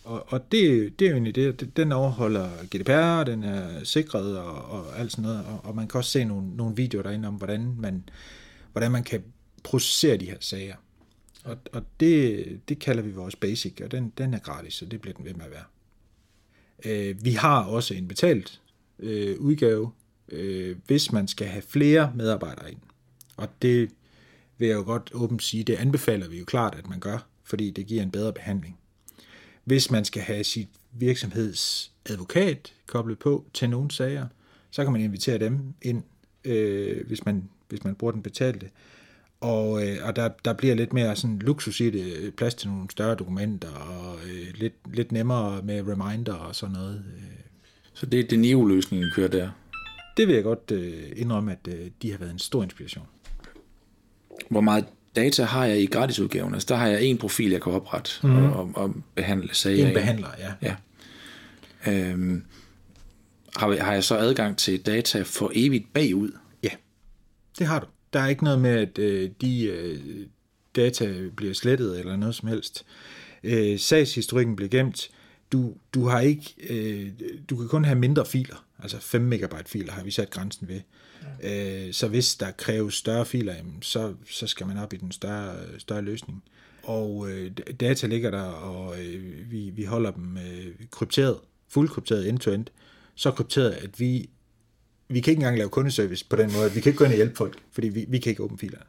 Og, 0.04 0.26
og 0.28 0.52
det, 0.52 0.94
det 1.00 1.06
er 1.06 1.10
jo 1.10 1.16
egentlig 1.16 1.36
det, 1.36 1.78
den 1.78 1.92
overholder 1.92 2.50
GDPR, 2.76 3.24
den 3.24 3.44
er 3.44 3.84
sikret 3.84 4.38
og, 4.38 4.56
og 4.56 5.00
alt 5.00 5.12
sådan 5.12 5.24
noget, 5.24 5.46
og, 5.46 5.60
og 5.64 5.76
man 5.76 5.88
kan 5.88 5.98
også 5.98 6.12
se 6.12 6.26
nogle, 6.26 6.56
nogle 6.56 6.76
videoer 6.76 7.04
derinde 7.04 7.28
om, 7.28 7.36
hvordan 7.36 7.76
man, 7.80 8.10
hvordan 8.72 8.92
man 8.92 9.04
kan 9.04 9.24
processere 9.64 10.18
de 10.18 10.26
her 10.26 10.38
sager. 10.40 10.76
Og, 11.48 11.58
og 11.74 11.84
det, 12.00 12.60
det 12.70 12.80
kalder 12.80 13.04
vi 13.04 13.12
vores 13.12 13.36
basic, 13.36 13.82
og 13.84 13.92
den, 13.92 14.14
den 14.18 14.34
er 14.34 14.40
gratis, 14.40 14.74
så 14.74 14.86
det 14.86 15.02
bliver 15.02 15.14
den 15.16 15.26
ved 15.26 15.34
med 15.34 15.46
at 15.46 15.52
være. 15.52 15.64
Øh, 16.86 17.26
vi 17.26 17.32
har 17.32 17.64
også 17.64 17.94
en 17.94 18.08
betalt 18.08 18.62
øh, 19.00 19.40
udgave, 19.40 19.92
øh, 20.30 20.78
hvis 20.88 21.12
man 21.12 21.28
skal 21.28 21.48
have 21.48 21.62
flere 21.62 22.14
medarbejdere 22.16 22.72
ind. 22.72 22.80
Og 23.38 23.50
det 23.62 23.92
vil 24.58 24.68
jeg 24.68 24.76
jo 24.76 24.84
godt 24.84 25.12
åbent 25.14 25.44
sige, 25.44 25.64
det 25.64 25.76
anbefaler 25.76 26.28
vi 26.28 26.40
jo 26.40 26.46
klart, 26.46 26.76
at 26.76 26.90
man 26.90 27.00
gør, 27.00 27.28
fordi 27.44 27.72
det 27.72 27.86
giver 27.86 28.04
en 28.04 28.12
bedre 28.12 28.34
behandling. 28.34 28.78
Hvis 29.64 29.92
man 29.92 30.06
skal 30.06 30.22
have 30.22 30.44
sit 30.44 30.70
virksomhedsadvokat 30.92 32.74
koblet 32.86 33.20
på 33.20 33.46
til 33.54 33.70
nogle 33.70 33.92
sager, 33.92 34.28
så 34.72 34.84
kan 34.84 34.92
man 34.92 35.02
invitere 35.02 35.38
dem 35.38 35.60
ind, 35.82 36.04
øh, 36.44 37.08
hvis, 37.08 37.26
man, 37.26 37.50
hvis 37.70 37.84
man 37.84 37.96
bruger 37.96 38.12
den 38.12 38.24
betalte. 38.24 38.70
Og, 39.42 39.88
øh, 39.88 39.98
og 40.04 40.16
der, 40.16 40.30
der 40.46 40.54
bliver 40.54 40.76
lidt 40.76 40.94
mere 40.94 41.16
sådan 41.16 41.40
luksus 41.40 41.80
i 41.80 41.90
det, 41.90 42.18
øh, 42.18 42.32
plads 42.32 42.56
til 42.56 42.70
nogle 42.70 42.92
større 42.92 43.16
dokumenter, 43.16 43.70
og 43.70 44.16
øh, 44.30 44.48
lidt, 44.56 44.74
lidt 44.94 45.12
nemmere 45.12 45.62
med 45.62 45.88
reminder 45.88 46.34
og 46.34 46.56
sådan 46.56 46.74
noget. 46.74 47.04
Øh, 47.18 47.24
Så 47.94 48.06
det 48.06 48.20
er 48.20 48.24
den 48.28 48.42
nye 48.42 48.68
løsning, 48.68 49.04
vi 49.04 49.10
kører 49.16 49.28
der. 49.28 49.50
Det 50.18 50.28
vil 50.28 50.36
jeg 50.36 50.44
godt 50.44 50.72
øh, 50.72 51.04
indrømme, 51.16 51.52
at 51.52 51.68
øh, 51.68 51.92
de 52.02 52.12
har 52.12 52.18
været 52.18 52.32
en 52.32 52.40
stor 52.40 52.64
inspiration. 52.64 53.06
Hvor 54.50 54.62
meget 54.62 54.86
data 55.16 55.44
har 55.44 55.66
jeg 55.66 55.82
i 55.82 55.86
gratisudgaven? 55.86 56.54
Altså, 56.54 56.66
der 56.70 56.76
har 56.76 56.88
jeg 56.88 57.04
en 57.04 57.18
profil, 57.18 57.52
jeg 57.52 57.62
kan 57.62 57.74
oprette 57.74 58.12
mm. 58.24 58.36
og, 58.36 58.54
og, 58.54 58.72
og 58.76 58.96
behandle 59.16 59.56
sager. 59.56 59.88
En 59.88 59.94
behandler, 59.94 60.30
ja. 60.40 60.54
Ja. 60.62 60.76
Øhm, 61.92 62.46
har, 63.56 63.84
har 63.84 63.94
jeg 63.94 64.04
så 64.04 64.16
adgang 64.18 64.58
til 64.58 64.86
data 64.86 65.22
for 65.22 65.52
evigt 65.56 65.94
bagud? 65.94 66.32
Ja, 66.64 66.70
det 67.60 67.68
har 67.68 67.80
du. 67.80 67.86
Der 68.14 68.20
er 68.20 68.28
ikke 68.28 68.44
noget 68.44 68.60
med, 68.60 68.70
at 68.70 68.98
øh, 68.98 69.30
de 69.42 69.64
øh, 69.64 70.28
data 70.76 71.30
bliver 71.36 71.54
slettet 71.54 72.00
eller 72.00 72.16
noget 72.16 72.36
som 72.36 72.48
helst. 72.48 72.86
Øh, 73.44 73.80
sagshistorikken 73.80 74.56
bliver 74.56 74.70
gemt. 74.70 75.10
Du, 75.52 75.74
du 75.94 76.08
har 76.08 76.20
ikke, 76.20 76.56
øh, 76.70 77.12
du 77.50 77.56
kan 77.56 77.68
kun 77.68 77.86
have 77.86 78.00
mindre 78.00 78.26
filer, 78.26 78.66
altså 78.80 79.00
5 79.00 79.22
megabyte 79.22 79.70
filer 79.70 79.94
har 79.94 80.04
vi 80.04 80.12
sat 80.12 80.30
grænsen 80.30 80.68
ved. 80.68 80.82
Ja. 81.44 81.86
Øh, 81.88 81.94
så 81.94 82.08
hvis 82.08 82.36
der 82.36 82.52
kræves 82.52 82.94
større 82.94 83.26
filer, 83.26 83.56
jamen, 83.56 83.82
så, 83.82 84.14
så 84.30 84.48
skal 84.48 84.68
man 84.68 84.78
op 84.78 84.94
i 84.94 84.98
den 84.98 85.12
større, 85.12 85.56
større 85.78 86.02
løsning. 86.02 86.44
Og 86.84 87.30
øh, 87.30 87.52
data 87.80 88.08
ligger 88.08 88.32
der, 88.32 88.42
og 88.42 89.06
øh, 89.06 89.52
vi, 89.52 89.70
vi 89.70 89.84
holder 89.84 90.12
dem 90.12 90.38
øh, 90.38 90.68
krypteret, 90.92 91.38
fuldkrypteret 91.70 92.30
end-to-end, 92.30 92.66
så 93.16 93.32
krypteret, 93.32 93.72
at 93.72 94.00
vi 94.00 94.30
vi 95.10 95.20
kan 95.20 95.32
ikke 95.32 95.40
engang 95.40 95.58
lave 95.58 95.70
kundeservice 95.70 96.26
på 96.30 96.36
den 96.36 96.54
måde. 96.54 96.72
Vi 96.72 96.82
kan 96.82 96.90
ikke 96.90 96.98
gå 96.98 97.04
ind 97.04 97.14
og 97.14 97.18
hjælpe 97.18 97.36
folk, 97.36 97.58
fordi 97.72 97.90
vi, 97.90 98.06
vi 98.08 98.20
kan 98.20 98.30
ikke 98.30 98.44
åbne 98.44 98.58
filer. 98.58 98.80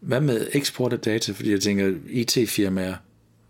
Hvad 0.00 0.20
med 0.20 0.48
eksport 0.52 0.92
af 0.92 0.98
data? 0.98 1.32
Fordi 1.32 1.50
jeg 1.50 1.60
tænker, 1.60 1.94
IT-firmaer, 2.06 2.96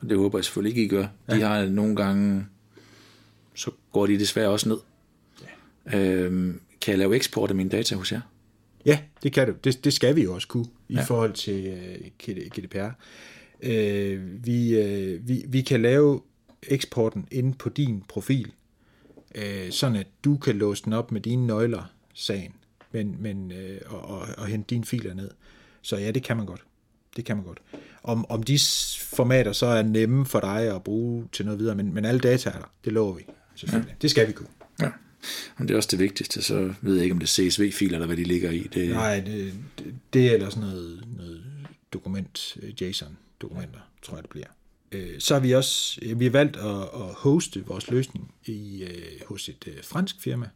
og 0.01 0.09
det 0.11 0.18
håber 0.18 0.38
jeg 0.38 0.44
selvfølgelig 0.44 0.70
ikke, 0.70 0.94
I 0.94 0.99
gør, 0.99 1.07
de 1.31 1.40
har 1.40 1.66
nogle 1.66 1.97
gange, 1.97 2.47
så 3.55 3.70
går 3.92 4.07
de 4.07 4.18
desværre 4.18 4.49
også 4.49 4.68
ned. 4.68 4.79
Ja. 5.92 5.99
Øhm, 5.99 6.61
kan 6.81 6.92
jeg 6.92 6.99
lave 6.99 7.16
eksport 7.16 7.51
af 7.51 7.57
mine 7.57 7.70
data 7.70 7.94
hos 7.94 8.12
jer? 8.12 8.20
Ja, 8.87 8.99
det 9.23 9.33
kan 9.33 9.47
du. 9.47 9.55
Det, 9.64 9.85
det 9.85 9.92
skal 9.92 10.16
vi 10.16 10.23
jo 10.23 10.35
også 10.35 10.49
kunne 10.49 10.66
i 10.88 10.94
ja. 10.94 11.03
forhold 11.03 11.33
til 11.33 11.73
uh, 11.73 12.55
GDPR. 12.57 12.90
Uh, 13.62 14.47
vi, 14.47 14.81
uh, 14.81 15.29
vi, 15.29 15.44
vi 15.49 15.62
kan 15.62 15.83
lave 15.83 16.20
eksporten 16.62 17.29
inde 17.31 17.55
på 17.59 17.68
din 17.68 18.03
profil, 18.09 18.53
uh, 19.38 19.70
sådan 19.70 19.97
at 19.97 20.07
du 20.25 20.37
kan 20.37 20.57
låse 20.57 20.85
den 20.85 20.92
op 20.92 21.12
med 21.12 21.20
dine 21.20 21.47
nøgler, 21.47 21.92
sagen, 22.14 22.55
men, 22.92 23.16
men, 23.18 23.53
uh, 23.53 23.94
og, 23.94 24.01
og, 24.01 24.29
og 24.38 24.47
hente 24.47 24.66
dine 24.70 24.85
filer 24.85 25.14
ned. 25.14 25.31
Så 25.83 25.97
ja, 25.97 26.11
det 26.11 26.23
kan 26.23 26.37
man 26.37 26.47
godt. 26.47 26.62
Det 27.16 27.25
kan 27.25 27.37
man 27.37 27.44
godt. 27.44 27.59
Om, 28.03 28.31
om 28.31 28.42
de 28.42 28.59
formater 29.01 29.53
så 29.53 29.66
er 29.66 29.83
nemme 29.83 30.27
for 30.27 30.40
dig 30.40 30.75
at 30.75 30.85
bruge 30.85 31.29
til 31.33 31.44
noget 31.44 31.61
videre, 31.61 31.75
men, 31.75 31.94
men 31.94 32.05
alle 32.05 32.20
data 32.20 32.51
er 32.51 32.59
der. 32.59 32.73
Det 32.85 32.92
lover 32.92 33.14
vi, 33.14 33.27
selvfølgelig. 33.55 33.90
Ja. 33.90 33.97
Det 34.03 34.11
skal 34.11 34.29
vi 34.29 34.33
kunne. 34.33 34.49
Ja. 34.81 34.90
Men 35.59 35.68
det 35.68 35.75
er 35.75 35.77
også 35.77 35.88
det 35.92 35.99
vigtigste, 35.99 36.42
så 36.42 36.75
ved 36.81 36.94
jeg 36.94 37.03
ikke, 37.03 37.12
om 37.12 37.18
det 37.18 37.27
er 37.27 37.51
CSV-filer, 37.51 37.94
eller 37.94 38.07
hvad 38.07 38.16
de 38.16 38.25
ligger 38.25 38.51
i. 38.51 38.68
Det... 38.75 38.90
Nej, 38.90 39.20
det, 39.20 39.53
det, 39.79 39.94
det 40.12 40.27
er 40.27 40.35
ellers 40.35 40.53
sådan 40.53 40.68
noget, 40.68 41.05
noget 41.16 41.44
dokument, 41.92 42.57
JSON-dokumenter, 42.81 43.81
tror 44.03 44.16
jeg, 44.16 44.23
det 44.23 44.31
bliver. 44.31 44.47
Øh, 44.94 45.20
så 45.20 45.35
har 45.35 45.40
vi 45.40 45.52
også 45.52 46.00
øh, 46.02 46.20
vi 46.20 46.24
har 46.24 46.33
valgt 46.33 46.57
at, 46.57 46.80
at 46.83 47.14
hoste 47.16 47.66
vores 47.66 47.90
løsning 47.90 48.35
i, 48.46 48.83
øh, 48.83 49.26
hos 49.26 49.48
et 49.48 49.64
øh, 49.66 49.83
fransk 49.83 50.20
firma, 50.20 50.48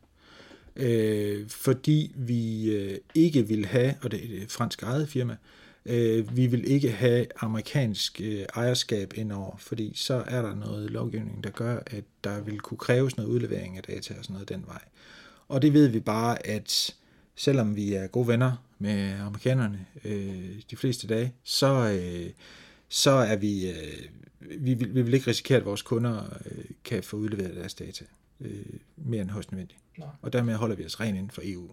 øh, 0.77 1.49
fordi 1.49 2.13
vi 2.17 2.71
øh, 2.71 2.99
ikke 3.15 3.49
vil 3.49 3.67
have, 3.67 3.95
og 4.03 4.11
det 4.11 4.21
er 4.39 4.43
et 4.43 4.53
fransk 4.53 4.83
eget 4.83 5.09
firma, 5.09 5.37
vi 6.33 6.47
vil 6.47 6.71
ikke 6.71 6.91
have 6.91 7.27
amerikansk 7.41 8.21
ejerskab 8.55 9.13
indover, 9.17 9.57
fordi 9.59 9.93
så 9.95 10.25
er 10.27 10.43
der 10.43 10.55
noget 10.55 10.91
lovgivning, 10.91 11.45
der 11.45 11.51
gør, 11.51 11.79
at 11.87 12.05
der 12.25 12.41
vil 12.41 12.61
kunne 12.61 12.79
kræves 12.79 13.17
noget 13.17 13.31
udlevering 13.31 13.77
af 13.77 13.83
data 13.83 14.15
og 14.19 14.25
sådan 14.25 14.35
noget 14.35 14.49
den 14.49 14.65
vej. 14.67 14.83
Og 15.49 15.63
det 15.63 15.73
ved 15.73 15.89
vi 15.89 16.01
bare, 16.01 16.47
at 16.47 16.95
selvom 17.37 17.77
vi 17.77 17.95
er 17.95 18.07
gode 18.07 18.29
venner 18.29 18.53
med 18.79 19.13
amerikanerne 19.21 19.87
de 20.71 20.77
fleste 20.77 21.07
dage, 21.07 21.33
så, 21.45 21.99
så 22.89 23.11
er 23.11 23.37
vi, 23.37 23.73
vi, 24.41 24.75
vil, 24.75 24.95
vi 24.95 25.03
vil 25.03 25.15
ikke 25.15 25.31
risikere, 25.31 25.59
at 25.59 25.65
vores 25.65 25.83
kunder 25.83 26.23
kan 26.85 27.03
få 27.03 27.17
udleveret 27.17 27.57
deres 27.57 27.75
data 27.75 28.05
mere 28.97 29.23
end 29.23 29.31
højst 29.31 29.53
nødvendigt. 29.53 29.81
Og 30.23 30.33
dermed 30.33 30.55
holder 30.55 30.77
vi 30.77 30.85
os 30.85 31.01
ren 31.01 31.15
inden 31.17 31.31
for 31.31 31.43
EU. 31.45 31.69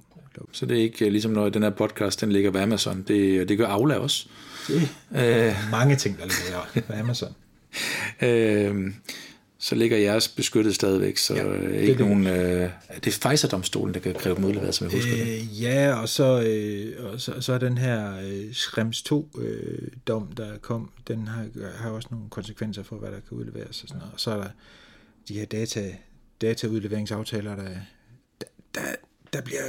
Så 0.51 0.65
det 0.65 0.77
er 0.77 0.81
ikke 0.81 1.09
ligesom 1.09 1.31
når 1.31 1.49
den 1.49 1.63
her 1.63 1.69
podcast 1.69 2.21
den 2.21 2.31
ligger 2.31 2.51
ved 2.51 2.61
Amazon. 2.61 3.03
Det, 3.07 3.49
det 3.49 3.57
gør 3.57 3.67
Aula 3.67 3.95
også. 3.95 4.27
Det 4.67 4.89
er 5.11 5.47
øh. 5.47 5.71
mange 5.71 5.95
ting, 5.95 6.17
der 6.17 6.25
ligger 6.25 6.81
ved 6.87 6.99
Amazon. 6.99 7.35
øh, 8.21 8.93
så 9.65 9.75
ligger 9.75 9.97
jeres 9.97 10.27
beskyttet 10.27 10.75
stadigvæk, 10.75 11.17
så 11.17 11.35
ja, 11.35 11.43
det 11.43 11.81
ikke 11.81 11.93
det, 11.93 11.99
nogen... 11.99 12.27
Øh, 12.27 12.69
det 13.03 13.07
er 13.07 13.29
Pfizer-domstolen, 13.29 13.93
der 13.93 13.99
kan 13.99 14.13
kræve 14.13 14.35
dem 14.35 14.43
udleveret, 14.43 14.75
som 14.75 14.87
jeg 14.87 14.95
husker 14.95 15.13
øh, 15.13 15.27
det. 15.27 15.61
Ja, 15.61 15.93
og 16.01 16.09
så, 16.09 16.41
øh, 16.41 17.13
og 17.13 17.21
så, 17.21 17.41
så 17.41 17.53
er 17.53 17.57
den 17.57 17.77
her 17.77 18.17
øh, 18.23 18.53
Schrems 18.53 19.03
2-dom, 19.11 20.27
øh, 20.31 20.37
der 20.37 20.57
kom, 20.61 20.89
den 21.07 21.27
har, 21.27 21.47
har 21.75 21.89
også 21.89 22.07
nogle 22.11 22.25
konsekvenser 22.29 22.83
for, 22.83 22.95
hvad 22.95 23.09
der 23.11 23.19
kan 23.29 23.37
udleveres 23.37 23.81
og 23.81 23.87
sådan 23.87 23.99
noget. 23.99 24.13
Og 24.13 24.19
så 24.19 24.31
er 24.31 24.35
der 24.35 24.49
de 25.27 25.33
her 25.33 25.45
data, 25.45 25.95
dataudleveringsaftaler, 26.41 27.55
der, 27.55 27.69
der, 28.75 28.81
der 29.33 29.41
bliver... 29.41 29.61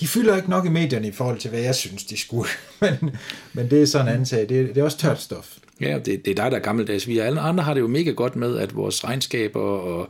De 0.00 0.08
fylder 0.08 0.36
ikke 0.36 0.50
nok 0.50 0.66
i 0.66 0.68
medierne 0.68 1.08
i 1.08 1.12
forhold 1.12 1.38
til, 1.38 1.50
hvad 1.50 1.60
jeg 1.60 1.74
synes, 1.74 2.04
de 2.04 2.16
skulle. 2.16 2.48
men, 2.80 3.16
men 3.52 3.70
det 3.70 3.82
er 3.82 3.86
sådan 3.86 4.06
en 4.06 4.12
anden 4.12 4.26
sag. 4.26 4.40
Det, 4.40 4.68
det 4.68 4.78
er 4.78 4.84
også 4.84 4.98
tørt 4.98 5.20
stof. 5.20 5.58
Ja, 5.80 5.98
det, 5.98 6.24
det 6.24 6.30
er 6.30 6.34
dig, 6.34 6.50
der 6.50 6.56
er 6.56 6.62
gammeldags. 6.62 7.08
Vi 7.08 7.18
alle 7.18 7.40
andre 7.40 7.64
har 7.64 7.74
det 7.74 7.80
jo 7.80 7.86
mega 7.86 8.10
godt 8.10 8.36
med, 8.36 8.58
at 8.58 8.76
vores 8.76 9.04
regnskaber 9.04 9.60
og 9.60 10.08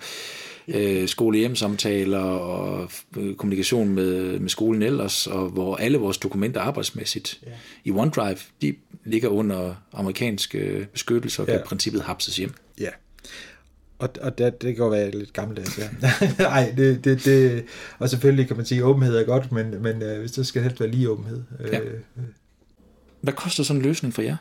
øh, 0.69 1.09
skole-hjem-samtaler 1.09 2.21
og 2.21 2.91
øh, 3.17 3.35
kommunikation 3.35 3.89
med, 3.89 4.39
med 4.39 4.49
skolen 4.49 4.83
ellers, 4.83 5.27
og 5.27 5.49
hvor 5.49 5.77
alle 5.77 5.99
vores 5.99 6.19
dokumenter 6.19 6.61
arbejdsmæssigt 6.61 7.41
ja. 7.47 7.51
i 7.85 7.91
OneDrive, 7.91 8.39
de 8.63 8.75
ligger 9.05 9.29
under 9.29 9.75
amerikansk 9.93 10.55
øh, 10.55 10.87
beskyttelse 10.87 11.43
og 11.43 11.49
ja. 11.49 11.53
kan 11.53 11.61
i 11.61 11.65
princippet 11.65 12.03
hapses 12.03 12.37
hjem. 12.37 12.53
Ja, 12.81 12.91
og, 13.99 14.11
og 14.21 14.39
det, 14.39 14.63
det 14.63 14.77
kan 14.77 14.85
jo 14.85 14.91
være 14.91 15.11
lidt 15.11 15.33
gammeldags, 15.33 15.79
ja. 15.79 15.89
Nej, 16.39 16.75
det, 16.77 17.05
det, 17.05 17.25
det, 17.25 17.65
og 17.99 18.11
selvfølgelig 18.11 18.47
kan 18.47 18.57
man 18.57 18.67
sige, 18.67 18.79
at 18.79 18.85
åbenhed 18.85 19.17
er 19.17 19.25
godt, 19.25 19.53
men, 19.53 19.83
men 19.83 20.03
øh, 20.03 20.21
hvis 20.21 20.33
det 20.33 20.47
skal 20.47 20.63
helst 20.63 20.81
være 20.81 20.91
lige 20.91 21.11
åbenhed. 21.11 21.43
Ja. 21.73 21.81
Øh, 21.81 22.01
hvad 23.21 23.33
koster 23.33 23.63
sådan 23.63 23.81
en 23.81 23.87
løsning 23.87 24.15
for 24.15 24.23
jer? 24.23 24.37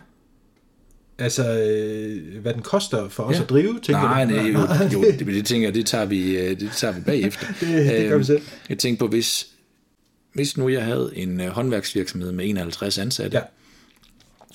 Altså, 1.20 1.60
øh, 1.60 2.42
hvad 2.42 2.54
den 2.54 2.62
koster 2.62 3.10
for 3.10 3.24
os 3.24 3.36
ja. 3.36 3.42
at 3.42 3.50
drive, 3.50 3.80
tænker 3.80 4.02
nej, 4.02 4.26
du? 4.26 4.32
Nej, 4.32 4.90
jo, 4.94 5.04
jo 5.04 5.12
det, 5.12 5.28
det 5.28 5.46
tænker 5.46 5.72
det 5.72 5.86
tager 5.86 6.06
vi, 6.06 6.38
øh, 6.38 6.60
det 6.60 6.72
tager 6.72 6.94
vi 6.94 7.02
bagefter. 7.02 7.48
det, 7.60 7.62
det 7.62 7.86
gør 7.88 8.08
vi 8.08 8.14
øhm, 8.14 8.24
selv. 8.24 8.42
Jeg 8.70 8.78
tænker 8.78 9.00
på, 9.00 9.08
hvis, 9.08 9.48
hvis 10.34 10.58
nu 10.58 10.70
jeg 10.70 10.86
havde 10.86 11.12
en 11.16 11.40
uh, 11.42 11.48
håndværksvirksomhed 11.48 12.32
med 12.32 12.50
51 12.50 12.98
ansatte, 12.98 13.38
ja. 13.38 13.44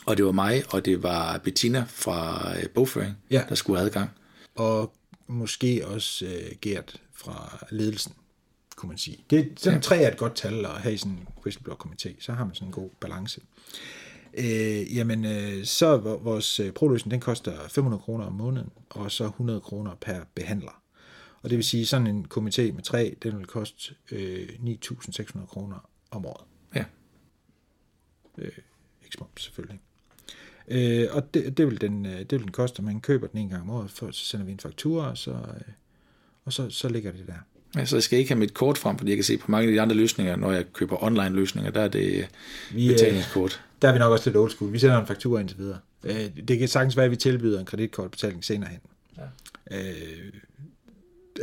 og 0.06 0.16
det 0.16 0.24
var 0.24 0.32
mig, 0.32 0.62
og 0.68 0.84
det 0.84 1.02
var 1.02 1.38
Bettina 1.38 1.84
fra 1.88 2.52
bogføring, 2.74 3.16
ja. 3.30 3.42
der 3.48 3.54
skulle 3.54 3.78
have 3.78 3.86
adgang, 3.86 4.10
og 4.54 4.92
måske 5.26 5.86
også 5.86 6.24
øh, 6.24 6.56
Gert 6.60 6.96
fra 7.14 7.66
ledelsen, 7.70 8.12
kunne 8.76 8.88
man 8.88 8.98
sige. 8.98 9.18
Det, 9.30 9.52
sådan 9.56 9.78
ja. 9.78 9.82
tre 9.82 9.96
er 9.96 10.10
et 10.10 10.16
godt 10.16 10.34
tal 10.34 10.66
at 10.66 10.70
have 10.70 10.94
i 10.94 10.96
sådan 10.96 11.12
en 11.12 11.28
whistleblower-komité, 11.46 12.14
så 12.20 12.32
har 12.32 12.44
man 12.44 12.54
sådan 12.54 12.68
en 12.68 12.72
god 12.72 12.90
balance. 13.00 13.40
Øh, 14.38 14.96
jamen, 14.96 15.24
øh, 15.24 15.64
så 15.64 15.96
vores 15.96 16.60
øh, 16.60 16.72
proløsning, 16.72 17.10
den 17.10 17.20
koster 17.20 17.68
500 17.68 18.02
kroner 18.02 18.24
om 18.24 18.32
måneden, 18.32 18.70
og 18.90 19.12
så 19.12 19.24
100 19.24 19.60
kroner 19.60 19.94
per 20.00 20.20
behandler. 20.34 20.82
Og 21.42 21.50
det 21.50 21.56
vil 21.56 21.64
sige, 21.64 21.86
sådan 21.86 22.06
en 22.06 22.26
komité 22.34 22.72
med 22.72 22.82
tre, 22.82 23.16
den 23.22 23.38
vil 23.38 23.46
koste 23.46 23.94
øh, 24.12 24.48
9.600 24.48 25.46
kroner 25.46 25.88
om 26.10 26.26
året. 26.26 26.44
Ja. 26.74 26.84
Øh, 28.38 28.50
selvfølgelig. 29.36 29.80
Øh, 30.68 31.08
og 31.10 31.34
det, 31.34 31.56
det, 31.56 31.66
vil 31.66 31.80
den, 31.80 32.06
øh, 32.06 32.18
det 32.18 32.32
vil 32.32 32.42
den 32.42 32.52
koste, 32.52 32.82
man 32.82 33.00
køber 33.00 33.26
den 33.26 33.38
en 33.38 33.48
gang 33.48 33.62
om 33.62 33.70
året, 33.70 33.90
for, 33.90 34.10
så 34.10 34.24
sender 34.24 34.46
vi 34.46 34.52
en 34.52 34.60
faktura, 34.60 35.10
og 35.10 35.18
så, 35.18 35.30
øh, 35.30 35.72
og 36.44 36.52
så, 36.52 36.70
så 36.70 36.88
ligger 36.88 37.12
det 37.12 37.26
der. 37.26 37.34
Ja, 37.76 37.84
så 37.84 37.96
jeg 37.96 38.02
skal 38.02 38.18
ikke 38.18 38.30
have 38.30 38.38
mit 38.38 38.54
kort 38.54 38.78
frem, 38.78 38.98
fordi 38.98 39.10
jeg 39.10 39.16
kan 39.16 39.24
se 39.24 39.38
på 39.38 39.50
mange 39.50 39.68
af 39.68 39.72
de 39.72 39.80
andre 39.80 39.96
løsninger, 39.96 40.36
når 40.36 40.52
jeg 40.52 40.72
køber 40.72 41.02
online 41.02 41.28
løsninger, 41.28 41.70
der 41.70 41.80
er 41.80 41.88
det 41.88 42.28
vi, 42.72 42.86
øh, 42.86 42.92
betalingskort. 42.92 43.64
Der 43.82 43.88
er 43.88 43.92
vi 43.92 43.98
nok 43.98 44.12
også 44.12 44.30
lidt 44.30 44.36
old 44.36 44.50
school. 44.50 44.72
Vi 44.72 44.78
sender 44.78 45.00
en 45.00 45.06
faktura 45.06 45.40
indtil 45.40 45.58
videre. 45.58 45.78
Det 46.48 46.58
kan 46.58 46.68
sagtens 46.68 46.96
være, 46.96 47.04
at 47.04 47.10
vi 47.10 47.16
tilbyder 47.16 47.60
en 47.60 47.66
kreditkortbetaling 47.66 48.44
senere 48.44 48.70
hen. 48.70 48.80
Ja. 49.18 49.22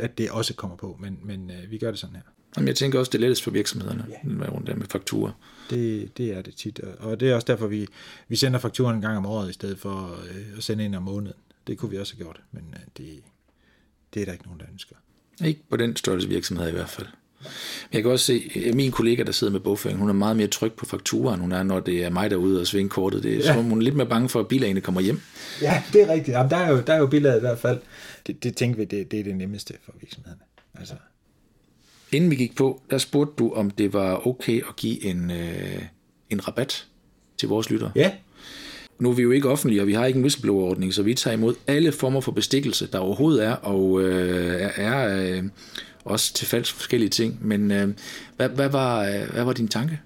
At 0.00 0.18
det 0.18 0.30
også 0.30 0.54
kommer 0.54 0.76
på, 0.76 0.96
men, 1.00 1.18
men 1.22 1.50
vi 1.68 1.78
gør 1.78 1.90
det 1.90 2.00
sådan 2.00 2.16
her. 2.16 2.22
Jamen, 2.56 2.68
jeg 2.68 2.76
tænker 2.76 2.98
også, 2.98 3.10
det 3.10 3.18
er 3.18 3.20
lettest 3.20 3.42
for 3.42 3.50
virksomhederne, 3.50 4.06
med 4.24 4.48
rundt 4.48 4.66
der 4.66 4.74
med 4.74 4.86
fakturer. 4.86 5.32
Det, 5.70 6.16
det 6.18 6.36
er 6.36 6.42
det 6.42 6.54
tit, 6.54 6.80
og 6.80 7.20
det 7.20 7.30
er 7.30 7.34
også 7.34 7.44
derfor, 7.46 7.66
vi, 7.66 7.86
vi 8.28 8.36
sender 8.36 8.58
fakturen 8.58 8.96
en 8.96 9.02
gang 9.02 9.16
om 9.16 9.26
året, 9.26 9.50
i 9.50 9.52
stedet 9.52 9.78
for 9.78 10.18
øh, 10.30 10.56
at 10.56 10.62
sende 10.62 10.84
en 10.84 10.94
om 10.94 11.02
måneden. 11.02 11.36
Det 11.66 11.78
kunne 11.78 11.90
vi 11.90 11.98
også 11.98 12.14
have 12.14 12.24
gjort, 12.24 12.40
men 12.52 12.64
øh, 12.72 12.80
det, 12.96 13.22
det 14.14 14.22
er 14.22 14.26
der 14.26 14.32
ikke 14.32 14.44
nogen, 14.44 14.60
der 14.60 14.66
ønsker. 14.72 14.96
Ikke 15.44 15.60
på 15.70 15.76
den 15.76 15.96
størrelse 15.96 16.28
virksomhed 16.28 16.68
i 16.68 16.72
hvert 16.72 16.88
fald. 16.88 17.06
Jeg 17.92 18.02
kan 18.02 18.10
også 18.10 18.24
se, 18.24 18.62
at 18.66 18.74
min 18.74 18.90
kollega, 18.90 19.22
der 19.22 19.32
sidder 19.32 19.52
med 19.52 19.60
bogføring, 19.60 19.98
hun 19.98 20.08
er 20.08 20.12
meget 20.12 20.36
mere 20.36 20.46
tryg 20.46 20.72
på 20.72 20.86
fakturer, 20.86 21.34
end 21.34 21.42
hun 21.42 21.52
er, 21.52 21.62
når 21.62 21.80
det 21.80 22.04
er 22.04 22.10
mig 22.10 22.30
derude 22.30 22.60
og 22.60 22.66
svinge 22.66 22.88
kortet. 22.88 23.22
Det 23.22 23.32
er, 23.32 23.36
ja. 23.36 23.42
så 23.42 23.52
hun 23.52 23.78
er 23.78 23.82
lidt 23.82 23.96
mere 23.96 24.06
bange 24.06 24.28
for, 24.28 24.40
at 24.40 24.48
bilagene 24.48 24.80
kommer 24.80 25.00
hjem. 25.00 25.20
Ja, 25.62 25.82
det 25.92 26.02
er 26.02 26.12
rigtigt. 26.12 26.34
Jamen, 26.34 26.50
der, 26.50 26.56
er 26.56 26.70
jo, 26.70 26.82
der 26.86 26.92
er 26.92 26.98
jo 26.98 27.06
billeder 27.06 27.36
i 27.36 27.40
hvert 27.40 27.58
fald. 27.58 27.78
Det, 28.26 28.42
det 28.42 28.56
tænker 28.56 28.78
vi, 28.78 28.84
det, 28.84 29.10
det 29.10 29.20
er 29.20 29.24
det 29.24 29.36
nemmeste 29.36 29.74
for 29.84 29.92
virksomhederne. 30.00 30.42
Altså, 30.78 30.94
Inden 32.12 32.30
vi 32.30 32.36
gik 32.36 32.56
på, 32.56 32.82
der 32.90 32.98
spurgte 32.98 33.34
du, 33.38 33.52
om 33.52 33.70
det 33.70 33.92
var 33.92 34.26
okay 34.26 34.62
at 34.68 34.76
give 34.76 35.04
en, 35.04 35.30
øh, 35.30 35.82
en 36.30 36.48
rabat 36.48 36.86
til 37.38 37.48
vores 37.48 37.70
lyttere. 37.70 37.92
Ja. 37.94 38.10
Nu 38.98 39.10
er 39.10 39.14
vi 39.14 39.22
jo 39.22 39.30
ikke 39.30 39.48
offentlige, 39.48 39.80
og 39.80 39.86
vi 39.86 39.92
har 39.92 40.06
ikke 40.06 40.16
en 40.16 40.22
whistleblower-ordning, 40.22 40.94
så 40.94 41.02
vi 41.02 41.14
tager 41.14 41.36
imod 41.36 41.54
alle 41.66 41.92
former 41.92 42.20
for 42.20 42.32
bestikkelse, 42.32 42.88
der 42.92 42.98
overhovedet 42.98 43.44
er, 43.44 43.52
og 43.52 44.02
øh, 44.02 44.70
er 44.76 45.20
øh, 45.20 45.42
også 46.04 46.34
til 46.34 46.46
falsk 46.46 46.74
forskellige 46.74 47.10
ting. 47.10 47.38
Men 47.40 47.70
øh, 47.70 47.88
hvad, 48.36 48.48
hvad, 48.48 48.68
var, 48.68 49.04
øh, 49.04 49.32
hvad 49.32 49.44
var 49.44 49.52
din 49.52 49.68
tanke? 49.68 50.00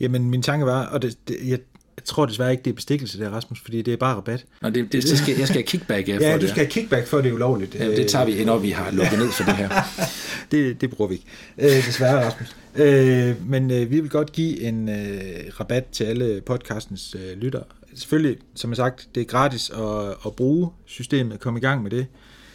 Jamen, 0.00 0.30
min 0.30 0.42
tanke 0.42 0.66
var, 0.66 0.86
og 0.86 1.02
det, 1.02 1.18
det, 1.28 1.36
jeg 1.44 1.58
jeg 1.96 2.04
tror 2.04 2.26
desværre 2.26 2.50
ikke, 2.50 2.62
det 2.62 2.70
er 2.70 2.74
bestikkelse 2.74 3.18
der, 3.18 3.30
Rasmus, 3.30 3.60
fordi 3.60 3.82
det 3.82 3.92
er 3.92 3.96
bare 3.96 4.14
rabat. 4.14 4.44
Nå, 4.62 4.70
det, 4.70 4.92
det, 4.92 5.02
det 5.02 5.18
skal, 5.18 5.36
jeg 5.38 5.46
skal 5.46 5.56
have 5.56 5.66
kickback 5.66 6.08
ja, 6.08 6.16
for 6.18 6.22
ja, 6.22 6.38
du 6.38 6.48
skal 6.48 6.58
have 6.58 6.70
kickback, 6.70 7.06
for 7.06 7.20
det 7.20 7.28
er 7.28 7.32
ulovligt. 7.32 7.74
Ja, 7.74 7.96
det 7.96 8.08
tager 8.08 8.24
vi, 8.24 8.44
når 8.44 8.58
vi 8.58 8.70
har 8.70 8.90
lukket 8.90 9.18
ned 9.18 9.28
for 9.28 9.44
det 9.44 9.56
her. 9.56 9.70
det, 10.52 10.80
det 10.80 10.90
bruger 10.90 11.08
vi 11.08 11.14
ikke. 11.14 11.26
Øh, 11.58 11.86
desværre, 11.86 12.26
Rasmus. 12.26 12.56
Øh, 12.76 13.50
men 13.50 13.70
øh, 13.70 13.90
vi 13.90 14.00
vil 14.00 14.10
godt 14.10 14.32
give 14.32 14.60
en 14.60 14.88
øh, 14.88 15.60
rabat 15.60 15.86
til 15.86 16.04
alle 16.04 16.40
podcastens 16.40 17.16
øh, 17.18 17.38
lyttere. 17.38 17.64
Selvfølgelig, 17.94 18.38
som 18.54 18.70
jeg 18.70 18.76
sagt, 18.76 19.08
det 19.14 19.20
er 19.20 19.24
gratis 19.24 19.70
at, 19.70 20.14
at 20.26 20.34
bruge 20.36 20.70
systemet, 20.86 21.40
komme 21.40 21.58
i 21.58 21.62
gang 21.62 21.82
med 21.82 21.90
det. 21.90 22.06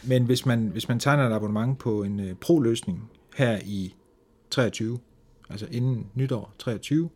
Men 0.03 0.25
hvis 0.25 0.45
man, 0.45 0.67
hvis 0.67 0.87
man 0.87 0.99
tegner 0.99 1.27
et 1.27 1.33
abonnement 1.33 1.79
på 1.79 2.03
en 2.03 2.19
øh, 2.19 2.35
pro-løsning 2.35 3.11
her 3.35 3.59
i 3.65 3.95
23, 4.49 4.99
altså 5.49 5.67
inden 5.71 6.07
nytår 6.15 6.53
23, 6.59 7.09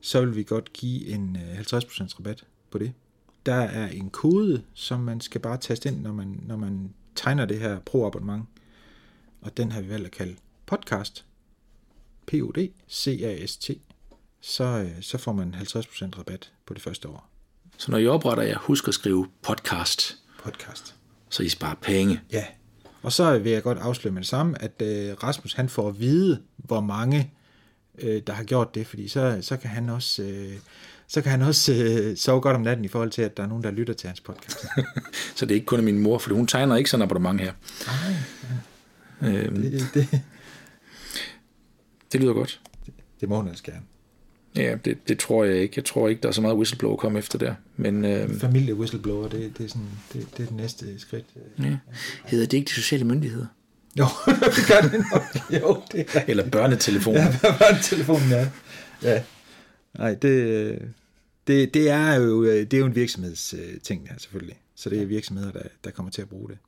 så 0.00 0.20
vil 0.20 0.36
vi 0.36 0.42
godt 0.42 0.72
give 0.72 1.06
en 1.06 1.36
øh, 1.36 1.58
50% 1.58 2.18
rabat 2.18 2.44
på 2.70 2.78
det. 2.78 2.92
Der 3.46 3.54
er 3.54 3.88
en 3.88 4.10
kode, 4.10 4.62
som 4.74 5.00
man 5.00 5.20
skal 5.20 5.40
bare 5.40 5.56
taste 5.56 5.88
ind, 5.88 6.00
når 6.00 6.12
man, 6.12 6.40
når 6.46 6.56
man 6.56 6.94
tegner 7.14 7.44
det 7.44 7.60
her 7.60 7.78
pro-abonnement. 7.78 8.44
Og 9.40 9.56
den 9.56 9.72
har 9.72 9.80
vi 9.80 9.88
valgt 9.88 10.06
at 10.06 10.12
kalde 10.12 10.36
podcast. 10.66 11.24
P-O-D-C-A-S-T. 12.26 13.70
Så, 14.40 14.64
øh, 14.64 15.02
så 15.02 15.18
får 15.18 15.32
man 15.32 15.54
50% 15.54 16.18
rabat 16.18 16.52
på 16.66 16.74
det 16.74 16.82
første 16.82 17.08
år. 17.08 17.30
Så 17.78 17.90
når 17.90 17.98
I 17.98 18.06
opretter 18.06 18.42
jer, 18.44 18.58
husk 18.58 18.88
at 18.88 18.94
skrive 18.94 19.28
podcast, 19.42 20.16
Podcast. 20.42 21.03
Så 21.34 21.42
I 21.42 21.48
sparer 21.48 21.74
penge. 21.82 22.20
Ja. 22.32 22.44
Og 23.02 23.12
så 23.12 23.38
vil 23.38 23.52
jeg 23.52 23.62
godt 23.62 23.78
afsløre 23.78 24.12
med 24.14 24.22
det 24.22 24.28
samme, 24.28 24.62
at 24.62 24.82
øh, 24.82 25.14
Rasmus 25.22 25.54
han 25.54 25.68
får 25.68 25.88
at 25.88 26.00
vide, 26.00 26.42
hvor 26.56 26.80
mange 26.80 27.30
øh, 27.98 28.22
der 28.26 28.32
har 28.32 28.44
gjort 28.44 28.74
det, 28.74 28.86
fordi 28.86 29.08
så, 29.08 29.38
så 29.40 29.56
kan 29.56 29.70
han 29.70 29.88
også, 29.88 30.22
øh, 30.22 30.52
så 31.08 31.22
kan 31.22 31.30
han 31.30 31.42
også 31.42 31.72
øh, 31.74 32.16
sove 32.16 32.40
godt 32.40 32.56
om 32.56 32.62
natten 32.62 32.84
i 32.84 32.88
forhold 32.88 33.10
til, 33.10 33.22
at 33.22 33.36
der 33.36 33.42
er 33.42 33.46
nogen, 33.46 33.64
der 33.64 33.70
lytter 33.70 33.94
til 33.94 34.06
hans 34.06 34.20
podcast. 34.20 34.58
Så 35.36 35.46
det 35.46 35.50
er 35.50 35.54
ikke 35.54 35.66
kun 35.66 35.84
min 35.84 35.98
mor, 35.98 36.18
for 36.18 36.34
hun 36.34 36.46
tegner 36.46 36.76
ikke 36.76 36.90
sådan 36.90 37.02
et 37.02 37.06
abonnement 37.06 37.40
her. 37.40 37.52
Nej, 37.86 38.14
Øhm, 39.22 39.62
det, 39.62 39.90
det, 39.94 40.20
det 42.12 42.20
lyder 42.20 42.32
godt. 42.32 42.60
det 43.20 43.28
må 43.28 43.36
hun 43.36 43.48
også 43.48 43.62
gerne. 43.62 43.80
Ja, 44.56 44.76
det, 44.84 45.08
det 45.08 45.18
tror 45.18 45.44
jeg 45.44 45.56
ikke. 45.56 45.72
Jeg 45.76 45.84
tror 45.84 46.08
ikke, 46.08 46.22
der 46.22 46.28
er 46.28 46.32
så 46.32 46.40
meget 46.40 46.56
whistleblower 46.56 46.94
at 46.94 47.00
komme 47.00 47.18
efter 47.18 47.38
der. 47.38 47.54
Men 47.76 48.04
øh, 48.04 48.40
Familie 48.40 48.74
whistleblower, 48.74 49.28
det, 49.28 49.58
det, 49.58 49.64
er 49.64 49.68
sådan, 49.68 49.88
det, 50.12 50.26
det 50.36 50.42
er 50.42 50.46
det 50.46 50.56
næste 50.56 51.00
skridt. 51.00 51.24
ja. 51.58 51.76
hedder 52.24 52.46
det 52.46 52.56
ikke 52.56 52.68
de 52.68 52.72
sociale 52.72 53.04
myndigheder? 53.04 53.46
Jo, 53.98 54.04
det 54.56 54.64
gør 54.68 54.88
det 54.88 55.04
nok. 55.12 55.22
Jo, 55.62 55.82
det 55.92 56.06
er 56.14 56.22
Eller 56.28 56.50
børnetelefoner? 56.50 57.20
Ja, 57.20 57.36
hvad 57.40 57.50
var 57.50 57.78
telefonen 57.82 58.32
er. 58.32 58.46
Ja. 59.02 59.22
Nej, 59.98 60.14
det, 60.14 60.78
det, 61.46 61.74
det 61.74 61.90
er 61.90 62.14
jo 62.14 62.44
det 62.44 62.74
er 62.74 62.78
jo 62.78 62.86
en 62.86 62.94
virksomhedsting 62.94 64.08
her 64.08 64.18
selvfølgelig. 64.18 64.56
Så 64.76 64.90
det 64.90 65.02
er 65.02 65.06
virksomheder, 65.06 65.52
der, 65.52 65.62
der 65.84 65.90
kommer 65.90 66.12
til 66.12 66.22
at 66.22 66.28
bruge 66.28 66.48
det. 66.48 66.58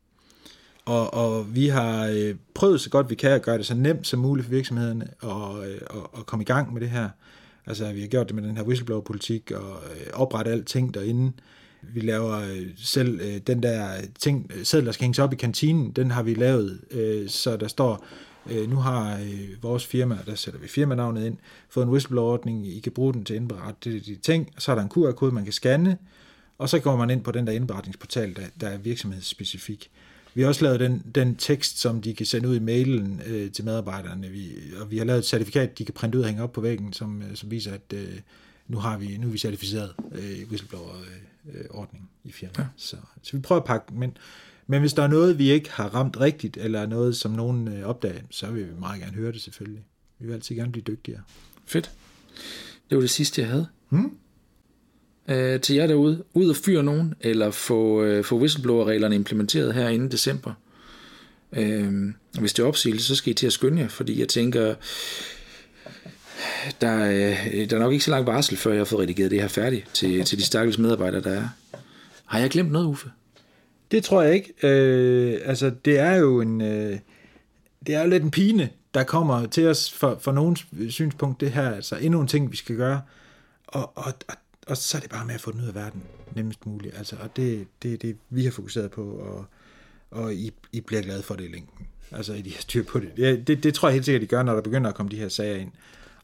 Og, 0.85 1.15
og 1.15 1.55
vi 1.55 1.69
har 1.69 2.07
øh, 2.07 2.35
prøvet 2.55 2.81
så 2.81 2.91
godt 2.91 3.11
vi 3.11 3.15
kan 3.15 3.31
at 3.31 3.43
gøre 3.43 3.59
det 3.59 3.67
så 3.67 3.75
nemt 3.75 4.07
som 4.07 4.21
muligt 4.21 4.45
for 4.45 4.51
virksomhederne 4.51 5.09
og, 5.21 5.71
øh, 5.71 5.81
og, 5.91 6.15
og 6.15 6.27
komme 6.27 6.43
i 6.43 6.47
gang 6.47 6.73
med 6.73 6.81
det 6.81 6.91
her. 6.91 7.09
Altså 7.67 7.93
vi 7.93 8.01
har 8.01 8.09
gjort 8.09 8.27
det 8.27 8.35
med 8.35 8.43
den 8.43 8.57
her 8.57 8.65
whistleblower-politik 8.65 9.51
og 9.51 9.83
øh, 9.95 10.07
oprette 10.13 10.51
alting 10.51 10.95
derinde. 10.95 11.33
Vi 11.83 12.01
laver 12.01 12.39
øh, 12.39 12.67
selv 12.77 13.21
øh, 13.21 13.39
den 13.47 13.63
der 13.63 13.89
ting, 14.19 14.51
øh, 14.55 14.65
sædler, 14.65 14.85
der 14.85 14.93
skal 14.93 15.05
hænges 15.05 15.19
op 15.19 15.33
i 15.33 15.37
kantinen, 15.37 15.91
den 15.91 16.11
har 16.11 16.23
vi 16.23 16.35
lavet, 16.35 16.81
øh, 16.91 17.29
så 17.29 17.57
der 17.57 17.69
står, 17.69 18.07
øh, 18.51 18.71
nu 18.71 18.77
har 18.77 19.19
øh, 19.19 19.63
vores 19.63 19.87
firma, 19.87 20.19
der 20.27 20.35
sætter 20.35 20.61
vi 20.61 20.69
firmanavnet 20.69 21.27
ind, 21.27 21.37
fået 21.69 21.85
en 21.85 21.91
whistleblower-ordning, 21.91 22.67
I 22.67 22.81
kan 22.81 22.93
bruge 22.93 23.15
den 23.15 23.25
til 23.25 23.35
at 23.35 23.41
indberette 23.41 23.93
de, 23.93 24.01
de 24.01 24.17
ting, 24.17 24.53
så 24.59 24.71
er 24.71 24.75
der 24.75 24.83
en 24.83 24.89
QR-kode, 24.89 25.33
man 25.35 25.45
kan 25.45 25.53
scanne, 25.53 25.99
og 26.59 26.69
så 26.69 26.79
går 26.79 26.97
man 26.97 27.11
ind 27.11 27.25
på 27.25 27.33
den 27.33 27.47
der 27.47 27.53
indberetningsportal, 27.53 28.37
der, 28.37 28.43
der 28.61 28.69
er 28.69 28.79
virksomhedsspecifik. 28.79 29.91
Vi 30.37 30.43
har 30.43 30.49
også 30.49 30.65
lavet 30.65 30.81
den, 30.81 31.03
den 31.15 31.37
tekst, 31.37 31.79
som 31.79 32.03
de 32.03 32.15
kan 32.15 32.27
sende 32.27 32.49
ud 32.49 32.57
i 32.57 32.59
mailen 32.59 33.21
øh, 33.27 33.53
til 33.53 33.65
medarbejderne, 33.65 34.29
vi, 34.29 34.49
og 34.81 34.91
vi 34.91 34.99
har 34.99 35.05
lavet 35.05 35.19
et 35.19 35.25
certifikat, 35.25 35.79
de 35.79 35.85
kan 35.85 35.95
printe 35.95 36.19
ud 36.19 36.23
og 36.23 36.29
hænge 36.29 36.43
op 36.43 36.53
på 36.53 36.61
væggen, 36.61 36.93
som, 36.93 37.23
øh, 37.23 37.37
som 37.37 37.51
viser, 37.51 37.75
at 37.75 37.93
øh, 37.95 38.21
nu, 38.69 38.79
har 38.79 38.99
vi, 38.99 39.17
nu 39.17 39.27
er 39.27 39.31
vi 39.31 39.39
certificeret 39.39 39.95
øh, 40.13 40.49
whistleblower-ordning 40.49 42.11
i 42.25 42.33
firmaet. 42.33 42.59
Ja. 42.59 42.65
Så, 42.77 42.97
så 43.23 43.37
vi 43.37 43.43
prøver 43.43 43.61
at 43.61 43.67
pakke, 43.67 43.95
men, 43.95 44.17
men 44.67 44.81
hvis 44.81 44.93
der 44.93 45.03
er 45.03 45.09
noget, 45.09 45.39
vi 45.39 45.51
ikke 45.51 45.71
har 45.71 45.95
ramt 45.95 46.21
rigtigt, 46.21 46.57
eller 46.57 46.87
noget, 46.87 47.17
som 47.17 47.31
nogen 47.31 47.69
øh, 47.69 47.83
opdager, 47.87 48.21
så 48.31 48.51
vil 48.51 48.69
vi 48.69 48.81
meget 48.81 49.01
gerne 49.01 49.17
høre 49.17 49.33
det 49.33 49.41
selvfølgelig. 49.41 49.85
Vi 50.19 50.27
vil 50.27 50.35
altid 50.35 50.57
gerne 50.57 50.73
blive 50.73 50.85
dygtigere. 50.85 51.21
Fedt. 51.67 51.91
Det 52.91 52.97
var 52.97 53.01
det 53.01 53.11
sidste, 53.11 53.41
jeg 53.41 53.51
havde. 53.51 53.67
Hmm? 53.89 54.17
Øh, 55.29 55.61
til 55.61 55.77
jer 55.77 55.87
derude, 55.87 56.25
ud 56.35 56.49
og 56.49 56.57
fyre 56.57 56.83
nogen, 56.83 57.15
eller 57.21 57.51
få, 57.51 58.03
øh, 58.03 58.25
få 58.25 58.39
whistleblower-reglerne 58.39 59.15
implementeret 59.15 59.75
her 59.75 59.89
inden 59.89 60.11
december. 60.11 60.53
Øh, 61.53 61.93
hvis 62.41 62.53
det 62.53 62.63
er 62.63 62.67
opsigelse, 62.67 63.07
så 63.07 63.15
skal 63.15 63.31
I 63.31 63.35
til 63.35 63.47
at 63.47 63.53
skynde 63.53 63.83
jer, 63.83 63.89
fordi 63.89 64.21
jeg 64.21 64.29
tænker, 64.29 64.75
der, 66.81 67.07
øh, 67.07 67.71
der 67.71 67.77
er 67.77 67.79
nok 67.79 67.93
ikke 67.93 68.05
så 68.05 68.11
lang 68.11 68.27
varsel, 68.27 68.57
før 68.57 68.71
jeg 68.71 68.81
har 68.81 68.85
fået 68.85 69.01
redigeret 69.01 69.31
det 69.31 69.41
her 69.41 69.49
færdigt 69.49 69.91
til, 69.93 70.25
til 70.25 70.39
de 70.39 70.45
stakkels 70.45 70.79
medarbejdere, 70.79 71.23
der 71.23 71.31
er. 71.31 71.49
Har 72.25 72.39
jeg 72.39 72.51
glemt 72.51 72.73
noget, 72.73 72.87
Uffe? 72.87 73.11
Det 73.91 74.05
tror 74.05 74.23
jeg 74.23 74.35
ikke. 74.35 74.55
Øh, 74.63 75.41
altså, 75.45 75.73
det 75.85 75.99
er 75.99 76.15
jo 76.15 76.41
en... 76.41 76.61
Øh, 76.61 76.99
det 77.87 77.95
er 77.95 78.03
jo 78.03 78.09
lidt 78.09 78.23
en 78.23 78.31
pine, 78.31 78.69
der 78.95 79.05
kommer 79.05 79.47
til 79.47 79.69
os 79.69 79.93
for, 79.93 80.19
for 80.21 80.33
nogens 80.33 80.67
synspunkt, 80.89 81.41
det 81.41 81.51
her. 81.51 81.71
Altså, 81.71 81.97
endnu 81.97 82.21
en 82.21 82.27
ting, 82.27 82.53
vi 82.53 82.57
skal 82.57 82.77
gøre. 82.77 83.01
Og, 83.67 83.93
og, 83.99 84.15
og, 84.29 84.35
og 84.67 84.77
så 84.77 84.97
er 84.97 85.01
det 85.01 85.11
bare 85.11 85.27
med 85.27 85.35
at 85.35 85.41
få 85.41 85.53
den 85.53 85.61
ud 85.61 85.67
af 85.67 85.75
verden 85.75 86.03
nemmest 86.35 86.67
muligt. 86.67 86.97
Altså, 86.97 87.17
og 87.17 87.37
det 87.37 87.67
det, 87.83 88.03
det, 88.03 88.17
vi 88.31 88.45
har 88.45 88.51
fokuseret 88.51 88.91
på, 88.91 89.03
og, 89.03 89.47
og 90.11 90.35
I, 90.35 90.53
I 90.73 90.81
bliver 90.81 91.03
glade 91.03 91.23
for 91.23 91.35
det 91.35 91.45
i 91.45 91.53
længden. 91.53 91.87
Altså, 92.11 92.35
I 92.35 92.51
har 92.51 92.61
styr 92.61 92.83
på 92.85 93.01
det. 93.01 93.13
Ja, 93.19 93.37
det. 93.37 93.63
Det 93.63 93.75
tror 93.75 93.89
jeg 93.89 93.93
helt 93.93 94.05
sikkert, 94.05 94.23
I 94.23 94.27
gør, 94.27 94.43
når 94.43 94.55
der 94.55 94.63
begynder 94.63 94.91
at 94.91 94.97
komme 94.97 95.11
de 95.11 95.17
her 95.17 95.29
sager 95.29 95.57
ind. 95.57 95.73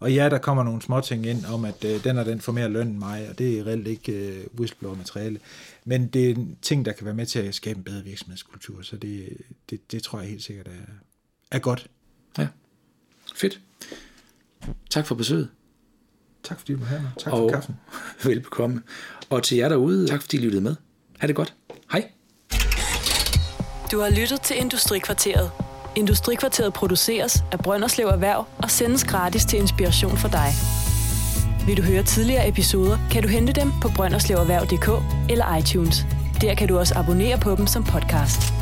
Og 0.01 0.12
ja, 0.12 0.28
der 0.28 0.38
kommer 0.38 0.62
nogle 0.62 0.82
små 0.82 1.01
ting 1.01 1.26
ind 1.26 1.45
om, 1.45 1.64
at 1.64 1.84
øh, 1.84 2.05
den 2.05 2.18
og 2.18 2.26
den 2.26 2.40
får 2.40 2.53
mere 2.53 2.68
løn 2.68 2.86
end 2.86 2.99
mig, 2.99 3.28
og 3.30 3.38
det 3.38 3.59
er 3.59 3.66
reelt 3.66 3.86
ikke 3.86 4.12
øh, 4.12 4.45
whistleblower-materiale. 4.59 5.40
Men 5.84 6.07
det 6.07 6.30
er 6.30 6.34
en 6.34 6.59
ting, 6.62 6.84
der 6.84 6.93
kan 6.93 7.05
være 7.05 7.14
med 7.14 7.26
til 7.26 7.38
at 7.38 7.55
skabe 7.55 7.78
en 7.78 7.84
bedre 7.84 8.05
virksomhedskultur, 8.05 8.82
så 8.82 8.97
det, 8.97 9.36
det, 9.70 9.93
det 9.93 10.03
tror 10.03 10.20
jeg 10.20 10.28
helt 10.28 10.43
sikkert 10.43 10.66
er, 10.66 10.93
er 11.51 11.59
godt. 11.59 11.90
Ja. 12.38 12.49
Fedt. 13.34 13.61
Tak 14.90 15.07
for 15.07 15.14
besøget. 15.14 15.49
Tak 16.45 16.59
fordi 16.59 16.72
du 16.72 16.78
var 16.78 16.86
her. 16.86 17.01
Tak 17.18 17.32
og 17.32 17.38
for 17.38 17.49
kaffen. 17.49 17.76
velbekomme. 18.24 18.82
Og 19.30 19.43
til 19.43 19.57
jer 19.57 19.68
derude, 19.68 20.09
tak 20.09 20.20
fordi 20.22 20.36
I 20.36 20.40
lyttede 20.40 20.62
med. 20.62 20.76
Ha' 21.18 21.26
det 21.26 21.36
godt. 21.36 21.55
Hej. 21.93 22.11
Du 23.93 24.01
har 24.01 24.11
lyttet 24.11 24.40
til 24.40 24.57
Industrikvarteret. 24.57 25.51
Industrikvarteret 25.97 26.72
produceres 26.72 27.45
af 27.53 27.59
Brønderslev 27.59 28.07
Erhverv 28.07 28.47
og 28.59 28.70
sendes 28.70 29.05
gratis 29.05 29.45
til 29.45 29.59
inspiration 29.59 30.16
for 30.16 30.28
dig. 30.28 30.49
Vil 31.66 31.76
du 31.76 31.82
høre 31.82 32.03
tidligere 32.03 32.49
episoder, 32.49 32.99
kan 33.11 33.22
du 33.22 33.28
hente 33.28 33.53
dem 33.53 33.72
på 33.82 33.88
brønderslevererhverv.dk 33.97 34.88
eller 35.30 35.57
iTunes. 35.57 36.07
Der 36.40 36.55
kan 36.55 36.68
du 36.68 36.78
også 36.78 36.95
abonnere 36.99 37.38
på 37.38 37.57
dem 37.57 37.66
som 37.66 37.84
podcast. 37.84 38.61